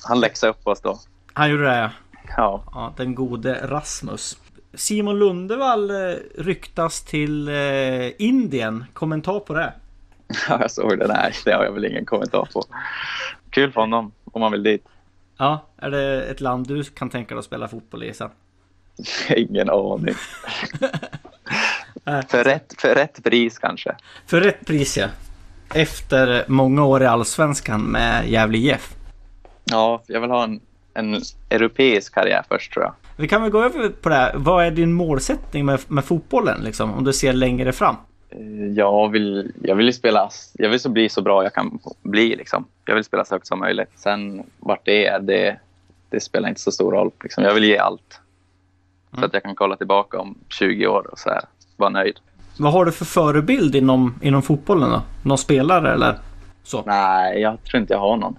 han 0.03 0.19
läxade 0.19 0.49
upp 0.51 0.67
oss 0.67 0.81
då. 0.81 0.99
Han 1.33 1.49
gjorde 1.49 1.63
det 1.63 1.77
ja. 1.77 1.89
Ja, 2.37 2.63
Ja, 2.73 2.93
den 2.97 3.15
gode 3.15 3.67
Rasmus. 3.67 4.37
Simon 4.73 5.19
Lundevall 5.19 5.89
eh, 5.89 6.15
ryktas 6.37 7.01
till 7.03 7.47
eh, 7.47 8.21
Indien. 8.21 8.85
Kommentar 8.93 9.39
på 9.39 9.53
det? 9.53 9.73
Ja, 10.49 10.57
jag 10.61 10.71
såg 10.71 10.99
det. 10.99 11.07
Nej, 11.07 11.33
det 11.45 11.51
har 11.51 11.63
jag 11.63 11.71
väl 11.71 11.85
ingen 11.85 12.05
kommentar 12.05 12.47
på. 12.53 12.63
Kul 13.49 13.71
för 13.71 13.81
honom 13.81 14.11
om 14.25 14.41
man 14.41 14.51
vill 14.51 14.63
dit. 14.63 14.85
Ja, 15.37 15.65
är 15.77 15.91
det 15.91 16.23
ett 16.23 16.41
land 16.41 16.67
du 16.67 16.83
kan 16.83 17.09
tänka 17.09 17.35
dig 17.35 17.39
att 17.39 17.45
spela 17.45 17.67
fotboll 17.67 18.03
i 18.03 18.13
sen? 18.13 18.29
Ingen 19.35 19.69
aning. 19.69 20.15
För 22.27 22.43
rätt, 22.43 22.73
för 22.77 22.95
rätt 22.95 23.23
pris 23.23 23.59
kanske. 23.59 23.95
För 24.25 24.41
rätt 24.41 24.65
pris 24.65 24.97
ja. 24.97 25.07
Efter 25.73 26.45
många 26.47 26.85
år 26.85 27.03
i 27.03 27.05
Allsvenskan 27.05 27.81
med 27.81 28.29
Gävle 28.29 28.57
IF. 28.57 28.95
Ja, 29.63 30.03
jag 30.07 30.21
vill 30.21 30.29
ha 30.29 30.43
en, 30.43 30.61
en 30.93 31.21
europeisk 31.49 32.13
karriär 32.13 32.43
först 32.49 32.73
tror 32.73 32.85
jag. 32.85 32.93
Vi 33.17 33.27
kan 33.27 33.41
väl 33.41 33.51
gå 33.51 33.63
över 33.63 33.89
på 33.89 34.09
det 34.09 34.15
här. 34.15 34.33
Vad 34.35 34.65
är 34.65 34.71
din 34.71 34.93
målsättning 34.93 35.65
med, 35.65 35.79
med 35.87 36.05
fotbollen 36.05 36.61
liksom? 36.61 36.93
Om 36.93 37.03
du 37.03 37.13
ser 37.13 37.33
längre 37.33 37.71
fram? 37.71 37.95
Eh, 38.35 38.65
Jag 38.75 39.09
vill, 39.11 39.51
jag 39.63 39.75
vill 39.75 39.93
spela, 39.93 40.29
jag 40.53 40.69
vill 40.69 40.79
så 40.79 40.89
bli 40.89 41.09
så 41.09 41.21
bra 41.21 41.43
jag 41.43 41.53
kan 41.53 41.79
bli 42.01 42.35
liksom. 42.35 42.65
Jag 42.85 42.95
vill 42.95 43.03
spela 43.03 43.25
så 43.25 43.35
högt 43.35 43.47
som 43.47 43.59
möjligt. 43.59 43.89
Sen 43.95 44.43
vart 44.59 44.85
det 44.85 45.05
är, 45.07 45.19
det, 45.19 45.59
det 46.09 46.19
spelar 46.19 46.49
inte 46.49 46.61
så 46.61 46.71
stor 46.71 46.91
roll. 46.91 47.11
Liksom. 47.23 47.43
Jag 47.43 47.53
vill 47.53 47.63
ge 47.63 47.77
allt. 47.77 48.19
Så 49.19 49.25
att 49.25 49.33
jag 49.33 49.43
kan 49.43 49.55
kolla 49.55 49.75
tillbaka 49.75 50.19
om 50.19 50.37
20 50.49 50.87
år 50.87 51.07
och 51.11 51.19
så 51.19 51.29
här, 51.29 51.41
vara 51.77 51.89
nöjd. 51.89 52.19
Vad 52.57 52.73
har 52.73 52.85
du 52.85 52.91
för 52.91 53.05
förebild 53.05 53.75
inom, 53.75 54.19
inom 54.21 54.41
fotbollen 54.41 54.89
då? 54.89 55.01
Någon 55.23 55.37
spelare 55.37 55.93
eller 55.93 56.19
så? 56.63 56.83
Nej, 56.85 57.41
jag 57.41 57.63
tror 57.63 57.81
inte 57.81 57.93
jag 57.93 57.99
har 57.99 58.17
någon. 58.17 58.35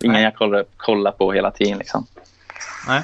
Ingen 0.00 0.12
Nej. 0.12 0.22
jag 0.22 0.34
kollar, 0.36 0.64
kollar 0.76 1.12
på 1.12 1.32
hela 1.32 1.50
tiden 1.50 1.78
liksom. 1.78 2.06
Nej. 2.88 3.02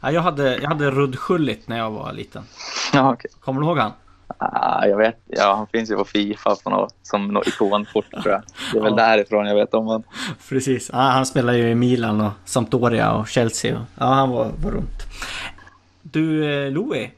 Ja, 0.00 0.10
jag 0.10 0.20
hade, 0.20 0.56
jag 0.56 0.68
hade 0.68 0.90
Rudd 0.90 1.18
Schullit 1.18 1.68
när 1.68 1.78
jag 1.78 1.90
var 1.90 2.12
liten. 2.12 2.42
Ja, 2.94 3.12
okej. 3.12 3.30
Kommer 3.40 3.60
du 3.60 3.66
ihåg 3.66 3.78
han? 3.78 3.92
Ah, 4.38 4.86
jag 4.86 4.96
vet, 4.96 5.18
ja, 5.26 5.54
han 5.54 5.66
finns 5.66 5.90
ju 5.90 5.96
på 5.96 6.04
Fifa 6.04 6.56
på 6.64 6.70
något, 6.70 6.94
som 7.02 7.28
något 7.28 7.46
ikonkort 7.46 8.10
tror 8.10 8.28
jag. 8.32 8.42
Det 8.72 8.78
är 8.78 8.82
väl 8.82 8.94
Ja. 8.96 9.04
därifrån 9.04 9.46
jag 9.46 9.54
vet 9.54 9.74
om 9.74 9.86
honom. 9.86 10.02
Precis. 10.48 10.90
Ja, 10.92 10.98
han 10.98 11.26
spelar 11.26 11.52
ju 11.52 11.68
i 11.70 11.74
Milan 11.74 12.20
och 12.20 12.32
Sampdoria 12.44 13.12
och 13.12 13.28
Chelsea. 13.28 13.76
och- 13.78 13.84
Ja, 13.98 14.06
han 14.06 14.30
var, 14.30 14.50
var 14.62 14.70
runt. 14.70 15.02
Du 16.02 16.52
eh, 16.66 16.70
Louis, 16.72 17.10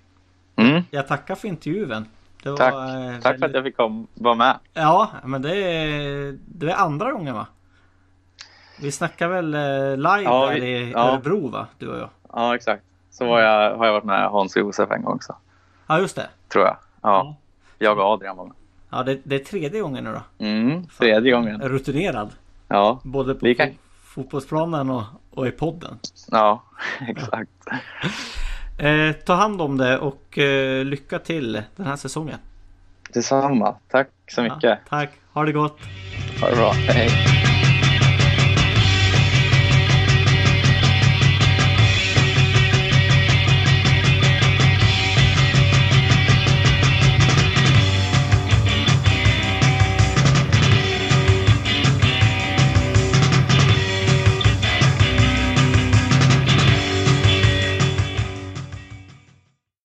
Mm, 0.56 0.82
jag 0.90 1.08
tackar 1.08 1.34
för 1.34 1.48
intervjun. 1.48 2.06
Var, 2.44 2.56
tack. 2.56 2.74
eh, 2.74 3.20
Tack 3.22 3.38
för 3.38 3.46
att 3.46 3.54
jag 3.54 3.64
fick 3.64 3.76
kom, 3.76 4.06
vara 4.14 4.34
med. 4.34 4.56
Ja, 4.74 5.10
men 5.24 5.42
det 5.42 5.56
är, 5.56 6.38
det 6.46 6.70
är 6.70 6.74
andra 6.76 7.12
gången 7.12 7.34
va? 7.34 7.46
Vi 8.80 8.92
snackar 8.92 9.28
väl 9.28 9.54
eh, 9.54 9.96
live 9.96 10.22
Ja, 10.22 10.46
vi- 10.46 10.60
i 10.60 10.90
ja. 10.90 10.98
Örebro 11.12 11.48
va? 11.48 11.66
Du 11.78 11.88
och 11.88 11.98
jag. 11.98 12.08
Ja, 12.32 12.54
exakt. 12.54 12.82
Så 13.10 13.24
jag, 13.24 13.76
har 13.76 13.86
jag 13.86 13.92
varit 13.92 14.04
med 14.04 14.28
Hans 14.28 14.56
Josef 14.56 14.90
en 14.90 15.02
gång 15.02 15.14
också, 15.14 15.36
Ja, 15.86 15.98
just 15.98 16.16
det. 16.16 16.28
tror 16.52 16.64
jag. 16.64 16.76
Ja. 17.04 17.36
Ja, 17.78 17.86
jag 17.86 17.98
och 17.98 18.04
Adrian 18.04 18.36
var 18.36 18.44
med. 18.44 18.54
Ja, 18.90 19.02
det, 19.02 19.18
det 19.24 19.34
är 19.34 19.38
tredje 19.38 19.80
gången 19.80 20.04
nu 20.04 20.12
då. 20.12 20.44
Mm, 20.44 20.86
tredje 20.98 21.32
gången. 21.32 21.60
Rutinerad. 21.62 22.30
Ja, 22.68 23.00
Både 23.02 23.34
på 23.34 23.54
kan- 23.54 23.68
fo- 23.68 23.74
fotbollsplanen 24.04 24.90
och, 24.90 25.02
och 25.30 25.46
i 25.46 25.50
podden. 25.50 25.98
ja, 26.30 26.62
exakt. 27.08 27.50
Eh, 28.78 29.12
ta 29.12 29.34
hand 29.34 29.60
om 29.62 29.76
det 29.76 29.98
och 29.98 30.38
eh, 30.38 30.84
lycka 30.84 31.18
till 31.18 31.62
den 31.76 31.86
här 31.86 31.96
säsongen. 31.96 32.38
Detsamma. 33.12 33.74
Tack 33.88 34.08
så 34.28 34.42
mycket. 34.42 34.62
Ja, 34.62 34.76
tack. 34.88 35.10
Ha 35.32 35.44
det 35.44 35.52
gott. 35.52 35.78
Ha 36.40 36.50
det 36.50 36.56
bra. 36.56 36.70
Hej. 36.72 37.10